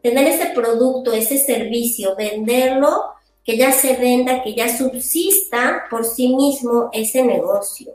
tener 0.02 0.28
ese 0.28 0.48
producto, 0.48 1.12
ese 1.12 1.38
servicio, 1.38 2.16
venderlo, 2.16 3.04
que 3.44 3.58
ya 3.58 3.72
se 3.72 3.96
venda, 3.96 4.42
que 4.42 4.56
ya 4.56 4.76
subsista 4.76 5.84
por 5.90 6.06
sí 6.06 6.36
mismo 6.36 6.90
ese 6.94 7.24
negocio. 7.24 7.94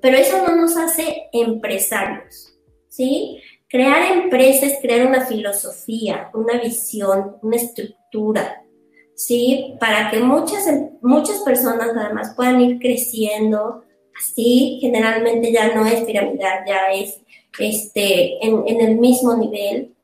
Pero 0.00 0.16
eso 0.16 0.46
no 0.46 0.56
nos 0.56 0.76
hace 0.76 1.28
empresarios, 1.32 2.54
¿sí? 2.88 3.42
Crear 3.68 4.12
empresas 4.12 4.72
es 4.72 4.78
crear 4.80 5.06
una 5.06 5.26
filosofía, 5.26 6.30
una 6.32 6.60
visión, 6.60 7.36
una 7.42 7.56
estructura, 7.56 8.62
¿sí? 9.16 9.74
Para 9.80 10.10
que 10.10 10.20
muchas, 10.20 10.66
muchas 11.00 11.40
personas 11.40 11.90
además 11.96 12.34
puedan 12.36 12.60
ir 12.60 12.78
creciendo 12.78 13.82
así, 14.16 14.78
generalmente 14.80 15.52
ya 15.52 15.74
no 15.74 15.84
es 15.86 16.04
piramidal, 16.04 16.64
ya 16.66 16.86
es 16.92 17.20
este, 17.58 18.44
en, 18.46 18.62
en 18.66 18.80
el 18.80 18.96
mismo 18.96 19.34
nivel 19.36 19.94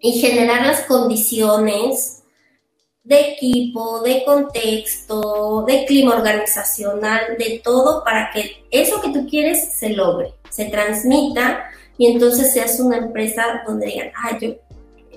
y 0.00 0.12
generar 0.12 0.66
las 0.66 0.82
condiciones 0.82 2.22
de 3.04 3.32
equipo, 3.32 4.00
de 4.02 4.24
contexto, 4.24 5.64
de 5.66 5.84
clima 5.84 6.16
organizacional, 6.16 7.36
de 7.38 7.60
todo 7.62 8.02
para 8.02 8.30
que 8.32 8.64
eso 8.70 9.00
que 9.00 9.10
tú 9.10 9.26
quieres 9.28 9.78
se 9.78 9.90
logre, 9.90 10.34
se 10.50 10.66
transmita 10.66 11.64
y 11.98 12.06
entonces 12.06 12.52
seas 12.52 12.80
una 12.80 12.98
empresa 12.98 13.62
donde 13.64 13.86
digan, 13.86 14.10
ah, 14.16 14.36
yo 14.40 14.56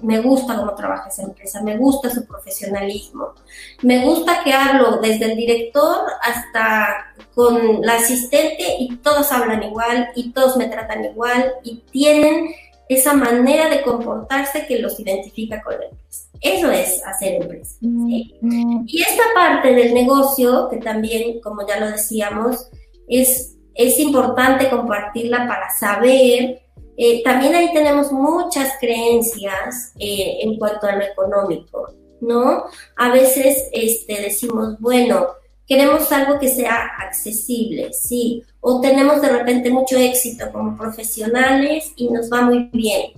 me 0.02 0.20
gusta 0.20 0.56
cómo 0.56 0.76
trabaja 0.76 1.10
esa 1.10 1.24
empresa, 1.24 1.62
me 1.62 1.78
gusta 1.78 2.10
su 2.10 2.26
profesionalismo, 2.26 3.34
me 3.82 4.04
gusta 4.04 4.44
que 4.44 4.54
hablo 4.54 4.98
desde 4.98 5.26
el 5.26 5.38
director 5.38 6.06
hasta 6.22 7.14
con 7.36 7.82
la 7.82 7.96
asistente 7.96 8.76
y 8.80 8.96
todos 8.98 9.32
hablan 9.32 9.64
igual 9.64 10.10
y 10.16 10.32
todos 10.32 10.58
me 10.58 10.68
tratan 10.68 11.06
igual 11.06 11.54
y 11.64 11.78
tienen 11.92 12.50
esa 12.90 13.14
manera 13.14 13.70
de 13.70 13.82
comportarse 13.84 14.66
que 14.66 14.80
los 14.80 15.00
identifica 15.00 15.62
con 15.62 15.80
la 15.80 15.86
empresa. 15.86 16.28
Eso 16.42 16.72
es 16.72 17.06
hacer 17.06 17.42
empresa. 17.42 17.76
Mm-hmm. 17.82 18.84
Y 18.88 19.02
esta 19.02 19.24
parte 19.36 19.74
del 19.74 19.94
negocio, 19.94 20.68
que 20.70 20.78
también, 20.78 21.40
como 21.42 21.68
ya 21.68 21.80
lo 21.80 21.92
decíamos, 21.92 22.70
es, 23.08 23.56
es 23.76 24.00
importante 24.00 24.70
compartirla 24.70 25.48
para 25.48 25.70
saber 25.70 26.62
eh, 27.02 27.24
también 27.24 27.56
ahí 27.56 27.72
tenemos 27.72 28.12
muchas 28.12 28.74
creencias 28.78 29.94
eh, 29.98 30.40
en 30.42 30.58
cuanto 30.58 30.86
a 30.86 30.98
lo 30.98 31.06
económico, 31.06 31.94
¿no? 32.20 32.66
A 32.98 33.10
veces 33.14 33.70
este, 33.72 34.22
decimos, 34.22 34.78
bueno, 34.80 35.28
queremos 35.66 36.12
algo 36.12 36.38
que 36.40 36.50
sea 36.50 36.90
accesible, 37.00 37.94
sí, 37.94 38.44
o 38.60 38.82
tenemos 38.82 39.22
de 39.22 39.30
repente 39.30 39.70
mucho 39.70 39.96
éxito 39.96 40.52
como 40.52 40.76
profesionales 40.78 41.94
y 41.96 42.10
nos 42.10 42.30
va 42.30 42.42
muy 42.42 42.70
bien. 42.74 43.14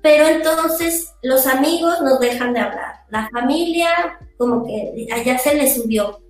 Pero 0.00 0.28
entonces 0.28 1.14
los 1.20 1.48
amigos 1.48 2.00
nos 2.00 2.20
dejan 2.20 2.54
de 2.54 2.60
hablar, 2.60 2.94
la 3.10 3.28
familia 3.30 4.20
como 4.38 4.64
que 4.64 5.08
allá 5.12 5.36
se 5.38 5.56
le 5.56 5.68
subió, 5.68 6.20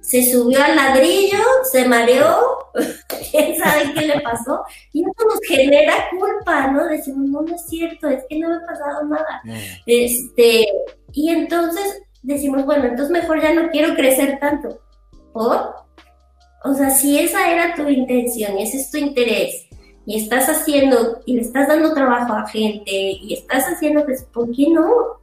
se 0.00 0.30
subió 0.30 0.62
al 0.62 0.76
ladrillo, 0.76 1.38
se 1.70 1.86
mareó, 1.86 2.58
quién 3.30 3.56
sabe 3.58 3.92
qué 3.94 4.06
le 4.06 4.20
pasó, 4.20 4.62
y 4.92 5.02
eso 5.02 5.28
nos 5.28 5.40
genera 5.46 6.08
culpa, 6.10 6.68
¿no? 6.68 6.86
Decimos, 6.86 7.28
no, 7.28 7.42
no 7.42 7.54
es 7.54 7.66
cierto, 7.66 8.08
es 8.08 8.24
que 8.28 8.38
no 8.38 8.48
me 8.48 8.56
ha 8.56 8.66
pasado 8.66 9.04
nada. 9.04 9.42
Este, 9.86 10.66
y 11.12 11.30
entonces 11.30 12.02
decimos, 12.22 12.64
bueno, 12.64 12.84
entonces 12.84 13.10
mejor 13.10 13.40
ya 13.42 13.54
no 13.54 13.70
quiero 13.70 13.94
crecer 13.94 14.38
tanto. 14.40 14.80
¿Por? 15.32 15.74
O 16.64 16.74
sea, 16.74 16.90
si 16.90 17.18
esa 17.18 17.50
era 17.50 17.74
tu 17.74 17.88
intención 17.88 18.58
y 18.58 18.64
ese 18.64 18.78
es 18.78 18.90
tu 18.90 18.98
interés, 18.98 19.66
y 20.06 20.18
estás 20.18 20.48
haciendo, 20.48 21.20
y 21.24 21.34
le 21.34 21.42
estás 21.42 21.68
dando 21.68 21.94
trabajo 21.94 22.32
a 22.32 22.48
gente, 22.48 22.90
y 22.90 23.34
estás 23.34 23.64
haciendo, 23.64 24.04
pues, 24.04 24.24
¿por 24.24 24.50
qué 24.50 24.68
no? 24.68 25.20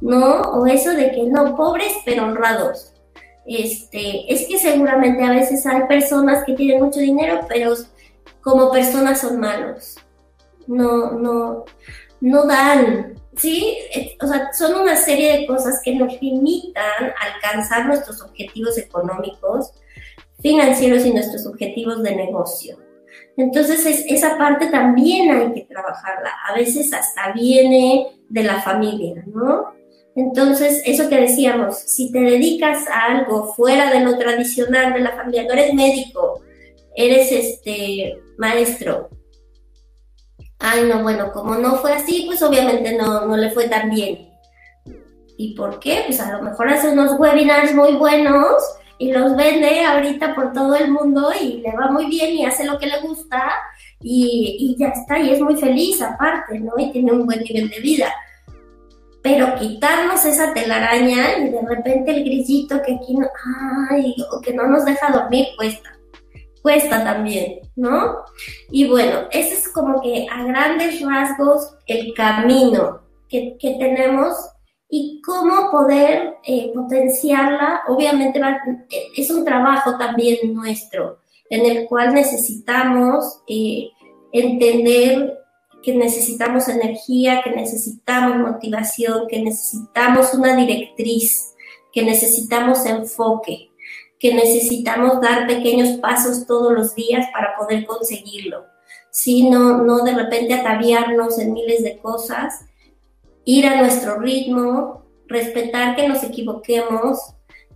¿No? 0.00 0.40
O 0.52 0.66
eso 0.66 0.90
de 0.92 1.12
que 1.12 1.24
no, 1.24 1.56
pobres 1.56 1.92
pero 2.04 2.24
honrados. 2.24 2.92
Este, 3.48 4.30
es 4.30 4.46
que 4.46 4.58
seguramente 4.58 5.24
a 5.24 5.30
veces 5.30 5.64
hay 5.64 5.84
personas 5.88 6.44
que 6.44 6.52
tienen 6.52 6.82
mucho 6.82 7.00
dinero, 7.00 7.40
pero 7.48 7.74
como 8.42 8.70
personas 8.70 9.22
son 9.22 9.40
malos. 9.40 9.96
No, 10.66 11.12
no, 11.12 11.64
no 12.20 12.46
dan, 12.46 13.14
¿sí? 13.36 13.78
O 14.20 14.26
sea, 14.26 14.52
son 14.52 14.82
una 14.82 14.96
serie 14.96 15.38
de 15.38 15.46
cosas 15.46 15.80
que 15.82 15.94
nos 15.94 16.20
limitan 16.20 16.84
a 16.84 17.34
alcanzar 17.34 17.86
nuestros 17.86 18.20
objetivos 18.20 18.76
económicos, 18.76 19.72
financieros 20.42 21.06
y 21.06 21.14
nuestros 21.14 21.46
objetivos 21.46 22.02
de 22.02 22.16
negocio. 22.16 22.78
Entonces, 23.38 24.04
esa 24.08 24.36
parte 24.36 24.66
también 24.66 25.30
hay 25.30 25.54
que 25.54 25.62
trabajarla. 25.62 26.32
A 26.46 26.54
veces 26.54 26.92
hasta 26.92 27.32
viene 27.32 28.08
de 28.28 28.42
la 28.42 28.60
familia, 28.60 29.24
¿no? 29.26 29.77
Entonces, 30.18 30.82
eso 30.84 31.08
que 31.08 31.20
decíamos, 31.20 31.78
si 31.78 32.10
te 32.10 32.18
dedicas 32.18 32.88
a 32.88 33.04
algo 33.04 33.54
fuera 33.54 33.92
de 33.92 34.00
lo 34.00 34.18
tradicional 34.18 34.92
de 34.92 34.98
la 34.98 35.12
familia, 35.12 35.44
no 35.44 35.52
eres 35.52 35.72
médico, 35.74 36.42
eres 36.96 37.30
este 37.30 38.20
maestro. 38.36 39.10
Ay, 40.58 40.88
no, 40.88 41.04
bueno, 41.04 41.30
como 41.30 41.54
no 41.54 41.76
fue 41.76 41.92
así, 41.92 42.24
pues 42.26 42.42
obviamente 42.42 42.96
no, 42.96 43.26
no 43.26 43.36
le 43.36 43.52
fue 43.52 43.68
tan 43.68 43.90
bien. 43.90 44.28
¿Y 45.36 45.54
por 45.54 45.78
qué? 45.78 46.02
Pues 46.06 46.18
a 46.18 46.36
lo 46.36 46.42
mejor 46.42 46.68
hace 46.68 46.88
unos 46.88 47.16
webinars 47.16 47.72
muy 47.72 47.92
buenos 47.92 48.54
y 48.98 49.12
los 49.12 49.36
vende 49.36 49.84
ahorita 49.84 50.34
por 50.34 50.52
todo 50.52 50.74
el 50.74 50.90
mundo 50.90 51.30
y 51.40 51.58
le 51.58 51.70
va 51.76 51.92
muy 51.92 52.06
bien 52.06 52.34
y 52.34 52.44
hace 52.44 52.64
lo 52.64 52.76
que 52.80 52.88
le 52.88 53.00
gusta 53.02 53.52
y, 54.00 54.56
y 54.58 54.76
ya 54.80 54.88
está, 54.88 55.20
y 55.20 55.30
es 55.30 55.40
muy 55.40 55.54
feliz 55.54 56.02
aparte, 56.02 56.58
¿no? 56.58 56.72
Y 56.76 56.90
tiene 56.90 57.12
un 57.12 57.24
buen 57.24 57.38
nivel 57.38 57.70
de 57.70 57.78
vida 57.78 58.12
pero 59.28 59.54
quitarnos 59.56 60.24
esa 60.24 60.54
telaraña 60.54 61.38
y 61.38 61.50
de 61.50 61.60
repente 61.60 62.12
el 62.12 62.24
grillito 62.24 62.80
que 62.80 62.94
aquí 62.94 63.14
no, 63.14 63.26
ay, 63.90 64.14
o 64.32 64.40
que 64.40 64.54
no 64.54 64.66
nos 64.66 64.86
deja 64.86 65.12
dormir 65.12 65.48
cuesta, 65.54 65.90
cuesta 66.62 67.04
también, 67.04 67.60
¿no? 67.76 68.24
Y 68.70 68.88
bueno, 68.88 69.28
ese 69.30 69.52
es 69.52 69.68
como 69.68 70.00
que 70.00 70.26
a 70.32 70.44
grandes 70.44 71.02
rasgos 71.02 71.74
el 71.86 72.14
camino 72.14 73.02
que, 73.28 73.58
tenemos 73.60 74.34
y 74.88 75.20
cómo 75.20 75.70
poder 75.70 76.36
eh, 76.44 76.72
potenciarla. 76.74 77.82
Obviamente 77.88 78.40
es 79.14 79.30
un 79.30 79.44
trabajo 79.44 79.98
también 79.98 80.54
nuestro 80.54 81.18
en 81.50 81.66
el 81.66 81.86
cual 81.86 82.14
necesitamos 82.14 83.42
eh, 83.46 83.90
entender 84.32 85.38
que 85.82 85.94
necesitamos 85.94 86.68
energía, 86.68 87.40
que 87.42 87.50
necesitamos 87.50 88.36
motivación, 88.36 89.26
que 89.28 89.42
necesitamos 89.42 90.34
una 90.34 90.56
directriz, 90.56 91.54
que 91.92 92.02
necesitamos 92.02 92.84
enfoque, 92.86 93.70
que 94.18 94.34
necesitamos 94.34 95.20
dar 95.20 95.46
pequeños 95.46 95.98
pasos 95.98 96.46
todos 96.46 96.72
los 96.72 96.94
días 96.94 97.26
para 97.32 97.56
poder 97.56 97.86
conseguirlo. 97.86 98.66
Si 99.10 99.48
no, 99.48 99.82
no 99.84 100.04
de 100.04 100.14
repente 100.14 100.54
ataviarnos 100.54 101.38
en 101.38 101.52
miles 101.52 101.82
de 101.82 101.98
cosas, 101.98 102.64
ir 103.44 103.66
a 103.66 103.80
nuestro 103.80 104.18
ritmo, 104.18 105.04
respetar 105.26 105.96
que 105.96 106.08
nos 106.08 106.22
equivoquemos 106.24 107.18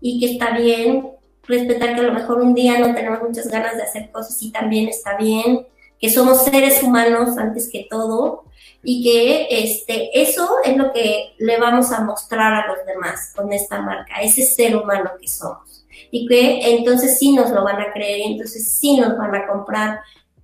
y 0.00 0.20
que 0.20 0.32
está 0.32 0.57
bien, 0.57 1.12
respetar 1.44 1.94
que 1.94 2.00
a 2.00 2.05
lo 2.05 2.12
mejor 2.12 2.40
un 2.40 2.55
día 2.55 2.78
no 2.78 2.94
tenemos 2.94 3.22
muchas 3.22 3.48
ganas 3.48 3.76
de 3.76 3.82
hacer 3.82 4.11
cosas 4.11 4.40
y 4.42 4.50
también 4.50 4.88
está 4.88 5.16
bien, 5.16 5.66
que 6.03 6.11
somos 6.11 6.44
seres 6.44 6.82
humanos 6.82 7.38
antes 7.38 7.70
que 7.70 7.86
todo 7.88 8.46
y 8.82 9.05
que 9.05 9.46
este, 9.62 10.20
eso 10.20 10.57
es 10.64 10.76
lo 10.76 10.92
que 10.92 11.34
le 11.38 11.61
vamos 11.61 11.92
a 11.92 12.00
mostrar 12.00 12.53
a 12.53 12.66
los 12.66 12.84
demás 12.84 13.32
con 13.36 13.53
esta 13.53 13.80
marca, 13.80 14.20
ese 14.20 14.42
ser 14.42 14.76
humano 14.76 15.12
que 15.20 15.28
somos. 15.28 15.86
Y 16.11 16.26
que 16.26 16.74
entonces 16.74 17.20
sí 17.20 17.32
nos 17.32 17.50
lo 17.50 17.62
van 17.62 17.80
a 17.80 17.92
creer 17.92 18.18
y 18.18 18.32
entonces 18.32 18.76
sí 18.76 18.96
nos 18.98 19.16
van 19.16 19.32
a 19.32 19.46
comprar 19.46 20.00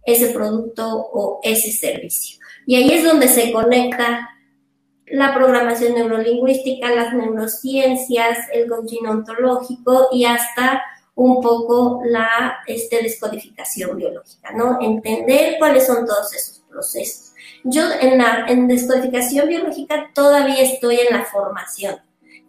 ese 0.06 0.28
producto 0.28 0.86
o 1.12 1.40
ese 1.42 1.72
servicio. 1.72 2.38
Y 2.64 2.76
ahí 2.76 2.92
es 2.92 3.02
donde 3.02 3.26
se 3.26 3.50
conecta 3.50 4.30
la 5.06 5.34
programación 5.34 5.94
neurolingüística, 5.94 6.94
las 6.94 7.14
neurociencias, 7.14 8.38
el 8.52 8.68
coaching 8.68 9.06
ontológico 9.08 10.06
y 10.12 10.24
hasta 10.24 10.84
un 11.18 11.42
poco 11.42 12.00
la 12.04 12.58
este, 12.68 13.02
descodificación 13.02 13.96
biológica, 13.96 14.52
¿no? 14.52 14.78
Entender 14.80 15.56
cuáles 15.58 15.84
son 15.84 16.06
todos 16.06 16.32
esos 16.32 16.60
procesos. 16.70 17.32
Yo 17.64 17.82
en 18.00 18.18
la 18.18 18.46
en 18.46 18.68
descodificación 18.68 19.48
biológica 19.48 20.12
todavía 20.14 20.62
estoy 20.62 21.00
en 21.00 21.18
la 21.18 21.24
formación, 21.24 21.96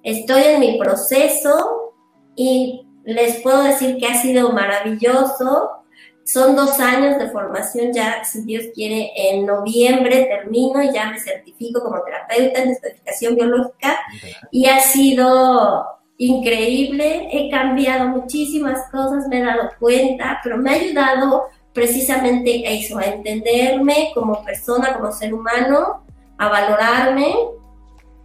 estoy 0.04 0.44
en 0.44 0.60
mi 0.60 0.78
proceso 0.78 1.96
y 2.36 2.86
les 3.06 3.42
puedo 3.42 3.64
decir 3.64 3.98
que 3.98 4.06
ha 4.06 4.22
sido 4.22 4.52
maravilloso. 4.52 5.72
Son 6.24 6.56
dos 6.56 6.80
años 6.80 7.18
de 7.18 7.32
formación, 7.32 7.92
ya 7.92 8.24
si 8.24 8.44
Dios 8.44 8.66
quiere, 8.76 9.10
en 9.16 9.48
noviembre 9.48 10.26
termino 10.26 10.84
y 10.84 10.94
ya 10.94 11.10
me 11.10 11.20
certifico 11.20 11.82
como 11.82 12.04
terapeuta 12.04 12.62
en 12.62 12.70
descodificación 12.70 13.36
biológica 13.36 14.00
y 14.52 14.68
ha 14.68 14.80
sido 14.80 15.99
increíble, 16.20 17.30
he 17.32 17.50
cambiado 17.50 18.10
muchísimas 18.10 18.90
cosas, 18.92 19.28
me 19.30 19.40
he 19.40 19.44
dado 19.44 19.70
cuenta, 19.80 20.40
pero 20.44 20.58
me 20.58 20.70
ha 20.70 20.74
ayudado 20.74 21.46
precisamente 21.74 22.68
a 22.68 22.72
eso, 22.72 23.00
a 23.00 23.06
entenderme 23.06 24.12
como 24.14 24.44
persona, 24.44 24.94
como 24.98 25.14
ser 25.14 25.34
humano, 25.34 26.04
a 26.38 26.50
valorarme 26.50 27.34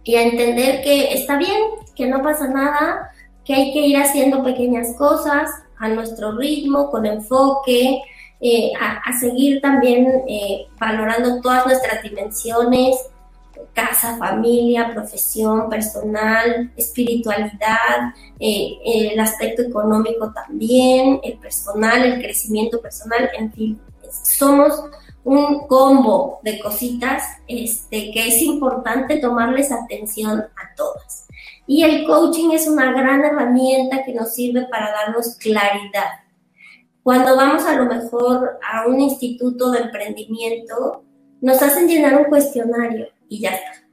y 0.03 0.15
a 0.15 0.23
entender 0.23 0.81
que 0.83 1.13
está 1.13 1.37
bien, 1.37 1.57
que 1.95 2.05
no 2.05 2.21
pasa 2.21 2.49
nada, 2.49 3.11
que 3.45 3.53
hay 3.53 3.71
que 3.71 3.87
ir 3.87 3.97
haciendo 3.97 4.43
pequeñas 4.43 4.95
cosas 4.97 5.49
a 5.77 5.87
nuestro 5.87 6.33
ritmo, 6.37 6.91
con 6.91 7.05
enfoque, 7.05 8.01
eh, 8.41 8.73
a, 8.77 9.17
seguir 9.17 9.61
también 9.61 10.23
eh, 10.27 10.67
valorando 10.77 11.39
todas 11.39 11.65
nuestras 11.65 12.03
dimensiones, 12.03 12.97
casa, 13.73 14.17
familia, 14.17 14.91
profesión, 14.93 15.69
personal, 15.69 16.71
espiritualidad, 16.75 18.13
eh, 18.39 18.77
el 18.83 19.19
aspecto 19.19 19.61
económico 19.63 20.31
también, 20.33 21.19
el 21.23 21.37
personal, 21.37 22.03
el 22.03 22.21
crecimiento 22.21 22.81
personal, 22.81 23.29
en 23.37 23.51
fin, 23.51 23.81
somos 24.23 24.83
un 25.23 25.67
combo 25.67 26.39
de 26.43 26.59
cositas 26.59 27.23
este, 27.47 28.11
que 28.11 28.27
es 28.27 28.41
importante 28.43 29.17
tomarles 29.17 29.71
atención 29.71 30.39
a 30.39 30.75
todas. 30.75 31.27
Y 31.67 31.83
el 31.83 32.05
coaching 32.05 32.51
es 32.51 32.67
una 32.67 32.91
gran 32.91 33.25
herramienta 33.25 34.03
que 34.03 34.13
nos 34.13 34.35
sirve 34.35 34.67
para 34.69 34.91
darnos 34.91 35.35
claridad. 35.37 36.25
Cuando 37.01 37.35
vamos 37.35 37.65
a 37.65 37.75
lo 37.75 37.85
mejor 37.85 38.59
a 38.71 38.87
un 38.87 38.99
instituto 38.99 39.71
de 39.71 39.79
emprendimiento, 39.79 41.03
nos 41.41 41.61
hacen 41.61 41.87
llenar 41.87 42.17
un 42.17 42.25
cuestionario 42.25 43.07
y 43.29 43.41
ya 43.41 43.51
está. 43.51 43.87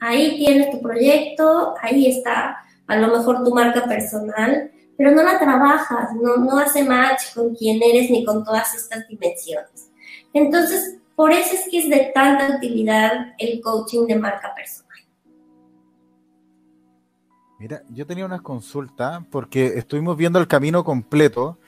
Ahí 0.00 0.36
tienes 0.36 0.70
tu 0.70 0.80
proyecto, 0.80 1.74
ahí 1.80 2.06
está 2.06 2.58
a 2.86 2.96
lo 2.96 3.08
mejor 3.08 3.42
tu 3.42 3.54
marca 3.54 3.84
personal, 3.86 4.70
pero 4.96 5.10
no 5.10 5.22
la 5.22 5.38
trabajas, 5.38 6.10
no, 6.20 6.36
no 6.36 6.58
hace 6.58 6.84
match 6.84 7.34
con 7.34 7.54
quién 7.54 7.80
eres 7.82 8.10
ni 8.10 8.24
con 8.24 8.44
todas 8.44 8.74
estas 8.74 9.08
dimensiones. 9.08 9.90
Entonces, 10.32 10.98
por 11.16 11.32
eso 11.32 11.54
es 11.54 11.68
que 11.70 11.78
es 11.78 11.88
de 11.88 12.10
tanta 12.14 12.56
utilidad 12.56 13.34
el 13.38 13.60
coaching 13.60 14.06
de 14.06 14.16
marca 14.16 14.52
personal. 14.54 14.84
Mira, 17.58 17.82
yo 17.88 18.06
tenía 18.06 18.26
una 18.26 18.42
consulta 18.42 19.24
porque 19.30 19.78
estuvimos 19.78 20.16
viendo 20.16 20.38
el 20.38 20.48
camino 20.48 20.84
completo 20.84 21.58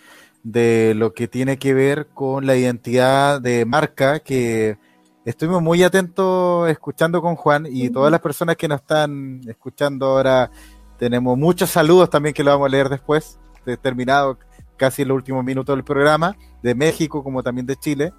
de 0.42 0.94
lo 0.94 1.14
que 1.14 1.26
tiene 1.26 1.58
que 1.58 1.74
ver 1.74 2.08
con 2.08 2.46
la 2.46 2.56
identidad 2.56 3.40
de 3.40 3.64
marca 3.64 4.20
que 4.20 4.78
estuvimos 5.26 5.60
muy 5.60 5.82
atentos 5.82 6.70
escuchando 6.70 7.20
con 7.20 7.34
Juan 7.34 7.66
y 7.68 7.90
todas 7.90 8.12
las 8.12 8.20
personas 8.20 8.56
que 8.56 8.68
nos 8.68 8.80
están 8.80 9.40
escuchando 9.48 10.06
ahora, 10.06 10.50
tenemos 10.98 11.36
muchos 11.36 11.68
saludos 11.68 12.08
también 12.08 12.32
que 12.32 12.44
lo 12.44 12.52
vamos 12.52 12.66
a 12.66 12.70
leer 12.70 12.88
después. 12.88 13.38
terminado 13.82 14.38
casi 14.76 15.02
en 15.02 15.08
los 15.08 15.16
últimos 15.16 15.44
minutos 15.44 15.74
del 15.74 15.84
programa, 15.84 16.36
de 16.62 16.74
México 16.76 17.24
como 17.24 17.42
también 17.42 17.66
de 17.66 17.76
Chile. 17.76 18.12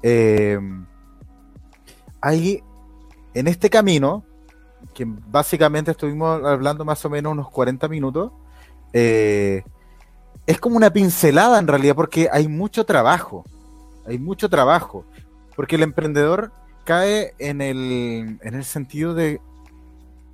Eh, 0.00 0.60
hay 2.20 2.62
en 3.34 3.48
este 3.48 3.68
camino, 3.68 4.24
que 4.94 5.04
básicamente 5.06 5.90
estuvimos 5.90 6.44
hablando 6.44 6.84
más 6.84 7.04
o 7.04 7.10
menos 7.10 7.32
unos 7.32 7.50
40 7.50 7.88
minutos, 7.88 8.30
eh, 8.92 9.64
es 10.46 10.60
como 10.60 10.76
una 10.76 10.90
pincelada 10.90 11.58
en 11.58 11.66
realidad, 11.66 11.96
porque 11.96 12.28
hay 12.30 12.46
mucho 12.46 12.86
trabajo, 12.86 13.44
hay 14.06 14.18
mucho 14.18 14.48
trabajo, 14.48 15.04
porque 15.56 15.76
el 15.76 15.82
emprendedor 15.82 16.52
cae 16.84 17.34
en 17.38 17.60
el, 17.60 18.38
en 18.42 18.54
el 18.54 18.64
sentido 18.64 19.14
de 19.14 19.40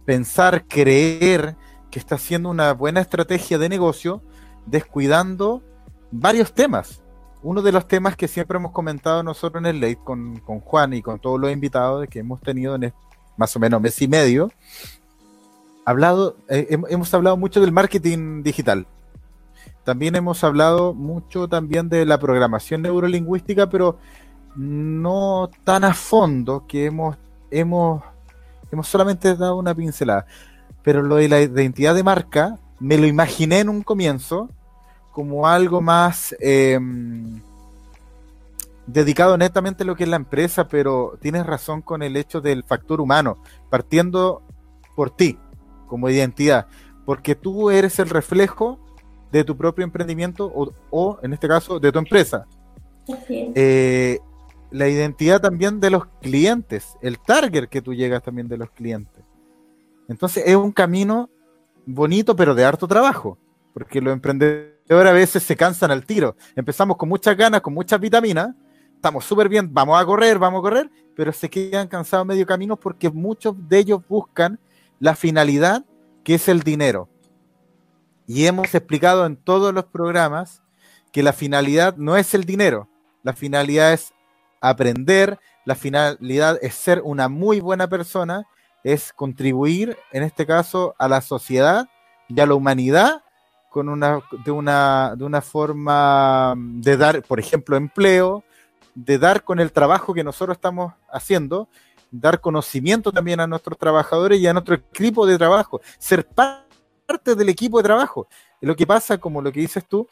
pensar, 0.05 0.65
creer 0.67 1.57
que 1.91 1.99
está 1.99 2.17
haciendo 2.17 2.51
una 2.51 2.73
buena 2.73 3.01
estrategia 3.01 3.59
de 3.59 3.69
negocio, 3.69 4.23
descuidando 4.67 5.63
varios 6.11 6.53
temas. 6.53 7.03
Uno 7.43 7.63
de 7.63 7.73
los 7.73 7.89
temas 7.89 8.17
que 8.17 8.29
siempre 8.29 8.59
hemos 8.59 8.73
comentado 8.73 9.23
nosotros 9.23 9.63
en 9.63 9.67
el 9.67 9.81
Late 9.81 9.99
con, 10.05 10.39
con 10.41 10.61
Juan 10.61 10.93
y 10.95 11.03
con 11.03 11.19
todos 11.19 11.41
los 11.41 11.51
invitados 11.51 12.07
que 12.09 12.19
hemos 12.19 12.41
tenido 12.41 12.75
en 12.75 12.93
más 13.37 13.57
o 13.57 13.59
menos 13.59 13.81
mes 13.81 14.01
y 14.03 14.09
medio, 14.09 14.51
hablado, 15.85 16.37
eh, 16.49 16.79
hemos 16.89 17.13
hablado 17.15 17.37
mucho 17.37 17.61
del 17.61 17.73
marketing 17.73 18.43
digital. 18.43 18.87
También 19.85 20.15
hemos 20.15 20.45
hablado 20.45 20.93
mucho 20.93 21.49
también 21.49 21.89
de 21.89 22.05
la 22.05 22.19
programación 22.19 22.83
neurolingüística, 22.83 23.71
pero 23.71 23.99
no 24.57 25.51
tan 25.65 25.85
a 25.85 25.95
fondo 25.95 26.67
que 26.67 26.87
hemos, 26.87 27.17
hemos, 27.51 28.03
hemos 28.71 28.89
solamente 28.89 29.37
dado 29.37 29.57
una 29.57 29.75
pincelada. 29.75 30.27
Pero 30.83 31.03
lo 31.03 31.17
de 31.17 31.29
la 31.29 31.41
identidad 31.41 31.95
de 31.95 32.03
marca, 32.03 32.59
me 32.79 32.97
lo 32.97 33.07
imaginé 33.07 33.61
en 33.61 33.69
un 33.69 33.83
comienzo 33.83 34.49
como 35.13 35.47
algo 35.47 35.81
más 35.81 36.35
em, 36.41 37.41
dedicado 38.87 39.37
netamente 39.37 39.83
a 39.83 39.87
lo 39.87 39.97
que 39.97 40.05
es 40.05 40.09
la 40.09 40.17
empresa, 40.17 40.69
pero 40.69 41.19
tienes 41.21 41.47
razón 41.47 41.83
con 41.83 42.03
el 42.03 42.17
hecho 42.17 42.41
del 42.41 42.65
factor 42.65 43.01
humano, 43.01 43.37
partiendo 43.69 44.43
por 44.97 45.11
ti 45.11 45.39
como 45.87 46.09
identidad, 46.09 46.67
porque 47.05 47.35
tú 47.35 47.71
eres 47.71 47.99
el 47.99 48.09
reflejo 48.09 48.79
de 49.33 49.45
tu 49.45 49.57
propio 49.57 49.85
emprendimiento 49.85 50.51
o, 50.91 51.19
en 51.23 51.33
este 51.33 51.49
caso 51.49 51.79
de 51.79 51.93
tu 51.93 51.99
empresa. 51.99 52.47
Eh, 53.29 54.21
la 54.71 54.89
identidad 54.89 55.41
también 55.41 55.81
de 55.81 55.91
los 55.91 56.07
clientes, 56.21 56.97
el 57.03 57.19
target 57.19 57.69
que 57.69 57.83
tú 57.83 57.95
llegas 57.95 58.23
también 58.23 58.49
de 58.49 58.57
los 58.57 58.71
clientes. 58.71 59.25
Entonces 60.09 60.45
es 60.47 60.57
un 60.57 60.73
camino 60.73 61.31
bonito 61.87 62.37
pero 62.37 62.55
de 62.55 62.65
harto 62.65 62.87
trabajo, 62.87 63.39
porque 63.73 64.01
los 64.01 64.13
emprendedores 64.13 65.11
a 65.11 65.13
veces 65.13 65.43
se 65.43 65.57
cansan 65.57 65.91
al 65.91 66.05
tiro. 66.05 66.37
Empezamos 66.55 66.97
con 66.97 67.09
muchas 67.09 67.37
ganas, 67.37 67.61
con 67.61 67.75
muchas 67.75 68.01
vitaminas, 68.01 68.55
estamos 68.95 69.25
súper 69.25 69.49
bien, 69.49 69.73
vamos 69.73 70.01
a 70.01 70.05
correr, 70.05 70.39
vamos 70.39 70.61
a 70.61 70.63
correr, 70.63 70.91
pero 71.17 71.33
se 71.33 71.49
quedan 71.49 71.89
cansados 71.89 72.27
medio 72.27 72.47
camino 72.47 72.77
porque 72.77 73.11
muchos 73.11 73.55
de 73.69 73.79
ellos 73.79 74.01
buscan 74.09 74.59
la 74.99 75.15
finalidad 75.15 75.85
que 76.23 76.35
es 76.35 76.49
el 76.49 76.61
dinero. 76.63 77.09
Y 78.27 78.47
hemos 78.47 78.75
explicado 78.75 79.27
en 79.27 79.37
todos 79.37 79.75
los 79.75 79.85
programas 79.87 80.63
que 81.13 81.23
la 81.23 81.33
finalidad 81.33 81.97
no 81.97 82.17
es 82.17 82.35
el 82.35 82.45
dinero, 82.45 82.89
la 83.23 83.33
finalidad 83.33 83.93
es 83.93 84.13
aprender, 84.61 85.39
la 85.65 85.75
finalidad 85.75 86.59
es 86.63 86.75
ser 86.75 87.01
una 87.05 87.29
muy 87.29 87.61
buena 87.61 87.89
persona, 87.89 88.47
es 88.85 89.13
contribuir, 89.13 89.97
en 90.13 90.23
este 90.23 90.47
caso, 90.47 90.95
a 90.99 91.09
la 91.09 91.21
sociedad 91.21 91.89
y 92.29 92.41
a 92.41 92.47
la 92.47 92.55
humanidad 92.55 93.23
con 93.71 93.89
una, 93.89 94.21
de, 94.45 94.51
una, 94.51 95.15
de 95.17 95.25
una 95.25 95.41
forma 95.41 96.55
de 96.57 96.97
dar, 96.97 97.23
por 97.23 97.39
ejemplo, 97.39 97.77
empleo, 97.77 98.43
de 98.95 99.19
dar 99.19 99.45
con 99.45 99.61
el 99.61 99.71
trabajo 99.71 100.13
que 100.13 100.25
nosotros 100.25 100.57
estamos 100.57 100.93
haciendo, 101.13 101.69
dar 102.11 102.41
conocimiento 102.41 103.13
también 103.13 103.39
a 103.39 103.47
nuestros 103.47 103.79
trabajadores 103.79 104.41
y 104.41 104.47
a 104.47 104.53
nuestro 104.53 104.75
equipo 104.75 105.27
de 105.27 105.39
trabajo, 105.39 105.81
ser 105.99 106.27
parte 106.27 107.35
del 107.37 107.49
equipo 107.49 107.79
de 107.79 107.85
trabajo. 107.85 108.27
Lo 108.61 108.75
que 108.75 108.87
pasa, 108.87 109.19
como 109.19 109.41
lo 109.41 109.53
que 109.53 109.61
dices 109.61 109.87
tú, 109.87 110.09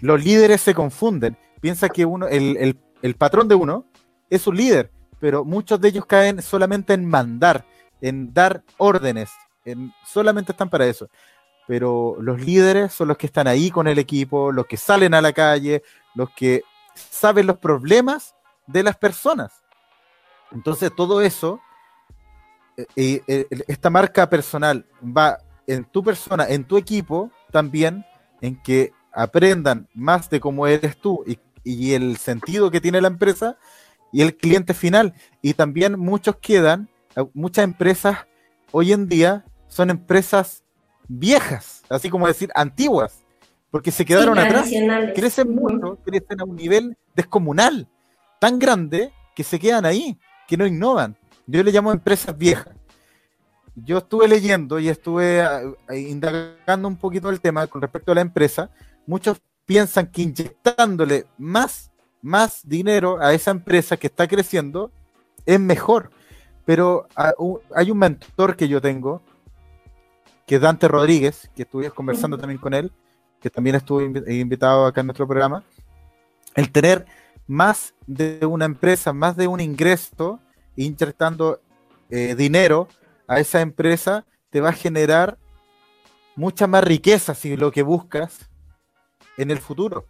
los 0.00 0.24
líderes 0.24 0.62
se 0.62 0.74
confunden. 0.74 1.36
Piensa 1.60 1.88
que 1.90 2.06
uno, 2.06 2.26
el 2.26 2.76
patrón 3.14 3.46
de 3.48 3.54
uno 3.54 3.84
es 4.30 4.46
un 4.46 4.56
líder, 4.56 4.90
pero 5.20 5.44
muchos 5.44 5.78
de 5.78 5.88
ellos 5.88 6.06
caen 6.06 6.40
solamente 6.40 6.94
en 6.94 7.04
mandar, 7.04 7.66
en 8.00 8.32
dar 8.32 8.62
órdenes, 8.78 9.30
en, 9.66 9.92
solamente 10.06 10.52
están 10.52 10.70
para 10.70 10.86
eso 10.86 11.08
pero 11.66 12.16
los 12.20 12.40
líderes 12.40 12.92
son 12.92 13.08
los 13.08 13.16
que 13.16 13.26
están 13.26 13.46
ahí 13.46 13.70
con 13.70 13.86
el 13.86 13.98
equipo, 13.98 14.52
los 14.52 14.66
que 14.66 14.76
salen 14.76 15.14
a 15.14 15.20
la 15.20 15.32
calle, 15.32 15.82
los 16.14 16.30
que 16.30 16.62
saben 16.94 17.46
los 17.46 17.58
problemas 17.58 18.34
de 18.66 18.82
las 18.82 18.96
personas. 18.96 19.62
Entonces 20.52 20.94
todo 20.94 21.20
eso, 21.20 21.60
eh, 22.76 22.86
eh, 22.96 23.22
eh, 23.26 23.64
esta 23.66 23.90
marca 23.90 24.28
personal 24.28 24.86
va 25.02 25.38
en 25.66 25.84
tu 25.84 26.02
persona, 26.02 26.46
en 26.48 26.64
tu 26.64 26.76
equipo 26.76 27.30
también, 27.50 28.04
en 28.40 28.60
que 28.62 28.92
aprendan 29.12 29.88
más 29.94 30.28
de 30.28 30.40
cómo 30.40 30.66
eres 30.66 30.98
tú 30.98 31.24
y, 31.26 31.38
y 31.64 31.94
el 31.94 32.16
sentido 32.18 32.70
que 32.70 32.80
tiene 32.80 33.00
la 33.00 33.08
empresa 33.08 33.56
y 34.12 34.22
el 34.22 34.36
cliente 34.36 34.74
final. 34.74 35.14
Y 35.42 35.54
también 35.54 35.98
muchos 35.98 36.36
quedan, 36.36 36.88
muchas 37.32 37.64
empresas 37.64 38.18
hoy 38.70 38.92
en 38.92 39.08
día 39.08 39.44
son 39.66 39.90
empresas 39.90 40.62
viejas, 41.08 41.82
así 41.88 42.10
como 42.10 42.26
decir 42.26 42.50
antiguas, 42.54 43.24
porque 43.70 43.90
se 43.90 44.04
quedaron 44.04 44.38
atrás, 44.38 44.70
crecen 45.14 45.54
mucho, 45.54 45.98
crecen 46.04 46.40
a 46.40 46.44
un 46.44 46.56
nivel 46.56 46.96
descomunal, 47.14 47.88
tan 48.40 48.58
grande 48.58 49.12
que 49.34 49.42
se 49.42 49.58
quedan 49.58 49.84
ahí, 49.84 50.18
que 50.46 50.56
no 50.56 50.66
innovan. 50.66 51.16
Yo 51.46 51.62
le 51.62 51.72
llamo 51.72 51.92
empresas 51.92 52.36
viejas. 52.36 52.74
Yo 53.74 53.98
estuve 53.98 54.28
leyendo 54.28 54.78
y 54.78 54.88
estuve 54.88 55.42
ah, 55.42 55.62
indagando 55.92 56.86
un 56.86 56.96
poquito 56.96 57.28
el 57.28 57.40
tema 57.40 57.66
con 57.66 57.82
respecto 57.82 58.12
a 58.12 58.14
la 58.14 58.20
empresa. 58.20 58.70
Muchos 59.06 59.40
piensan 59.66 60.06
que 60.06 60.22
inyectándole 60.22 61.26
más, 61.38 61.90
más 62.22 62.60
dinero 62.68 63.20
a 63.20 63.34
esa 63.34 63.50
empresa 63.50 63.96
que 63.96 64.06
está 64.06 64.26
creciendo 64.28 64.90
es 65.46 65.60
mejor. 65.60 66.10
Pero 66.64 67.06
hay 67.74 67.90
un 67.90 67.98
mentor 67.98 68.56
que 68.56 68.68
yo 68.68 68.80
tengo 68.80 69.22
que 70.46 70.56
es 70.56 70.60
Dante 70.60 70.88
Rodríguez, 70.88 71.50
que 71.54 71.62
estuve 71.62 71.90
conversando 71.90 72.36
también 72.38 72.58
con 72.58 72.74
él, 72.74 72.92
que 73.40 73.50
también 73.50 73.76
estuvo 73.76 74.00
invitado 74.02 74.86
acá 74.86 75.00
en 75.00 75.06
nuestro 75.06 75.26
programa, 75.26 75.64
el 76.54 76.70
tener 76.70 77.06
más 77.46 77.94
de 78.06 78.44
una 78.46 78.64
empresa, 78.64 79.12
más 79.12 79.36
de 79.36 79.46
un 79.46 79.60
ingreso, 79.60 80.40
inyectando 80.76 81.60
eh, 82.10 82.34
dinero 82.34 82.88
a 83.26 83.40
esa 83.40 83.60
empresa, 83.60 84.24
te 84.50 84.60
va 84.60 84.70
a 84.70 84.72
generar 84.72 85.38
mucha 86.36 86.66
más 86.66 86.84
riqueza 86.84 87.34
si 87.34 87.56
lo 87.56 87.70
que 87.70 87.82
buscas 87.82 88.50
en 89.36 89.50
el 89.50 89.58
futuro. 89.58 90.06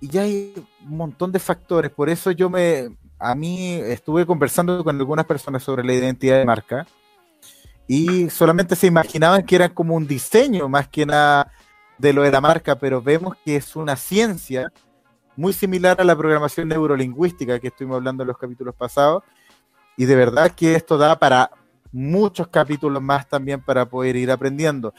Y 0.00 0.08
ya 0.08 0.22
hay 0.22 0.52
un 0.84 0.96
montón 0.96 1.30
de 1.30 1.38
factores, 1.38 1.90
por 1.90 2.08
eso 2.08 2.32
yo 2.32 2.50
me, 2.50 2.96
a 3.18 3.34
mí 3.34 3.74
estuve 3.74 4.26
conversando 4.26 4.82
con 4.82 4.98
algunas 4.98 5.26
personas 5.26 5.62
sobre 5.62 5.84
la 5.84 5.92
identidad 5.92 6.38
de 6.38 6.44
marca 6.44 6.86
y 7.86 8.28
solamente 8.30 8.74
se 8.74 8.88
imaginaban 8.88 9.44
que 9.44 9.54
era 9.54 9.68
como 9.68 9.94
un 9.94 10.06
diseño 10.06 10.68
más 10.68 10.88
que 10.88 11.06
nada 11.06 11.52
de 11.98 12.12
lo 12.12 12.22
de 12.22 12.32
la 12.32 12.40
marca, 12.40 12.76
pero 12.76 13.00
vemos 13.00 13.36
que 13.44 13.56
es 13.56 13.76
una 13.76 13.96
ciencia 13.96 14.72
muy 15.36 15.52
similar 15.52 16.00
a 16.00 16.04
la 16.04 16.16
programación 16.16 16.68
neurolingüística 16.68 17.60
que 17.60 17.68
estuvimos 17.68 17.96
hablando 17.96 18.22
en 18.22 18.28
los 18.28 18.38
capítulos 18.38 18.74
pasados. 18.74 19.22
Y 19.96 20.06
de 20.06 20.16
verdad 20.16 20.50
que 20.50 20.74
esto 20.74 20.98
da 20.98 21.18
para 21.18 21.50
muchos 21.92 22.48
capítulos 22.48 23.02
más 23.02 23.28
también 23.28 23.60
para 23.60 23.86
poder 23.86 24.16
ir 24.16 24.30
aprendiendo. 24.30 24.92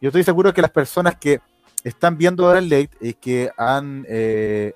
Yo 0.00 0.08
estoy 0.08 0.22
seguro 0.22 0.52
que 0.54 0.62
las 0.62 0.70
personas 0.70 1.16
que 1.16 1.40
están 1.84 2.18
viendo 2.18 2.46
ahora 2.46 2.58
el 2.58 2.68
late 2.68 2.90
y 3.00 3.14
que 3.14 3.50
han 3.56 4.04
eh, 4.08 4.74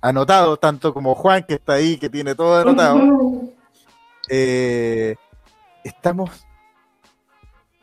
anotado, 0.00 0.56
tanto 0.56 0.92
como 0.92 1.14
Juan 1.14 1.44
que 1.44 1.54
está 1.54 1.74
ahí, 1.74 1.96
que 1.96 2.10
tiene 2.10 2.34
todo 2.34 2.60
anotado, 2.60 3.00
eh, 4.28 5.16
estamos 5.84 6.46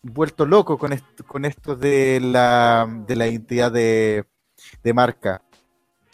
vuelto 0.02 0.46
locos 0.46 0.78
con 0.78 0.94
esto, 0.94 1.26
con 1.26 1.46
esto 1.46 1.76
de 1.76 2.20
la, 2.22 2.88
de 3.08 3.16
la 3.16 3.28
identidad 3.28 3.72
de, 3.72 4.26
marca. 4.94 5.42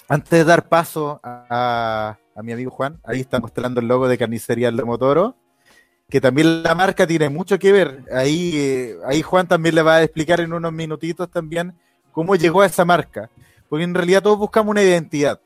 Antes 0.08 0.30
de 0.30 0.44
dar 0.44 0.68
paso 0.68 1.20
a, 1.24 2.18
mi 2.44 2.52
amigo 2.52 2.72
Juan, 2.72 3.00
ahí 3.04 3.22
está 3.22 3.40
mostrando 3.40 3.80
el 3.80 3.88
logo 3.88 4.08
de 4.08 4.18
Carnicería 4.18 4.72
Lomotoro, 4.72 5.36
que 6.10 6.22
también 6.22 6.62
la 6.62 6.76
marca 6.76 7.08
tiene 7.08 7.30
mucho 7.30 7.58
que 7.58 7.72
ver. 7.72 8.04
Ahí, 8.12 8.52
eh, 8.56 8.96
ahí 9.06 9.22
Juan 9.24 9.48
también 9.48 9.74
le 9.74 9.82
va 9.82 9.96
a 9.96 10.04
explicar 10.04 10.40
en 10.40 10.54
unos 10.54 10.72
minutitos 10.72 11.32
también 11.32 11.76
cómo 12.16 12.36
llegó 12.36 12.62
a 12.62 12.66
esa 12.66 12.84
marca. 12.84 13.30
Porque 13.70 13.84
en 13.84 13.94
realidad 13.94 14.24
todos 14.24 14.40
buscamos 14.40 14.72
una 14.72 14.82
identidad. 14.82 15.40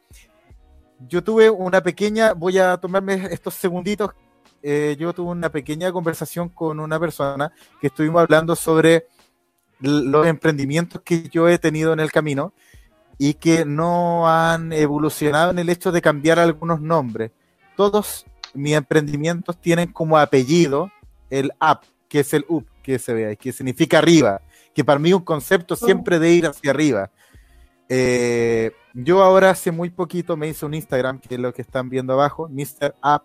Yo 1.08 1.22
tuve 1.22 1.50
una 1.50 1.82
pequeña, 1.82 2.34
voy 2.34 2.60
a 2.60 2.78
tomarme 2.78 3.28
estos 3.32 3.56
segunditos 3.56 4.12
eh, 4.62 4.98
yo 5.00 5.14
tuve 5.14 5.32
una 5.32 5.50
pequeña 5.50 5.92
conversación 5.92 6.50
con 6.50 6.80
una 6.80 7.00
persona 7.00 7.52
que 7.80 7.88
estuvimos 7.88 8.22
hablando 8.22 8.56
sobre 8.56 9.08
los 9.80 10.28
emprendimientos 10.28 11.02
que 11.02 11.30
yo 11.30 11.48
he 11.48 11.58
tenido 11.58 11.94
en 11.94 12.02
el 12.02 12.12
camino 12.12 12.54
y 13.18 13.36
que 13.36 13.64
no 13.64 14.28
han 14.28 14.74
evolucionado 14.74 15.52
en 15.52 15.60
el 15.60 15.70
hecho 15.70 15.92
de 15.92 16.02
cambiar 16.02 16.40
algunos 16.40 16.82
nombres. 16.82 17.32
Todos 17.78 18.26
mis 18.54 18.74
emprendimientos 18.74 19.60
tienen 19.62 19.94
como 19.94 20.18
apellido 20.18 20.92
el 21.30 21.52
up, 21.62 21.80
que 22.10 22.20
es 22.22 22.34
el 22.34 22.46
up, 22.50 22.66
que 22.84 23.00
se 23.00 23.14
vea, 23.14 23.36
que 23.36 23.54
significa 23.54 24.00
arriba, 24.00 24.42
que 24.74 24.84
para 24.84 25.00
mí 25.00 25.10
es 25.10 25.16
un 25.16 25.24
concepto 25.24 25.76
siempre 25.76 26.20
de 26.20 26.32
ir 26.32 26.48
hacia 26.48 26.72
arriba. 26.72 27.12
Eh, 27.88 28.72
yo 28.94 29.24
ahora 29.24 29.50
hace 29.50 29.72
muy 29.72 29.90
poquito 29.90 30.38
me 30.38 30.48
hice 30.48 30.66
un 30.66 30.74
Instagram, 30.74 31.20
que 31.20 31.36
es 31.36 31.42
lo 31.42 31.54
que 31.54 31.62
están 31.62 31.90
viendo 31.90 32.14
abajo, 32.14 32.48
Mr. 32.50 32.96
App, 33.02 33.24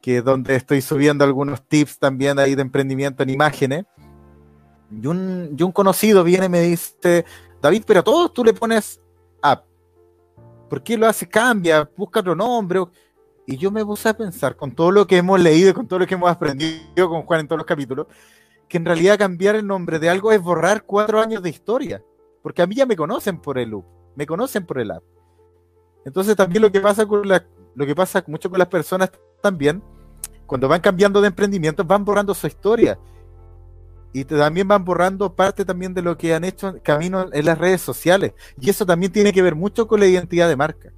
que 0.00 0.18
es 0.18 0.24
donde 0.24 0.56
estoy 0.56 0.80
subiendo 0.80 1.24
algunos 1.24 1.66
tips 1.66 1.98
también 1.98 2.38
ahí 2.38 2.54
de 2.54 2.62
emprendimiento 2.62 3.22
en 3.22 3.30
imágenes. 3.30 3.84
Y 4.90 5.06
un, 5.06 5.54
y 5.56 5.62
un 5.62 5.70
conocido 5.70 6.24
viene 6.24 6.46
y 6.46 6.48
me 6.48 6.60
dice, 6.62 7.24
David, 7.62 7.84
pero 7.86 8.00
a 8.00 8.04
todos 8.04 8.32
tú 8.32 8.44
le 8.44 8.52
pones 8.52 9.00
app. 9.40 9.64
¿Por 10.68 10.82
qué 10.82 10.96
lo 10.96 11.06
hace? 11.06 11.28
Cambia, 11.28 11.88
busca 11.96 12.20
otro 12.20 12.34
nombre. 12.34 12.80
Y 13.46 13.56
yo 13.56 13.70
me 13.70 13.84
puse 13.84 14.08
a 14.08 14.16
pensar, 14.16 14.56
con 14.56 14.72
todo 14.72 14.90
lo 14.90 15.06
que 15.06 15.16
hemos 15.16 15.40
leído, 15.40 15.74
con 15.74 15.86
todo 15.86 15.98
lo 15.98 16.06
que 16.06 16.14
hemos 16.14 16.30
aprendido 16.30 17.08
con 17.08 17.22
Juan 17.22 17.40
en 17.40 17.48
todos 17.48 17.58
los 17.58 17.66
capítulos, 17.66 18.06
que 18.70 18.76
en 18.76 18.84
realidad 18.84 19.18
cambiar 19.18 19.56
el 19.56 19.66
nombre 19.66 19.98
de 19.98 20.08
algo 20.08 20.30
es 20.30 20.40
borrar 20.40 20.84
cuatro 20.84 21.20
años 21.20 21.42
de 21.42 21.50
historia. 21.50 22.04
Porque 22.40 22.62
a 22.62 22.66
mí 22.68 22.76
ya 22.76 22.86
me 22.86 22.94
conocen 22.94 23.38
por 23.38 23.58
el 23.58 23.70
loop, 23.70 23.84
me 24.14 24.26
conocen 24.26 24.64
por 24.64 24.78
el 24.78 24.92
app. 24.92 25.02
Entonces 26.06 26.36
también 26.36 26.62
lo 26.62 26.70
que 26.70 26.80
pasa 26.80 27.04
con 27.04 27.28
la, 27.28 27.44
lo 27.74 27.84
que 27.84 27.96
pasa 27.96 28.24
mucho 28.28 28.48
con 28.48 28.60
las 28.60 28.68
personas 28.68 29.10
también, 29.42 29.82
cuando 30.46 30.68
van 30.68 30.80
cambiando 30.80 31.20
de 31.20 31.26
emprendimiento, 31.26 31.84
van 31.84 32.04
borrando 32.04 32.32
su 32.32 32.46
historia 32.46 32.96
y 34.12 34.24
también 34.24 34.68
van 34.68 34.84
borrando 34.84 35.34
parte 35.34 35.64
también 35.64 35.92
de 35.92 36.02
lo 36.02 36.16
que 36.16 36.32
han 36.32 36.44
hecho 36.44 36.76
camino 36.82 37.26
en 37.32 37.44
las 37.44 37.58
redes 37.58 37.80
sociales. 37.80 38.34
Y 38.60 38.70
eso 38.70 38.86
también 38.86 39.10
tiene 39.10 39.32
que 39.32 39.42
ver 39.42 39.56
mucho 39.56 39.88
con 39.88 39.98
la 39.98 40.06
identidad 40.06 40.48
de 40.48 40.56
marca. 40.56 40.92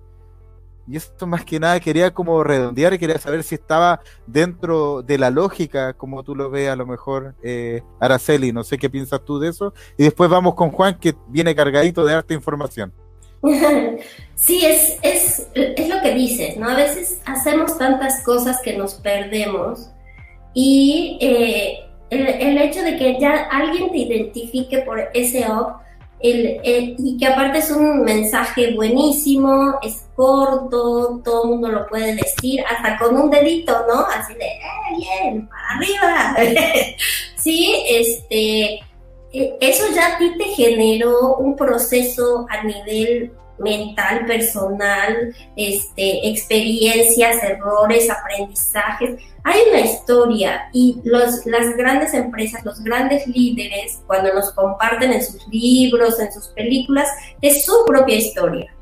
Y 0.86 0.96
esto 0.96 1.26
más 1.26 1.44
que 1.44 1.60
nada 1.60 1.78
quería 1.78 2.12
como 2.12 2.42
redondear 2.42 2.98
quería 2.98 3.18
saber 3.18 3.42
si 3.44 3.54
estaba 3.54 4.00
dentro 4.26 5.02
de 5.02 5.18
la 5.18 5.30
lógica, 5.30 5.92
como 5.92 6.22
tú 6.22 6.34
lo 6.34 6.50
ves 6.50 6.68
a 6.68 6.76
lo 6.76 6.86
mejor, 6.86 7.34
eh, 7.42 7.82
Araceli. 8.00 8.52
No 8.52 8.64
sé 8.64 8.78
qué 8.78 8.90
piensas 8.90 9.24
tú 9.24 9.38
de 9.38 9.50
eso. 9.50 9.72
Y 9.96 10.04
después 10.04 10.28
vamos 10.28 10.54
con 10.54 10.70
Juan, 10.70 10.98
que 10.98 11.14
viene 11.28 11.54
cargadito 11.54 12.04
de 12.04 12.14
harta 12.14 12.34
información. 12.34 12.92
Sí, 14.34 14.64
es, 14.64 14.98
es, 15.02 15.46
es 15.54 15.88
lo 15.88 16.02
que 16.02 16.14
dices, 16.14 16.56
¿no? 16.56 16.68
A 16.68 16.74
veces 16.74 17.20
hacemos 17.26 17.78
tantas 17.78 18.24
cosas 18.24 18.60
que 18.60 18.76
nos 18.76 18.94
perdemos 18.94 19.92
y 20.52 21.16
eh, 21.20 21.78
el, 22.10 22.58
hecho 22.58 22.82
de 22.82 22.96
que 22.96 23.20
ya 23.20 23.48
alguien 23.52 23.92
te 23.92 23.98
identifique 23.98 24.78
por 24.78 25.00
ese 25.14 25.48
op 25.48 25.76
el, 26.20 26.60
y 26.98 27.16
que 27.18 27.26
aparte 27.26 27.58
es 27.58 27.70
un 27.70 28.02
mensaje 28.02 28.74
buenísimo, 28.74 29.74
es 29.82 30.04
corto, 30.22 31.20
todo 31.24 31.42
el 31.42 31.50
mundo 31.50 31.68
lo 31.68 31.86
puede 31.88 32.14
decir, 32.14 32.62
hasta 32.64 32.96
con 32.96 33.16
un 33.16 33.28
dedito, 33.28 33.72
¿no? 33.88 34.06
Así 34.06 34.34
de, 34.34 34.44
eh, 34.44 34.96
bien, 34.96 35.48
para 35.48 36.36
arriba. 36.38 36.56
sí, 37.36 37.82
este, 37.88 38.80
e, 39.32 39.56
eso 39.60 39.84
ya 39.92 40.14
a 40.14 40.18
ti 40.18 40.32
te 40.38 40.44
generó 40.44 41.38
un 41.38 41.56
proceso 41.56 42.46
a 42.50 42.62
nivel 42.62 43.32
mental, 43.58 44.24
personal, 44.26 45.34
este, 45.56 46.28
experiencias, 46.28 47.42
errores, 47.42 48.08
aprendizajes. 48.08 49.20
Hay 49.42 49.60
una 49.70 49.80
historia 49.80 50.68
y 50.72 51.00
los, 51.02 51.44
las 51.46 51.76
grandes 51.76 52.14
empresas, 52.14 52.64
los 52.64 52.80
grandes 52.84 53.26
líderes, 53.26 54.00
cuando 54.06 54.32
nos 54.32 54.52
comparten 54.52 55.12
en 55.12 55.24
sus 55.24 55.48
libros, 55.48 56.20
en 56.20 56.32
sus 56.32 56.46
películas, 56.48 57.08
es 57.40 57.64
su 57.64 57.84
propia 57.86 58.16
historia. 58.16 58.72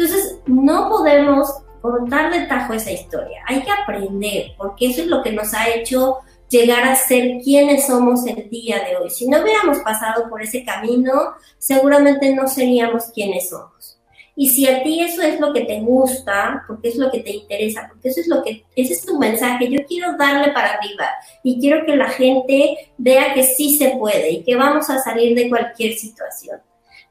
Entonces, 0.00 0.38
no 0.46 0.88
podemos 0.88 1.46
contar 1.82 2.32
de 2.32 2.46
tajo 2.46 2.72
esa 2.72 2.90
historia. 2.90 3.42
Hay 3.46 3.62
que 3.62 3.70
aprender, 3.70 4.52
porque 4.56 4.86
eso 4.86 5.02
es 5.02 5.08
lo 5.08 5.22
que 5.22 5.30
nos 5.30 5.52
ha 5.52 5.68
hecho 5.68 6.20
llegar 6.48 6.84
a 6.84 6.96
ser 6.96 7.42
quienes 7.44 7.86
somos 7.86 8.26
el 8.26 8.48
día 8.48 8.82
de 8.82 8.96
hoy. 8.96 9.10
Si 9.10 9.28
no 9.28 9.42
hubiéramos 9.42 9.78
pasado 9.80 10.30
por 10.30 10.42
ese 10.42 10.64
camino, 10.64 11.34
seguramente 11.58 12.34
no 12.34 12.48
seríamos 12.48 13.10
quienes 13.12 13.50
somos. 13.50 13.98
Y 14.34 14.48
si 14.48 14.66
a 14.66 14.82
ti 14.82 15.02
eso 15.02 15.20
es 15.20 15.38
lo 15.38 15.52
que 15.52 15.66
te 15.66 15.80
gusta, 15.80 16.64
porque 16.66 16.88
es 16.88 16.96
lo 16.96 17.10
que 17.10 17.20
te 17.20 17.32
interesa, 17.32 17.86
porque 17.90 18.08
eso 18.08 18.22
es 18.22 18.28
lo 18.28 18.42
que, 18.42 18.64
ese 18.74 18.94
es 18.94 19.04
tu 19.04 19.18
mensaje, 19.18 19.68
yo 19.68 19.84
quiero 19.86 20.16
darle 20.16 20.50
para 20.52 20.72
arriba 20.72 21.10
y 21.42 21.60
quiero 21.60 21.84
que 21.84 21.94
la 21.94 22.08
gente 22.08 22.90
vea 22.96 23.34
que 23.34 23.42
sí 23.42 23.76
se 23.76 23.90
puede 23.98 24.30
y 24.30 24.44
que 24.44 24.56
vamos 24.56 24.88
a 24.88 24.98
salir 24.98 25.36
de 25.36 25.50
cualquier 25.50 25.92
situación. 25.92 26.58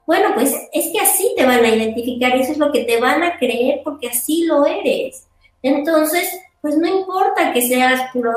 Bueno, 0.10 0.30
pues 0.34 0.56
es 0.74 0.92
que 0.92 1.00
así 1.00 1.36
te 1.38 1.46
van 1.46 1.64
a 1.64 1.70
identificar 1.70 2.36
eso 2.36 2.54
es 2.54 2.58
lo 2.58 2.72
que 2.72 2.84
te 2.84 3.00
van 3.00 3.22
a 3.22 3.38
creer 3.38 3.82
porque 3.84 4.08
así 4.08 4.44
lo 4.46 4.66
eres. 4.66 5.28
Entonces, 5.62 6.28
pues 6.62 6.76
no 6.78 6.88
importa 6.88 7.54
que 7.54 7.62
seas 7.62 8.12
puro, 8.12 8.34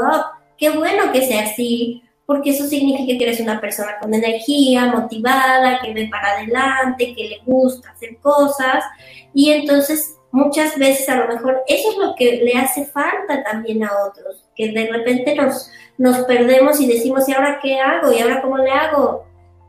qué 0.58 0.68
bueno 0.68 1.10
que 1.12 1.22
sea 1.22 1.44
así, 1.44 2.02
porque 2.26 2.50
eso 2.50 2.66
significa 2.66 3.16
que 3.16 3.24
eres 3.24 3.40
una 3.40 3.58
persona 3.58 3.96
con 4.02 4.12
energía, 4.12 4.84
motivada, 4.84 5.80
que 5.82 5.94
ve 5.94 6.08
para 6.10 6.32
adelante, 6.32 7.14
que 7.16 7.24
le 7.24 7.40
gusta 7.46 7.92
hacer 7.92 8.18
cosas 8.18 8.84
y 9.32 9.52
entonces 9.52 10.18
muchas 10.30 10.76
veces 10.76 11.08
a 11.08 11.16
lo 11.16 11.28
mejor 11.28 11.62
eso 11.66 11.90
es 11.90 11.96
lo 11.96 12.14
que 12.16 12.42
le 12.44 12.52
hace 12.52 12.84
falta 12.84 13.42
también 13.44 13.82
a 13.82 13.92
otros, 14.06 14.44
que 14.54 14.72
de 14.72 14.92
repente 14.92 15.34
nos, 15.34 15.70
nos 15.96 16.18
perdemos 16.26 16.78
y 16.82 16.86
decimos, 16.86 17.26
¿y 17.30 17.32
ahora 17.32 17.60
qué 17.62 17.80
hago? 17.80 18.12
¿Y 18.12 18.20
ahora 18.20 18.42
cómo 18.42 18.58
le 18.58 18.70
hago? 18.70 19.24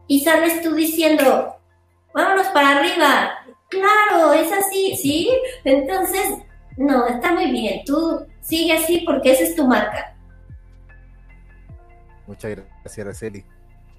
Y 0.05 0.19
sales 0.19 0.61
tú 0.61 0.75
diciendo, 0.75 1.55
vámonos 2.13 2.47
para 2.47 2.77
arriba. 2.77 3.31
Claro, 3.69 4.33
es 4.33 4.51
así, 4.51 4.95
¿sí? 4.97 5.29
Entonces, 5.63 6.37
no, 6.77 7.07
está 7.07 7.33
muy 7.33 7.51
bien, 7.51 7.83
tú 7.85 8.25
sigue 8.41 8.73
así 8.73 9.03
porque 9.05 9.31
esa 9.31 9.43
es 9.43 9.55
tu 9.55 9.67
marca. 9.67 10.15
Muchas 12.27 12.55
gracias, 12.55 12.99
Araceli. 12.99 13.45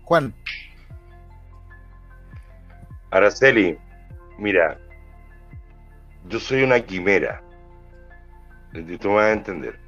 Juan. 0.05 0.35
Araceli, 3.11 3.79
mira, 4.39 4.79
yo 6.29 6.41
soy 6.41 6.63
una 6.63 6.81
quimera. 6.81 7.43
Tú 8.73 9.09
me 9.09 9.15
vas 9.15 9.25
a 9.27 9.33
entender. 9.33 9.79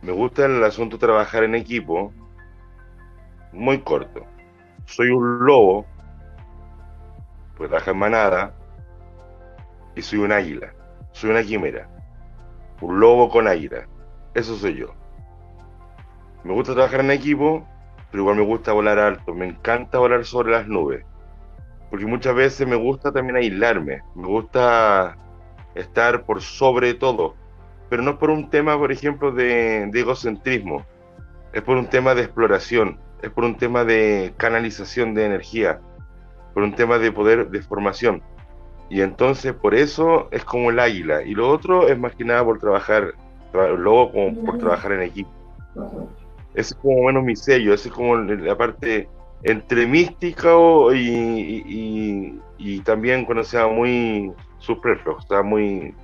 Me 0.00 0.12
gusta 0.12 0.46
el 0.46 0.62
asunto 0.62 0.96
de 0.96 1.00
trabajar 1.00 1.44
en 1.44 1.54
equipo. 1.54 2.12
Muy 3.52 3.80
corto. 3.80 4.26
Soy 4.86 5.08
un 5.08 5.44
lobo, 5.44 5.86
pues 7.62 7.70
trabajo 7.70 7.92
en 7.92 7.98
manada, 7.98 8.54
y 9.94 10.02
soy 10.02 10.18
un 10.18 10.32
águila. 10.32 10.72
Soy 11.12 11.30
una 11.30 11.44
quimera. 11.44 11.88
Un 12.80 12.98
lobo 12.98 13.28
con 13.28 13.46
águila. 13.46 13.86
Eso 14.34 14.56
soy 14.56 14.78
yo. 14.78 14.94
Me 16.42 16.52
gusta 16.52 16.74
trabajar 16.74 17.00
en 17.00 17.12
equipo, 17.12 17.64
pero 18.10 18.24
igual 18.24 18.36
me 18.36 18.44
gusta 18.44 18.72
volar 18.72 18.98
alto. 18.98 19.32
Me 19.32 19.46
encanta 19.46 19.98
volar 19.98 20.24
sobre 20.24 20.50
las 20.50 20.66
nubes. 20.66 21.04
Porque 21.88 22.04
muchas 22.04 22.34
veces 22.34 22.66
me 22.66 22.74
gusta 22.74 23.12
también 23.12 23.36
aislarme. 23.36 24.02
Me 24.16 24.26
gusta 24.26 25.16
estar 25.76 26.24
por 26.24 26.42
sobre 26.42 26.94
todo. 26.94 27.36
Pero 27.90 28.02
no 28.02 28.18
por 28.18 28.30
un 28.30 28.50
tema, 28.50 28.76
por 28.76 28.90
ejemplo, 28.90 29.30
de, 29.30 29.84
egocentrismo. 29.84 30.84
Es 31.52 31.62
por 31.62 31.76
un 31.76 31.86
tema 31.86 32.16
de 32.16 32.22
exploración. 32.22 32.98
Es 33.22 33.30
por 33.30 33.44
un 33.44 33.56
tema 33.56 33.84
de 33.84 34.34
canalización 34.36 35.14
de 35.14 35.26
energía. 35.26 35.80
Por 36.54 36.62
un 36.62 36.74
tema 36.74 36.98
de 36.98 37.12
poder, 37.12 37.48
de 37.48 37.62
formación. 37.62 38.22
Y 38.88 39.00
entonces 39.00 39.54
por 39.54 39.74
eso 39.74 40.28
es 40.30 40.44
como 40.44 40.70
el 40.70 40.78
águila. 40.78 41.22
Y 41.22 41.34
lo 41.34 41.48
otro 41.48 41.88
es 41.88 41.98
más 41.98 42.14
que 42.14 42.24
nada 42.24 42.44
por 42.44 42.58
trabajar, 42.58 43.14
luego 43.52 44.12
como 44.12 44.44
por 44.44 44.58
trabajar 44.58 44.92
en 44.92 45.02
equipo. 45.02 45.30
Ese 46.54 46.74
es 46.74 46.80
como 46.80 47.06
menos 47.06 47.24
mi 47.24 47.34
sello, 47.34 47.72
ese 47.72 47.88
es 47.88 47.94
como 47.94 48.16
la 48.16 48.56
parte 48.56 49.08
entre 49.42 49.86
mística 49.86 50.50
y, 50.94 52.38
y, 52.58 52.80
también 52.80 53.24
cuando 53.24 53.42
sea 53.42 53.66
muy 53.66 54.32
superfluo, 54.58 55.20
sea 55.22 55.42
muy, 55.42 55.94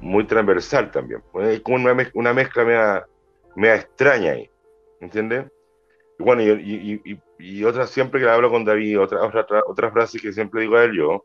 muy 0.00 0.24
transversal 0.24 0.90
también. 0.90 1.22
Es 1.40 1.60
como 1.60 1.76
una, 1.76 1.94
mezcla, 1.94 2.20
una 2.20 2.32
mezcla 2.32 2.64
media, 3.56 3.74
extraña 3.74 4.32
ahí, 4.32 4.50
¿entiendes? 5.00 5.46
Y 6.18 6.22
bueno, 6.22 6.42
y, 6.42 7.20
y, 7.38 7.64
otra, 7.64 7.86
siempre 7.86 8.20
que 8.20 8.28
hablo 8.28 8.50
con 8.50 8.64
David, 8.64 9.00
otra, 9.00 9.24
otra, 9.24 9.62
otra 9.66 9.90
frase 9.92 10.18
que 10.18 10.32
siempre 10.32 10.62
digo 10.62 10.76
a 10.76 10.84
él 10.84 10.96
yo, 10.96 11.24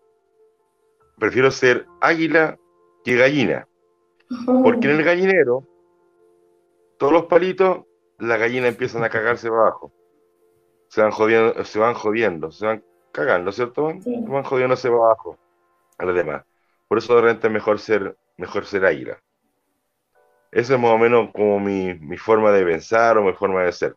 prefiero 1.17 1.49
ser 1.51 1.87
águila 1.99 2.57
que 3.03 3.15
gallina. 3.15 3.67
Porque 4.45 4.89
en 4.89 4.97
el 4.97 5.03
gallinero, 5.03 5.67
todos 6.97 7.13
los 7.13 7.25
palitos 7.25 7.85
las 8.19 8.39
gallinas 8.39 8.69
empiezan 8.69 9.03
a 9.03 9.09
cagarse 9.09 9.47
abajo. 9.47 9.91
Se 10.87 11.01
van 11.01 11.11
jodiendo, 11.11 11.63
se 11.63 11.79
van 11.79 11.93
jodiendo, 11.93 12.51
se 12.51 12.65
van 12.65 12.83
cagando, 13.11 13.51
¿cierto? 13.51 13.91
Se 14.01 14.21
van 14.27 14.43
jodiéndose 14.43 14.87
abajo 14.87 15.37
a 15.97 16.05
los 16.05 16.15
demás. 16.15 16.43
Por 16.87 16.97
eso 16.97 17.15
de 17.15 17.21
repente 17.21 17.47
es 17.47 17.53
mejor 17.53 17.79
ser, 17.79 18.15
mejor 18.37 18.65
ser 18.65 18.85
águila. 18.85 19.19
Esa 20.51 20.75
es 20.75 20.79
más 20.79 20.91
o 20.91 20.97
menos 20.97 21.31
como 21.33 21.59
mi, 21.59 21.95
mi, 21.95 22.17
forma 22.17 22.51
de 22.51 22.63
pensar 22.63 23.17
o 23.17 23.23
mi 23.23 23.33
forma 23.33 23.63
de 23.63 23.71
ser. 23.71 23.95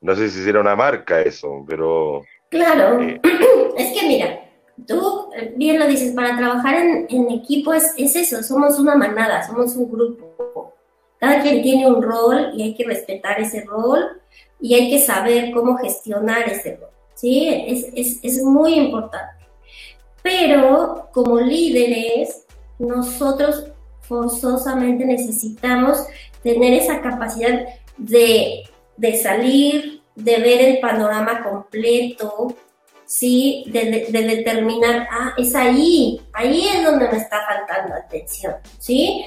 No 0.00 0.14
sé 0.14 0.30
si 0.30 0.42
será 0.42 0.60
una 0.60 0.76
marca 0.76 1.20
eso, 1.20 1.64
pero... 1.66 2.22
Claro, 2.50 3.02
eh, 3.02 3.20
es 3.76 3.98
que 3.98 4.06
mira, 4.06 4.40
tú 4.86 5.30
bien 5.56 5.78
lo 5.78 5.86
dices, 5.86 6.12
para 6.12 6.36
trabajar 6.36 6.76
en, 6.76 7.30
equipo 7.30 7.72
es, 7.72 7.92
es, 7.96 8.16
eso, 8.16 8.42
somos 8.42 8.78
una 8.78 8.94
manada, 8.94 9.46
somos 9.46 9.76
un 9.76 9.90
grupo. 9.90 10.74
Cada 11.18 11.42
quien 11.42 11.62
tiene 11.62 11.86
un 11.86 12.02
rol 12.02 12.52
y 12.54 12.62
hay 12.62 12.74
que 12.74 12.84
respetar 12.84 13.40
ese 13.40 13.64
rol 13.64 14.20
y 14.60 14.74
hay 14.74 14.90
que 14.90 15.00
saber 15.00 15.50
cómo 15.52 15.76
gestionar 15.78 16.48
ese 16.48 16.76
rol. 16.76 16.90
¿sí? 17.14 17.48
Es, 17.66 17.88
es, 17.94 18.20
es 18.22 18.42
muy 18.42 18.74
importante. 18.74 19.46
Pero 20.22 21.08
como 21.12 21.40
líderes, 21.40 22.46
nosotros 22.78 23.64
forzosamente 24.02 25.04
necesitamos 25.04 26.06
tener 26.42 26.72
esa 26.72 27.00
capacidad 27.00 27.66
de, 27.96 28.64
de 28.98 29.16
salir, 29.16 30.02
de 30.14 30.36
ver 30.38 30.60
el 30.60 30.80
panorama 30.80 31.42
completo, 31.42 32.54
¿sí? 33.06 33.64
De, 33.68 34.06
determinar, 34.10 35.08
ah, 35.10 35.32
es 35.38 35.54
ahí, 35.54 36.20
ahí 36.34 36.68
es 36.68 36.84
donde 36.84 37.08
me 37.08 37.16
está 37.16 37.38
faltando 37.46 37.94
atención, 37.94 38.54
¿sí? 38.78 39.24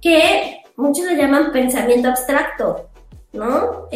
Que 0.00 0.58
muchos 0.76 1.06
le 1.06 1.16
llaman 1.16 1.52
pensamiento 1.52 2.08
abstracto, 2.08 2.90
¿no? 3.32 3.88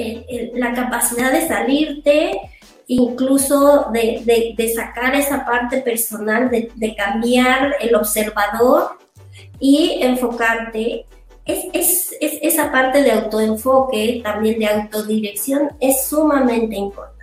la 0.55 0.73
capacidad 0.73 1.31
de 1.31 1.47
salirte, 1.47 2.41
incluso 2.87 3.91
de, 3.93 4.73
sacar 4.75 5.15
esa 5.15 5.45
parte 5.45 5.83
personal, 5.83 6.51
de, 6.51 6.95
cambiar 6.97 7.77
el 7.81 7.95
observador 7.95 8.99
y 9.59 9.99
enfocarte. 10.01 11.07
Es, 11.47 11.65
es, 11.73 12.17
es, 12.21 12.39
esa 12.43 12.71
parte 12.73 13.03
de 13.03 13.13
autoenfoque, 13.13 14.21
también 14.23 14.59
de 14.59 14.67
autodirección, 14.67 15.71
es 15.81 16.07
sumamente 16.07 16.77
importante. 16.77 17.17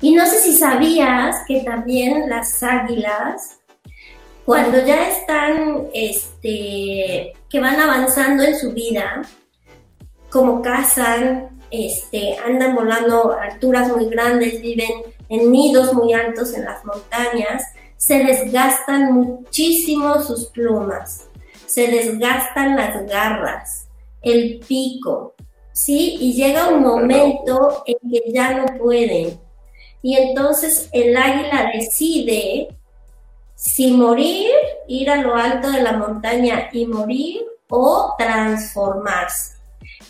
Y 0.00 0.14
no 0.14 0.26
sé 0.26 0.38
si 0.38 0.52
sabías 0.52 1.36
que 1.46 1.60
también 1.60 2.28
las 2.28 2.62
águilas, 2.62 3.60
cuando 4.44 4.84
ya 4.84 5.08
están, 5.08 5.86
este, 5.94 7.32
que 7.48 7.60
van 7.60 7.80
avanzando 7.80 8.42
en 8.42 8.58
su 8.58 8.72
vida, 8.72 9.22
como 10.30 10.60
cazan, 10.60 11.60
este, 11.70 12.36
andan 12.44 12.74
volando 12.74 13.32
a 13.32 13.44
alturas 13.44 13.88
muy 13.94 14.06
grandes, 14.06 14.60
viven 14.60 14.90
en 15.28 15.50
nidos 15.50 15.92
muy 15.94 16.12
altos 16.12 16.54
en 16.54 16.64
las 16.64 16.84
montañas, 16.84 17.64
se 17.96 18.22
desgastan 18.22 19.12
muchísimo 19.12 20.20
sus 20.22 20.46
plumas, 20.46 21.25
se 21.76 21.88
desgastan 21.88 22.74
las 22.74 23.04
garras, 23.04 23.86
el 24.22 24.60
pico, 24.66 25.34
¿sí? 25.74 26.16
Y 26.18 26.32
llega 26.32 26.70
un 26.70 26.80
momento 26.80 27.84
en 27.84 27.98
que 28.10 28.32
ya 28.32 28.54
no 28.54 28.78
pueden 28.78 29.38
y 30.00 30.16
entonces 30.16 30.88
el 30.92 31.14
águila 31.14 31.70
decide 31.74 32.74
si 33.54 33.90
morir, 33.90 34.48
ir 34.88 35.10
a 35.10 35.16
lo 35.16 35.34
alto 35.36 35.70
de 35.70 35.82
la 35.82 35.92
montaña 35.92 36.70
y 36.72 36.86
morir 36.86 37.44
o 37.68 38.14
transformarse. 38.16 39.56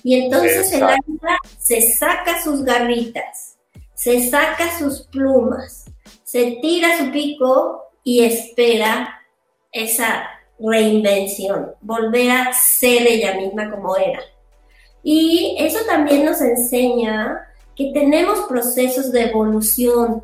Y 0.05 0.21
entonces 0.21 0.73
el 0.73 0.85
águila 0.85 1.37
se 1.59 1.83
saca 1.95 2.45
sus 2.45 2.63
garritas, 2.63 3.57
se 3.93 4.31
saca 4.31 4.79
sus 4.79 5.03
plumas, 5.09 5.87
se 6.23 6.59
tira 6.63 6.97
su 6.99 7.11
pico 7.11 7.91
y 8.05 8.25
espera 8.25 9.21
esa 9.73 10.36
reinvención, 10.59 11.73
volver 11.81 12.31
a 12.31 12.53
ser 12.53 13.07
ella 13.07 13.35
misma 13.35 13.71
como 13.71 13.97
era. 13.97 14.21
Y 15.03 15.57
eso 15.59 15.79
también 15.87 16.25
nos 16.25 16.41
enseña 16.41 17.47
que 17.77 17.93
tenemos 17.93 18.41
procesos 18.49 19.13
de 19.13 19.25
evolución, 19.25 20.23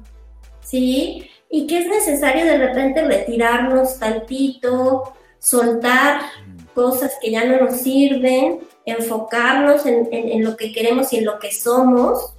¿sí? 0.62 1.30
Y 1.50 1.66
que 1.66 1.80
es 1.80 1.86
necesario 1.86 2.44
de 2.44 2.58
repente 2.58 3.04
retirarnos 3.04 3.98
tantito, 3.98 5.12
soltar 5.38 6.22
cosas 6.74 7.12
que 7.20 7.30
ya 7.30 7.44
no 7.44 7.64
nos 7.64 7.80
sirven, 7.80 8.60
enfocarnos 8.86 9.84
en, 9.86 10.42
lo 10.42 10.56
que 10.56 10.72
queremos 10.72 11.12
y 11.12 11.18
en 11.18 11.26
lo 11.26 11.38
que 11.38 11.52
somos, 11.52 12.34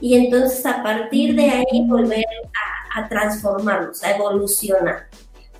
y 0.00 0.16
entonces 0.16 0.64
a 0.66 0.82
partir 0.82 1.34
de 1.34 1.48
ahí 1.48 1.86
volver 1.86 2.24
a, 2.94 3.08
transformarnos, 3.08 4.02
a 4.02 4.16
evolucionar. 4.16 5.08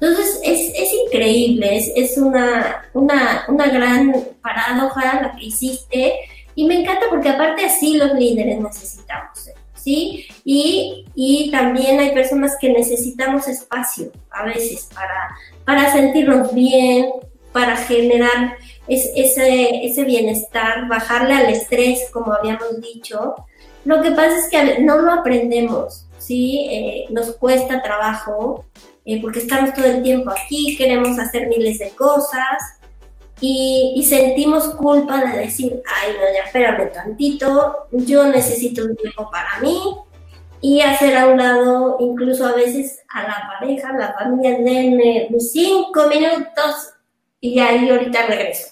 Entonces 0.02 0.40
es, 0.42 0.92
increíble, 1.06 1.76
es, 1.76 1.92
es 1.94 2.18
una, 2.18 2.88
una, 2.92 3.44
una, 3.46 3.66
gran 3.68 4.12
paradoja 4.42 5.22
la 5.22 5.36
que 5.36 5.44
hiciste 5.44 6.14
y 6.56 6.66
me 6.66 6.80
encanta 6.80 7.06
porque 7.08 7.28
aparte 7.28 7.64
así 7.64 7.96
los 7.96 8.12
líderes 8.14 8.58
necesitamos 8.58 9.50
¿sí? 9.76 10.26
Y, 10.44 11.06
y 11.14 11.52
también 11.52 12.00
hay 12.00 12.12
personas 12.14 12.56
que 12.60 12.70
necesitamos 12.70 13.46
espacio 13.46 14.10
a 14.32 14.44
veces 14.44 14.88
para, 14.92 15.36
para 15.64 15.92
sentirnos 15.92 16.52
bien, 16.52 17.10
para 17.52 17.76
generar 17.76 18.56
ese, 18.88 19.84
ese 19.86 20.04
bienestar, 20.04 20.88
bajarle 20.88 21.34
al 21.34 21.50
estrés, 21.50 22.10
como 22.12 22.32
habíamos 22.32 22.80
dicho. 22.80 23.36
Lo 23.84 24.02
que 24.02 24.10
pasa 24.10 24.36
es 24.36 24.48
que 24.48 24.80
no 24.80 24.98
lo 24.98 25.12
aprendemos, 25.12 26.06
¿sí? 26.18 26.66
Eh, 26.70 27.06
nos 27.10 27.36
cuesta 27.36 27.82
trabajo 27.82 28.64
eh, 29.04 29.20
porque 29.20 29.40
estamos 29.40 29.74
todo 29.74 29.86
el 29.86 30.02
tiempo 30.02 30.30
aquí, 30.30 30.76
queremos 30.76 31.18
hacer 31.18 31.48
miles 31.48 31.78
de 31.78 31.90
cosas 31.90 32.78
y, 33.40 34.04
sentimos 34.08 34.68
culpa 34.76 35.20
de 35.24 35.38
decir, 35.40 35.82
ay, 35.86 36.12
no, 36.12 36.20
ya 36.32 36.44
espérame 36.44 36.92
tantito, 36.92 37.88
yo 37.90 38.24
necesito 38.24 38.84
un 38.84 38.94
tiempo 38.94 39.28
para 39.30 39.58
mí 39.60 39.78
y 40.60 40.80
hacer 40.80 41.16
a 41.16 41.26
un 41.26 41.38
lado 41.38 41.96
incluso 41.98 42.46
a 42.46 42.52
veces 42.52 43.00
a 43.08 43.22
la 43.22 43.48
pareja, 43.48 43.88
a 43.88 43.98
la 43.98 44.12
familia, 44.12 44.58
denme 44.58 45.28
cinco 45.40 46.06
minutos 46.06 46.94
y 47.40 47.58
ahí 47.58 47.90
ahorita 47.90 48.26
regreso. 48.26 48.68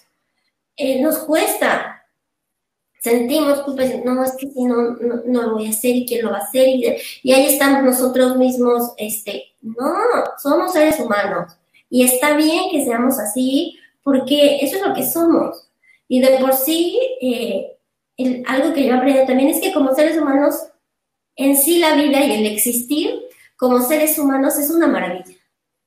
Eh, 0.76 1.02
nos 1.02 1.18
cuesta, 1.18 1.99
sentimos 3.00 3.62
culpa, 3.62 3.82
no, 4.04 4.22
es 4.22 4.32
que 4.36 4.48
si 4.48 4.64
no, 4.64 4.96
no, 5.26 5.42
lo 5.42 5.54
voy 5.54 5.66
a 5.66 5.70
hacer 5.70 5.96
y 5.96 6.06
quién 6.06 6.24
lo 6.24 6.30
va 6.30 6.38
a 6.38 6.42
hacer 6.42 6.68
y, 6.68 6.96
y 7.22 7.32
ahí 7.32 7.46
estamos 7.46 7.82
nosotros 7.82 8.36
mismos, 8.36 8.92
este, 8.98 9.54
no, 9.62 9.76
somos 10.38 10.72
seres 10.72 11.00
humanos 11.00 11.56
y 11.88 12.04
está 12.04 12.36
bien 12.36 12.70
que 12.70 12.84
seamos 12.84 13.18
así 13.18 13.78
porque 14.02 14.58
eso 14.62 14.76
es 14.76 14.86
lo 14.86 14.94
que 14.94 15.04
somos. 15.04 15.68
Y 16.08 16.20
de 16.20 16.38
por 16.38 16.54
sí, 16.54 16.98
eh, 17.20 17.76
algo 18.46 18.72
que 18.72 18.86
yo 18.86 18.94
aprendí 18.94 19.26
también 19.26 19.48
es 19.48 19.60
que 19.60 19.72
como 19.72 19.94
seres 19.94 20.18
humanos, 20.18 20.54
en 21.36 21.56
sí 21.56 21.78
la 21.78 21.94
vida 21.94 22.24
y 22.24 22.32
el 22.32 22.46
existir 22.46 23.20
como 23.56 23.80
seres 23.82 24.18
humanos 24.18 24.58
es 24.58 24.70
una 24.70 24.86
maravilla. 24.86 25.36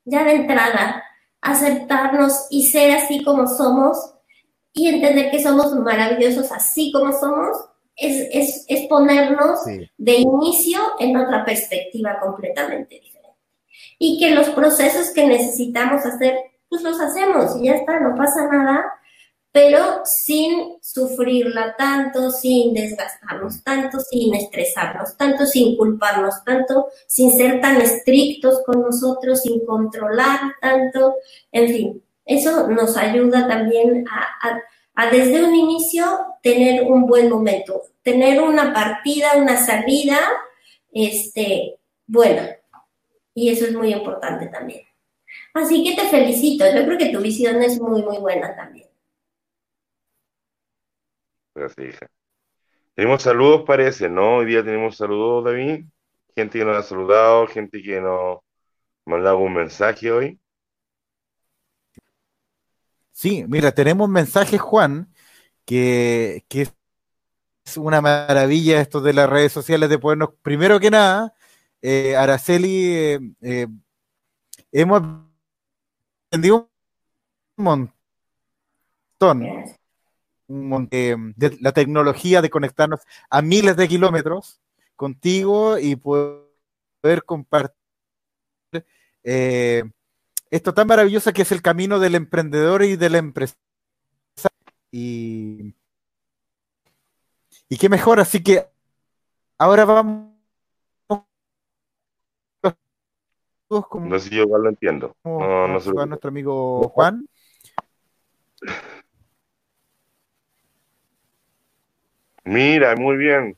Ya 0.05 0.23
de 0.23 0.33
entrada, 0.33 1.03
aceptarnos 1.41 2.47
y 2.49 2.67
ser 2.67 2.91
así 2.91 3.23
como 3.23 3.47
somos 3.47 4.12
y 4.73 4.87
entender 4.87 5.29
que 5.31 5.41
somos 5.41 5.73
maravillosos 5.75 6.51
así 6.51 6.91
como 6.91 7.11
somos, 7.17 7.57
es, 7.95 8.65
es, 8.67 8.87
ponernos 8.87 9.59
de 9.97 10.13
inicio 10.13 10.79
en 10.99 11.15
otra 11.15 11.45
perspectiva 11.45 12.19
completamente 12.19 12.95
diferente. 12.95 13.37
Y 13.99 14.19
que 14.19 14.31
los 14.31 14.49
procesos 14.49 15.11
que 15.11 15.27
necesitamos 15.27 16.03
hacer 16.05 16.35
pues 16.67 16.81
los 16.81 16.99
hacemos 16.99 17.55
y 17.61 17.65
ya 17.65 17.75
está, 17.75 17.99
no 17.99 18.15
pasa 18.15 18.47
nada, 18.47 18.83
pero 19.51 20.01
sin 20.05 20.79
sufrirla 20.81 21.75
tanto, 21.77 22.31
sin 22.31 22.73
desgastarnos 22.73 23.63
tanto, 23.63 23.99
sin 23.99 24.33
estresarnos 24.33 25.15
tanto, 25.15 25.45
sin 25.45 25.77
culparnos 25.77 26.43
tanto, 26.43 26.87
sin 27.05 27.31
ser 27.31 27.61
tan 27.61 27.79
estrictos 27.79 28.63
con 28.65 28.81
nosotros, 28.81 29.43
sin 29.43 29.63
controlar 29.63 30.39
tanto, 30.59 31.13
en 31.51 31.67
fin, 31.67 32.03
eso 32.25 32.67
nos 32.69 32.97
ayuda 32.97 33.47
también 33.47 34.05
a, 34.09 35.09
desde 35.09 35.43
un 35.43 35.55
inicio 35.55 36.05
tener 36.41 36.83
un 36.83 37.05
buen 37.05 37.29
momento, 37.29 37.81
tener 38.01 38.41
una 38.41 38.73
partida, 38.73 39.31
una 39.35 39.57
salida, 39.57 40.19
este, 40.91 41.79
buena. 42.05 42.55
Y 43.33 43.49
eso 43.49 43.65
es 43.65 43.73
muy 43.73 43.91
importante 43.91 44.47
también. 44.47 44.81
Así 45.53 45.83
que 45.83 45.95
te 45.95 46.07
felicito. 46.07 46.65
Yo 46.65 46.85
creo 46.85 46.97
que 46.97 47.09
tu 47.09 47.19
visión 47.19 47.61
es 47.63 47.79
muy, 47.79 48.03
muy 48.03 48.17
buena 48.17 48.55
también. 48.55 48.87
Gracias, 51.55 51.87
hija. 51.87 52.07
Tenemos 52.95 53.23
saludos, 53.23 53.63
parece, 53.65 54.09
¿no? 54.09 54.37
Hoy 54.37 54.45
día 54.45 54.63
tenemos 54.63 54.97
saludos, 54.97 55.45
David. 55.45 55.85
Gente 56.35 56.59
que 56.59 56.65
nos 56.65 56.77
ha 56.77 56.83
saludado, 56.83 57.47
gente 57.47 57.81
que 57.81 57.99
nos 57.99 58.39
mandado 59.05 59.39
un 59.39 59.53
mensaje 59.53 60.11
hoy. 60.11 60.39
Sí, 63.13 63.45
mira, 63.47 63.71
tenemos 63.71 64.07
un 64.07 64.13
mensaje, 64.13 64.57
Juan, 64.57 65.13
que, 65.65 66.45
es 66.49 67.77
una 67.77 68.01
maravilla 68.01 68.81
esto 68.81 69.01
de 69.01 69.13
las 69.13 69.29
redes 69.29 69.53
sociales 69.53 69.89
de 69.89 69.99
podernos, 69.99 70.31
primero 70.41 70.79
que 70.79 70.91
nada, 70.91 71.33
eh, 71.81 72.15
Araceli, 72.15 72.85
eh, 72.95 73.19
eh, 73.41 73.67
hemos 74.71 75.01
montón. 77.57 77.93
Un 80.47 80.67
montón 80.69 81.33
de, 81.37 81.57
la 81.61 81.71
tecnología 81.71 82.41
de 82.41 82.49
conectarnos 82.49 83.01
a 83.29 83.41
miles 83.41 83.75
de 83.77 83.87
kilómetros 83.87 84.61
contigo 84.95 85.77
y 85.79 85.95
poder 85.95 87.23
compartir 87.25 87.75
eh, 89.23 89.83
esto 90.53 90.71
tan 90.75 90.85
maravilloso 90.85 91.33
que 91.33 91.41
es 91.41 91.51
el 91.51 91.63
camino 91.63 91.97
del 91.97 92.13
emprendedor 92.13 92.83
y 92.83 92.95
de 92.95 93.09
la 93.09 93.17
empresa. 93.17 93.55
Y, 94.91 95.73
y 97.67 97.77
qué 97.79 97.89
mejor, 97.89 98.19
así 98.19 98.43
que 98.43 98.67
ahora 99.57 99.83
vamos. 99.85 100.31
no 103.71 104.19
sé 104.19 104.29
si 104.29 104.35
yo 104.35 104.43
igual 104.43 104.61
lo 104.61 104.69
entiendo. 104.69 105.15
No, 105.23 105.67
no 105.67 105.79
sé. 105.79 105.91
nuestro 105.91 106.29
amigo 106.29 106.87
Juan. 106.89 107.27
Mira, 112.43 112.95
muy 112.95 113.17
bien. 113.17 113.57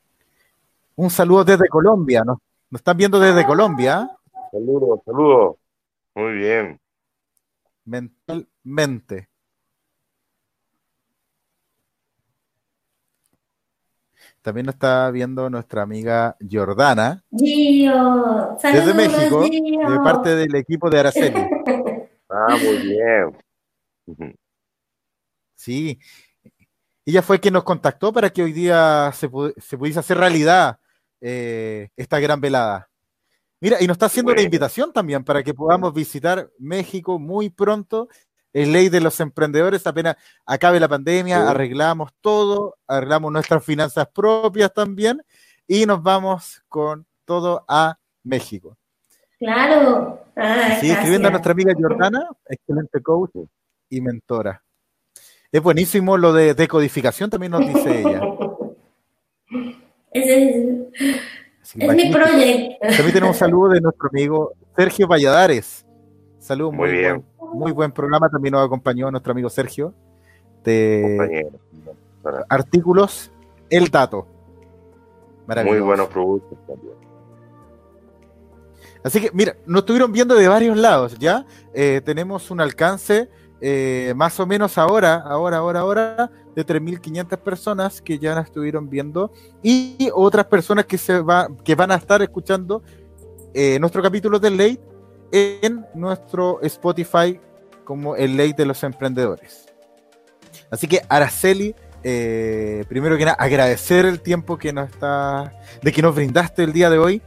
Un 0.94 1.10
saludo 1.10 1.44
desde 1.44 1.68
Colombia, 1.68 2.24
¿no? 2.24 2.40
Nos 2.70 2.80
están 2.80 2.96
viendo 2.96 3.20
desde 3.20 3.44
Colombia. 3.44 4.10
Saludos, 4.50 5.00
saludos. 5.04 5.56
Muy 6.14 6.32
bien. 6.32 6.80
Mentalmente. 7.86 9.28
También 14.42 14.66
nos 14.66 14.74
está 14.74 15.10
viendo 15.10 15.48
nuestra 15.50 15.82
amiga 15.82 16.36
Jordana. 16.48 17.24
Gio. 17.36 18.56
desde 18.62 18.94
México, 18.94 19.42
de 19.42 19.96
parte 20.04 20.36
del 20.36 20.54
equipo 20.54 20.90
de 20.90 20.98
Araceli. 21.00 21.40
Ah, 22.28 22.56
muy 22.60 22.78
bien. 22.78 24.36
Sí. 25.54 25.98
Ella 27.04 27.22
fue 27.22 27.38
quien 27.38 27.54
nos 27.54 27.62
contactó 27.62 28.12
para 28.12 28.30
que 28.30 28.42
hoy 28.42 28.52
día 28.52 29.12
se, 29.14 29.28
pudiese 29.28 30.00
hacer 30.00 30.18
realidad 30.18 30.80
eh, 31.20 31.88
esta 31.96 32.18
gran 32.18 32.40
velada. 32.40 32.88
Mira, 33.60 33.78
y 33.80 33.86
nos 33.86 33.94
está 33.94 34.06
haciendo 34.06 34.32
una 34.32 34.42
invitación 34.42 34.92
también 34.92 35.24
para 35.24 35.42
que 35.42 35.54
podamos 35.54 35.94
visitar 35.94 36.50
México 36.58 37.18
muy 37.18 37.48
pronto. 37.48 38.08
Es 38.52 38.68
ley 38.68 38.88
de 38.88 39.00
los 39.00 39.18
emprendedores, 39.20 39.86
apenas 39.86 40.16
acabe 40.46 40.80
la 40.80 40.88
pandemia, 40.88 41.50
arreglamos 41.50 42.12
todo, 42.20 42.76
arreglamos 42.86 43.32
nuestras 43.32 43.62
finanzas 43.64 44.08
propias 44.14 44.72
también 44.72 45.22
y 45.66 45.84
nos 45.84 46.02
vamos 46.02 46.62
con 46.68 47.06
todo 47.24 47.64
a 47.68 47.98
México. 48.22 48.76
Claro. 49.38 50.24
sí, 50.80 50.90
escribiendo 50.90 51.28
a 51.28 51.30
nuestra 51.30 51.52
amiga 51.52 51.74
Jordana, 51.78 52.28
excelente 52.48 53.02
coach 53.02 53.36
y 53.90 54.00
mentora. 54.00 54.62
Es 55.52 55.62
buenísimo 55.62 56.16
lo 56.16 56.32
de 56.32 56.54
decodificación, 56.54 57.30
también 57.30 57.52
nos 57.52 57.66
dice 57.66 58.00
ella. 58.00 58.20
Es 60.12 61.45
mi 61.74 62.10
proyecto. 62.12 62.76
También 62.80 63.12
tenemos 63.12 63.36
un 63.36 63.38
saludo 63.38 63.70
de 63.70 63.80
nuestro 63.80 64.08
amigo 64.08 64.52
Sergio 64.76 65.08
Valladares. 65.08 65.84
Saludos, 66.38 66.74
muy, 66.74 66.90
bien. 66.90 67.24
Buen, 67.38 67.58
muy 67.58 67.72
buen 67.72 67.92
programa. 67.92 68.28
También 68.28 68.52
nos 68.52 68.64
acompañó 68.64 69.10
nuestro 69.10 69.32
amigo 69.32 69.48
Sergio 69.50 69.94
de 70.64 71.48
artículos 72.48 73.32
El 73.70 73.88
Dato. 73.88 74.26
Muy 75.64 75.80
buenos 75.80 76.08
productos 76.08 76.58
también. 76.66 76.94
Así 79.02 79.20
que, 79.20 79.30
mira, 79.32 79.56
nos 79.66 79.82
estuvieron 79.82 80.10
viendo 80.10 80.34
de 80.34 80.48
varios 80.48 80.76
lados, 80.76 81.16
¿ya? 81.18 81.46
Eh, 81.72 82.00
tenemos 82.04 82.50
un 82.50 82.60
alcance 82.60 83.28
eh, 83.60 84.12
más 84.16 84.38
o 84.38 84.46
menos 84.46 84.76
ahora, 84.76 85.14
ahora, 85.16 85.58
ahora, 85.58 85.80
ahora, 85.80 86.30
de 86.54 86.66
3.500 86.66 87.38
personas 87.38 88.02
que 88.02 88.18
ya 88.18 88.38
estuvieron 88.38 88.90
viendo 88.90 89.32
y 89.62 90.10
otras 90.14 90.46
personas 90.46 90.84
que, 90.84 90.98
se 90.98 91.20
va, 91.20 91.48
que 91.64 91.74
van 91.74 91.90
a 91.90 91.94
estar 91.94 92.20
escuchando 92.20 92.82
eh, 93.54 93.78
nuestro 93.80 94.02
capítulo 94.02 94.38
del 94.38 94.58
Late 94.58 94.80
en 95.32 95.86
nuestro 95.94 96.60
Spotify 96.62 97.40
como 97.84 98.14
el 98.14 98.36
Late 98.36 98.56
de 98.58 98.66
los 98.66 98.82
Emprendedores. 98.82 99.66
Así 100.70 100.86
que 100.86 101.00
Araceli, 101.08 101.74
eh, 102.02 102.84
primero 102.88 103.16
que 103.16 103.24
nada, 103.24 103.36
agradecer 103.38 104.04
el 104.04 104.20
tiempo 104.20 104.58
que 104.58 104.72
nos 104.72 104.90
está, 104.90 105.54
de 105.82 105.92
que 105.92 106.02
nos 106.02 106.14
brindaste 106.14 106.62
el 106.64 106.72
día 106.74 106.90
de 106.90 106.98
hoy. 106.98 107.22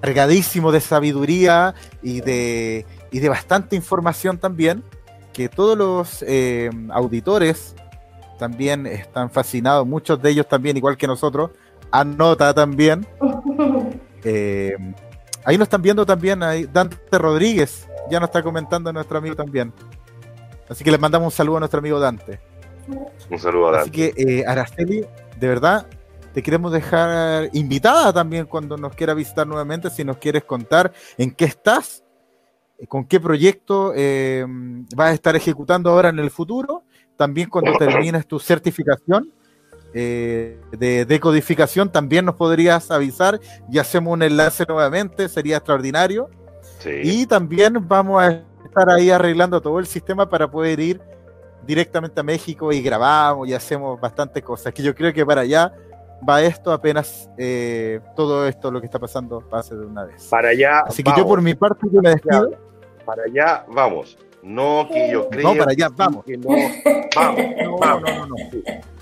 cargadísimo 0.00 0.70
de 0.72 0.80
sabiduría 0.80 1.74
y 2.02 2.20
de, 2.20 2.84
y 3.16 3.18
de 3.18 3.30
bastante 3.30 3.76
información 3.76 4.36
también, 4.36 4.84
que 5.32 5.48
todos 5.48 5.78
los 5.78 6.22
eh, 6.28 6.68
auditores 6.90 7.74
también 8.38 8.86
están 8.86 9.30
fascinados, 9.30 9.86
muchos 9.86 10.20
de 10.20 10.28
ellos 10.28 10.46
también, 10.46 10.76
igual 10.76 10.98
que 10.98 11.06
nosotros, 11.06 11.50
anota 11.90 12.52
también. 12.52 13.06
Eh, 14.28 14.74
ahí 15.44 15.56
nos 15.56 15.66
están 15.66 15.82
viendo 15.82 16.04
también, 16.04 16.42
ahí 16.42 16.64
Dante 16.64 17.16
Rodríguez, 17.16 17.86
ya 18.10 18.18
nos 18.18 18.28
está 18.28 18.42
comentando 18.42 18.92
nuestro 18.92 19.18
amigo 19.18 19.36
también. 19.36 19.72
Así 20.68 20.82
que 20.82 20.90
les 20.90 20.98
mandamos 20.98 21.26
un 21.26 21.30
saludo 21.30 21.58
a 21.58 21.60
nuestro 21.60 21.78
amigo 21.78 22.00
Dante. 22.00 22.40
Un 23.30 23.38
saludo 23.38 23.68
a 23.68 23.72
Dante. 23.72 23.82
Así 23.82 23.90
que, 23.92 24.40
eh, 24.40 24.44
Araceli, 24.44 25.06
de 25.38 25.48
verdad, 25.48 25.86
te 26.34 26.42
queremos 26.42 26.72
dejar 26.72 27.50
invitada 27.52 28.12
también 28.12 28.46
cuando 28.46 28.76
nos 28.76 28.96
quiera 28.96 29.14
visitar 29.14 29.46
nuevamente, 29.46 29.90
si 29.90 30.02
nos 30.02 30.16
quieres 30.16 30.42
contar 30.42 30.92
en 31.18 31.30
qué 31.30 31.44
estás 31.44 32.02
con 32.88 33.04
qué 33.04 33.20
proyecto 33.20 33.92
eh, 33.94 34.44
vas 34.94 35.10
a 35.10 35.14
estar 35.14 35.36
ejecutando 35.36 35.90
ahora 35.90 36.10
en 36.10 36.18
el 36.18 36.30
futuro, 36.30 36.84
también 37.16 37.48
cuando 37.48 37.72
termines 37.78 38.26
tu 38.26 38.38
certificación 38.38 39.32
eh, 39.94 40.60
de 40.72 41.06
decodificación, 41.06 41.90
también 41.90 42.26
nos 42.26 42.34
podrías 42.34 42.90
avisar 42.90 43.40
y 43.70 43.78
hacemos 43.78 44.12
un 44.12 44.22
enlace 44.22 44.64
nuevamente, 44.68 45.28
sería 45.28 45.56
extraordinario. 45.56 46.28
Y 47.02 47.26
también 47.26 47.88
vamos 47.88 48.22
a 48.22 48.44
estar 48.64 48.90
ahí 48.90 49.10
arreglando 49.10 49.60
todo 49.60 49.80
el 49.80 49.86
sistema 49.86 50.28
para 50.28 50.48
poder 50.48 50.78
ir 50.78 51.00
directamente 51.66 52.20
a 52.20 52.22
México 52.22 52.70
y 52.72 52.80
grabamos 52.80 53.48
y 53.48 53.54
hacemos 53.54 54.00
bastantes 54.00 54.42
cosas, 54.42 54.72
que 54.72 54.82
yo 54.82 54.94
creo 54.94 55.12
que 55.12 55.26
para 55.26 55.40
allá 55.40 55.72
va 56.28 56.42
esto 56.42 56.72
apenas 56.72 57.28
eh, 57.36 58.00
todo 58.14 58.46
esto 58.46 58.70
lo 58.70 58.80
que 58.80 58.86
está 58.86 58.98
pasando 58.98 59.40
pase 59.40 59.74
de 59.74 59.84
una 59.84 60.04
vez. 60.04 60.28
Para 60.28 60.50
allá. 60.50 60.80
Así 60.80 61.02
que 61.02 61.12
yo 61.16 61.26
por 61.26 61.42
mi 61.42 61.54
parte 61.54 61.86
yo 61.90 62.00
me 62.00 62.10
despido. 62.10 62.65
Para 63.06 63.22
allá 63.22 63.64
vamos. 63.68 64.18
No 64.42 64.88
que 64.92 65.10
yo 65.10 65.28
creo. 65.28 65.54
No, 65.54 65.58
para 65.58 65.70
allá 65.70 65.88
vamos. 65.88 66.24
no, 66.26 66.48
vamos. 67.14 67.40
No, 67.66 68.00
no, 68.00 68.00
no, 68.00 68.26
no, 68.26 68.36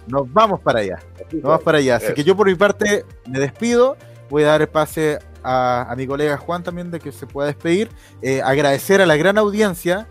Nos 0.06 0.32
vamos 0.32 0.60
para 0.60 0.80
allá. 0.80 0.98
Nos 1.32 1.42
vamos 1.42 1.62
para 1.62 1.78
allá. 1.78 1.96
Así 1.96 2.12
que 2.12 2.22
yo 2.22 2.36
por 2.36 2.46
mi 2.46 2.54
parte 2.54 3.04
me 3.26 3.40
despido. 3.40 3.96
Voy 4.30 4.42
a 4.42 4.48
dar 4.48 4.62
el 4.62 4.68
pase 4.68 5.18
a, 5.42 5.92
mi 5.96 6.06
colega 6.06 6.36
Juan 6.36 6.62
también 6.62 6.90
de 6.90 7.00
que 7.00 7.12
se 7.12 7.26
pueda 7.26 7.46
despedir. 7.46 7.88
Eh, 8.22 8.40
agradecer 8.42 9.00
a 9.00 9.06
la 9.06 9.16
gran 9.16 9.38
audiencia 9.38 10.08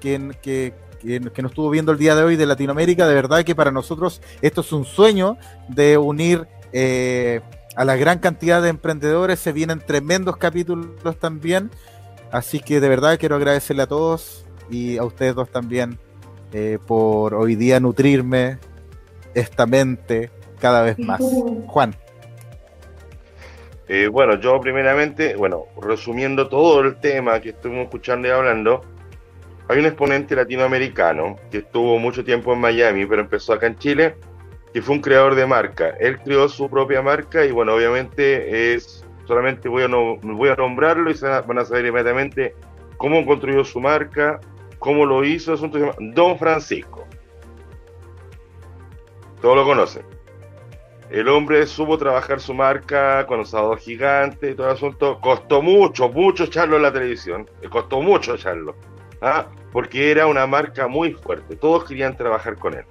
que, 0.00 0.30
que, 0.42 0.74
que, 1.00 1.42
nos 1.42 1.52
estuvo 1.52 1.70
viendo 1.70 1.92
el 1.92 1.98
día 1.98 2.14
de 2.14 2.22
hoy 2.22 2.36
de 2.36 2.46
Latinoamérica. 2.46 3.06
De 3.06 3.14
verdad 3.14 3.44
que 3.44 3.54
para 3.54 3.70
nosotros 3.70 4.20
esto 4.42 4.60
es 4.60 4.72
un 4.72 4.84
sueño 4.84 5.36
de 5.68 5.98
unir 5.98 6.46
eh, 6.72 7.40
a 7.76 7.84
la 7.84 7.96
gran 7.96 8.18
cantidad 8.18 8.62
de 8.62 8.70
emprendedores. 8.70 9.40
Se 9.40 9.52
vienen 9.52 9.80
tremendos 9.80 10.36
capítulos 10.36 11.18
también. 11.18 11.70
Así 12.30 12.60
que 12.60 12.80
de 12.80 12.88
verdad 12.88 13.18
quiero 13.18 13.36
agradecerle 13.36 13.82
a 13.82 13.86
todos 13.86 14.44
y 14.70 14.98
a 14.98 15.04
ustedes 15.04 15.34
dos 15.34 15.50
también 15.50 15.98
eh, 16.52 16.78
por 16.86 17.34
hoy 17.34 17.54
día 17.54 17.80
nutrirme 17.80 18.58
esta 19.34 19.66
mente 19.66 20.30
cada 20.60 20.82
vez 20.82 20.98
más. 20.98 21.20
Juan. 21.66 21.94
Eh, 23.88 24.08
bueno, 24.08 24.40
yo 24.40 24.60
primeramente, 24.60 25.36
bueno, 25.36 25.66
resumiendo 25.80 26.48
todo 26.48 26.80
el 26.80 26.96
tema 26.96 27.40
que 27.40 27.50
estuvimos 27.50 27.84
escuchando 27.84 28.26
y 28.26 28.32
hablando, 28.32 28.80
hay 29.68 29.78
un 29.78 29.86
exponente 29.86 30.34
latinoamericano 30.34 31.36
que 31.50 31.58
estuvo 31.58 31.98
mucho 31.98 32.24
tiempo 32.24 32.52
en 32.52 32.60
Miami, 32.60 33.06
pero 33.06 33.22
empezó 33.22 33.52
acá 33.52 33.66
en 33.66 33.78
Chile, 33.78 34.16
que 34.72 34.82
fue 34.82 34.96
un 34.96 35.00
creador 35.00 35.36
de 35.36 35.46
marca. 35.46 35.94
Él 36.00 36.18
creó 36.18 36.48
su 36.48 36.68
propia 36.68 37.00
marca 37.00 37.44
y 37.44 37.52
bueno, 37.52 37.74
obviamente 37.74 38.74
es 38.74 39.04
solamente 39.26 39.68
voy 39.68 39.82
a, 39.82 39.88
nombrarlo 40.56 41.10
y 41.10 41.14
van 41.20 41.58
a 41.58 41.64
saber 41.64 41.86
inmediatamente 41.86 42.54
cómo 42.96 43.24
construyó 43.26 43.64
su 43.64 43.80
marca, 43.80 44.40
cómo 44.78 45.04
lo 45.04 45.24
hizo, 45.24 45.52
asunto 45.52 45.78
se 45.78 45.84
llama 45.84 45.96
Don 46.14 46.38
Francisco. 46.38 47.06
Todos 49.40 49.56
lo 49.56 49.64
conocen. 49.64 50.04
El 51.10 51.28
hombre 51.28 51.66
supo 51.66 51.98
trabajar 51.98 52.40
su 52.40 52.52
marca 52.52 53.26
con 53.26 53.38
los 53.38 53.50
sábados 53.50 53.80
gigantes 53.80 54.52
y 54.52 54.54
todo 54.54 54.66
el 54.66 54.72
asunto. 54.72 55.20
Costó 55.20 55.62
mucho, 55.62 56.08
mucho 56.08 56.44
echarlo 56.44 56.76
en 56.76 56.82
la 56.82 56.92
televisión. 56.92 57.48
Le 57.62 57.68
costó 57.68 58.00
mucho 58.00 58.34
echarlo. 58.34 58.74
¿ah? 59.20 59.46
porque 59.72 60.10
era 60.10 60.26
una 60.26 60.46
marca 60.46 60.88
muy 60.88 61.12
fuerte. 61.12 61.56
Todos 61.56 61.84
querían 61.84 62.16
trabajar 62.16 62.56
con 62.56 62.74
él. 62.74 62.84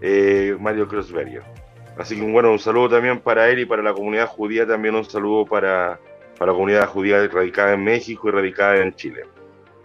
Eh, 0.00 0.56
Mario 0.60 0.86
Crossberger. 0.88 1.42
Así 1.98 2.16
que 2.18 2.30
bueno, 2.30 2.52
un 2.52 2.58
saludo 2.58 2.90
también 2.90 3.20
para 3.20 3.48
él 3.50 3.60
y 3.60 3.66
para 3.66 3.82
la 3.82 3.92
comunidad 3.92 4.26
judía, 4.26 4.66
también 4.66 4.94
un 4.94 5.04
saludo 5.04 5.44
para, 5.44 6.00
para 6.38 6.52
la 6.52 6.56
comunidad 6.56 6.88
judía 6.88 7.26
radicada 7.28 7.74
en 7.74 7.84
México 7.84 8.28
y 8.28 8.32
radicada 8.32 8.76
en 8.76 8.94
Chile. 8.94 9.24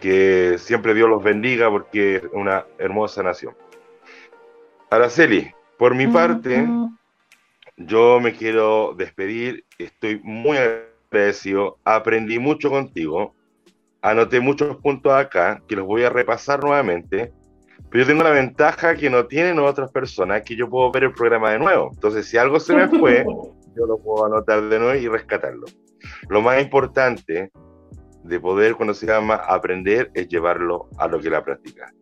Que 0.00 0.56
siempre 0.58 0.94
Dios 0.94 1.08
los 1.08 1.22
bendiga 1.22 1.70
porque 1.70 2.16
es 2.16 2.22
una 2.32 2.64
hermosa 2.78 3.22
nación. 3.22 3.54
Araceli, 4.90 5.52
por 5.78 5.94
mi 5.94 6.06
parte, 6.06 6.66
yo 7.76 8.20
me 8.20 8.32
quiero 8.32 8.94
despedir. 8.96 9.64
Estoy 9.78 10.20
muy 10.22 10.56
agradecido. 10.56 11.78
Aprendí 11.84 12.38
mucho 12.38 12.70
contigo. 12.70 13.34
Anoté 14.00 14.40
muchos 14.40 14.76
puntos 14.76 15.12
acá 15.12 15.62
que 15.68 15.76
los 15.76 15.86
voy 15.86 16.04
a 16.04 16.10
repasar 16.10 16.62
nuevamente. 16.62 17.32
Pero 17.90 18.04
yo 18.04 18.08
tengo 18.08 18.24
la 18.24 18.30
ventaja 18.30 18.94
que 18.94 19.08
no 19.08 19.26
tienen 19.26 19.58
otras 19.58 19.90
personas 19.90 20.42
que 20.42 20.56
yo 20.56 20.68
puedo 20.68 20.90
ver 20.90 21.04
el 21.04 21.12
programa 21.12 21.52
de 21.52 21.58
nuevo. 21.58 21.90
Entonces, 21.94 22.26
si 22.26 22.36
algo 22.36 22.58
se 22.60 22.74
me 22.74 22.88
fue, 22.98 23.24
yo 23.76 23.86
lo 23.86 23.98
puedo 23.98 24.26
anotar 24.26 24.62
de 24.62 24.78
nuevo 24.78 24.94
y 24.94 25.08
rescatarlo. 25.08 25.66
Lo 26.28 26.40
más 26.42 26.60
importante 26.60 27.50
de 28.24 28.40
poder, 28.40 28.74
cuando 28.74 28.94
se 28.94 29.06
llama 29.06 29.36
aprender, 29.36 30.10
es 30.14 30.28
llevarlo 30.28 30.88
a 30.98 31.06
lo 31.06 31.20
que 31.20 31.30
la 31.30 31.44
practica. 31.44 31.92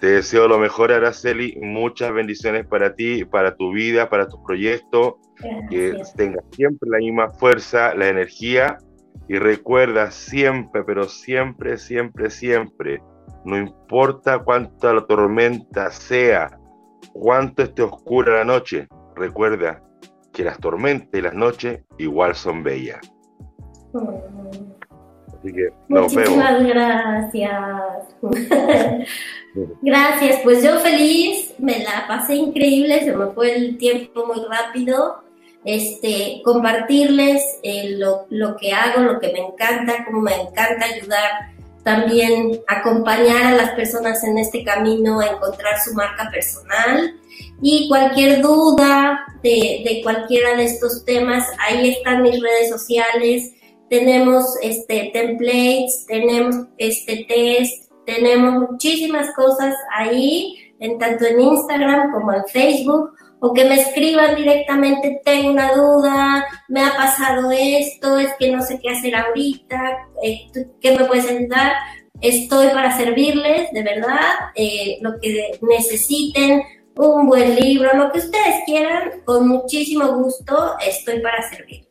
Te 0.00 0.08
deseo 0.08 0.48
lo 0.48 0.58
mejor, 0.58 0.90
Araceli. 0.90 1.56
Muchas 1.62 2.12
bendiciones 2.12 2.66
para 2.66 2.94
ti, 2.96 3.24
para 3.24 3.54
tu 3.54 3.72
vida, 3.72 4.08
para 4.08 4.28
tus 4.28 4.40
proyectos. 4.44 5.14
Que 5.70 5.94
tengas 6.16 6.44
siempre 6.50 6.90
la 6.90 6.98
misma 6.98 7.30
fuerza, 7.30 7.94
la 7.94 8.08
energía. 8.08 8.78
Y 9.28 9.38
recuerda 9.38 10.10
siempre, 10.10 10.82
pero 10.82 11.04
siempre, 11.04 11.78
siempre, 11.78 12.30
siempre, 12.30 13.00
no 13.44 13.56
importa 13.56 14.38
cuánta 14.38 14.92
la 14.92 15.04
tormenta 15.06 15.90
sea, 15.90 16.58
cuánto 17.12 17.62
esté 17.62 17.82
oscura 17.82 18.38
la 18.38 18.44
noche, 18.44 18.88
recuerda 19.16 19.82
que 20.32 20.44
las 20.44 20.58
tormentas 20.58 21.08
y 21.12 21.22
las 21.22 21.34
noches 21.34 21.80
igual 21.98 22.34
son 22.34 22.62
bellas. 22.62 23.00
Así 25.38 25.52
que 25.52 25.70
nos 25.88 26.14
Muchísimas 26.14 26.64
gracias. 26.64 27.52
gracias, 29.82 30.40
pues 30.44 30.62
yo 30.62 30.78
feliz, 30.78 31.52
me 31.58 31.80
la 31.80 32.06
pasé 32.06 32.36
increíble, 32.36 33.04
se 33.04 33.14
me 33.14 33.26
fue 33.26 33.56
el 33.56 33.76
tiempo 33.76 34.26
muy 34.26 34.44
rápido. 34.48 35.22
Este, 35.64 36.42
compartirles 36.44 37.40
eh, 37.62 37.96
lo, 37.96 38.26
lo 38.30 38.56
que 38.56 38.72
hago, 38.72 39.02
lo 39.02 39.20
que 39.20 39.32
me 39.32 39.38
encanta, 39.38 40.04
como 40.04 40.20
me 40.20 40.34
encanta 40.34 40.86
ayudar 40.86 41.51
también 41.84 42.60
acompañar 42.68 43.42
a 43.44 43.56
las 43.56 43.70
personas 43.70 44.22
en 44.24 44.38
este 44.38 44.64
camino 44.64 45.20
a 45.20 45.26
encontrar 45.26 45.80
su 45.84 45.94
marca 45.94 46.30
personal. 46.30 47.18
Y 47.60 47.88
cualquier 47.88 48.42
duda 48.42 49.24
de, 49.42 49.82
de, 49.84 50.00
cualquiera 50.02 50.56
de 50.56 50.64
estos 50.64 51.04
temas, 51.04 51.46
ahí 51.58 51.90
están 51.90 52.22
mis 52.22 52.40
redes 52.40 52.68
sociales, 52.70 53.52
tenemos 53.88 54.44
este 54.62 55.10
templates, 55.12 56.06
tenemos 56.06 56.66
este 56.78 57.26
test, 57.28 57.92
tenemos 58.06 58.70
muchísimas 58.70 59.34
cosas 59.34 59.74
ahí, 59.94 60.56
en 60.80 60.98
tanto 60.98 61.24
en 61.24 61.40
Instagram 61.40 62.12
como 62.12 62.32
en 62.32 62.44
Facebook 62.46 63.12
o 63.44 63.52
que 63.52 63.64
me 63.64 63.74
escriban 63.74 64.36
directamente, 64.36 65.20
tengo 65.24 65.50
una 65.50 65.72
duda, 65.72 66.46
me 66.68 66.84
ha 66.84 66.94
pasado 66.94 67.50
esto, 67.50 68.16
es 68.16 68.28
que 68.38 68.52
no 68.52 68.62
sé 68.62 68.78
qué 68.80 68.90
hacer 68.90 69.16
ahorita, 69.16 70.06
eh, 70.22 70.46
¿qué 70.80 70.96
me 70.96 71.04
puedes 71.06 71.28
ayudar? 71.28 71.72
Estoy 72.20 72.68
para 72.68 72.96
servirles, 72.96 73.72
de 73.72 73.82
verdad, 73.82 74.20
eh, 74.54 74.98
lo 75.00 75.18
que 75.20 75.58
necesiten, 75.60 76.62
un 76.94 77.26
buen 77.26 77.56
libro, 77.56 77.90
lo 77.96 78.12
que 78.12 78.20
ustedes 78.20 78.62
quieran, 78.64 79.22
con 79.24 79.48
muchísimo 79.48 80.06
gusto 80.12 80.76
estoy 80.86 81.18
para 81.18 81.42
servirles. 81.50 81.88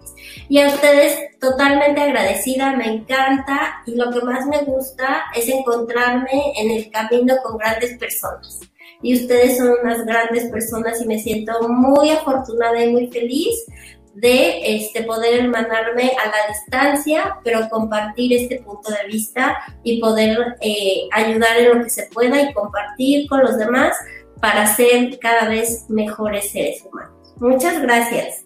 Y 0.48 0.62
a 0.62 0.70
ustedes 0.70 1.38
totalmente 1.42 2.00
agradecida, 2.00 2.78
me 2.78 2.86
encanta 2.86 3.84
y 3.86 3.96
lo 3.96 4.10
que 4.10 4.22
más 4.22 4.46
me 4.48 4.60
gusta 4.60 5.24
es 5.36 5.50
encontrarme 5.50 6.54
en 6.56 6.72
el 6.72 6.90
camino 6.90 7.36
con 7.44 7.58
grandes 7.58 7.98
personas 7.98 8.71
y 9.02 9.16
ustedes 9.16 9.58
son 9.58 9.76
unas 9.84 10.06
grandes 10.06 10.50
personas 10.50 11.02
y 11.02 11.08
me 11.08 11.20
siento 11.20 11.68
muy 11.70 12.10
afortunada 12.12 12.84
y 12.84 12.92
muy 12.92 13.08
feliz 13.08 13.66
de 14.14 14.76
este, 14.76 15.04
poder 15.04 15.42
hermanarme 15.42 16.12
a 16.24 16.28
la 16.28 16.48
distancia, 16.50 17.38
pero 17.44 17.70
compartir 17.70 18.34
este 18.34 18.62
punto 18.62 18.92
de 18.92 19.08
vista 19.08 19.58
y 19.84 20.02
poder 20.02 20.38
eh, 20.62 21.08
ayudar 21.14 21.58
en 21.58 21.78
lo 21.78 21.84
que 21.84 21.90
se 21.90 22.08
pueda 22.08 22.42
y 22.42 22.54
compartir 22.54 23.28
con 23.30 23.42
los 23.42 23.58
demás 23.58 23.96
para 24.42 24.68
ser 24.68 25.18
cada 25.20 25.48
vez 25.48 25.86
mejores 25.90 26.52
seres 26.52 26.84
humanos. 26.86 27.34
Muchas 27.38 27.82
gracias. 27.82 28.46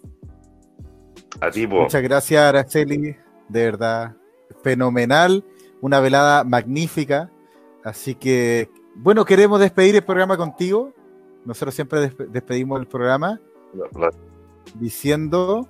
A 1.40 1.50
ti, 1.50 1.66
Muchas 1.66 2.02
gracias, 2.02 2.42
Araceli. 2.42 3.16
De 3.48 3.64
verdad, 3.64 4.14
fenomenal. 4.62 5.44
Una 5.80 6.00
velada 6.00 6.44
magnífica. 6.44 7.30
Así 7.84 8.14
que 8.14 8.70
bueno, 8.96 9.24
queremos 9.24 9.60
despedir 9.60 9.96
el 9.96 10.04
programa 10.04 10.36
contigo. 10.36 10.92
Nosotros 11.44 11.74
siempre 11.74 12.10
despedimos 12.28 12.80
el 12.80 12.86
programa 12.86 13.40
diciendo 14.74 15.68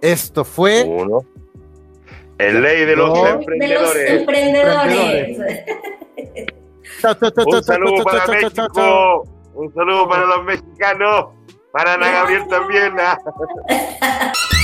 esto 0.00 0.44
fue 0.44 0.84
Uno. 0.84 1.20
el 2.38 2.62
ley 2.62 2.84
de 2.84 2.94
los, 2.94 3.18
emprendedores. 3.18 4.24
Un 7.46 7.62
saludo 7.64 8.04
para 8.04 8.26
México. 8.26 9.24
Un 9.54 9.74
saludo 9.74 10.08
para 10.08 10.24
los 10.24 10.44
mexicanos. 10.44 11.26
Para 11.72 11.94
Ana 11.94 12.10
Gabriel 12.10 12.46
también. 12.48 12.94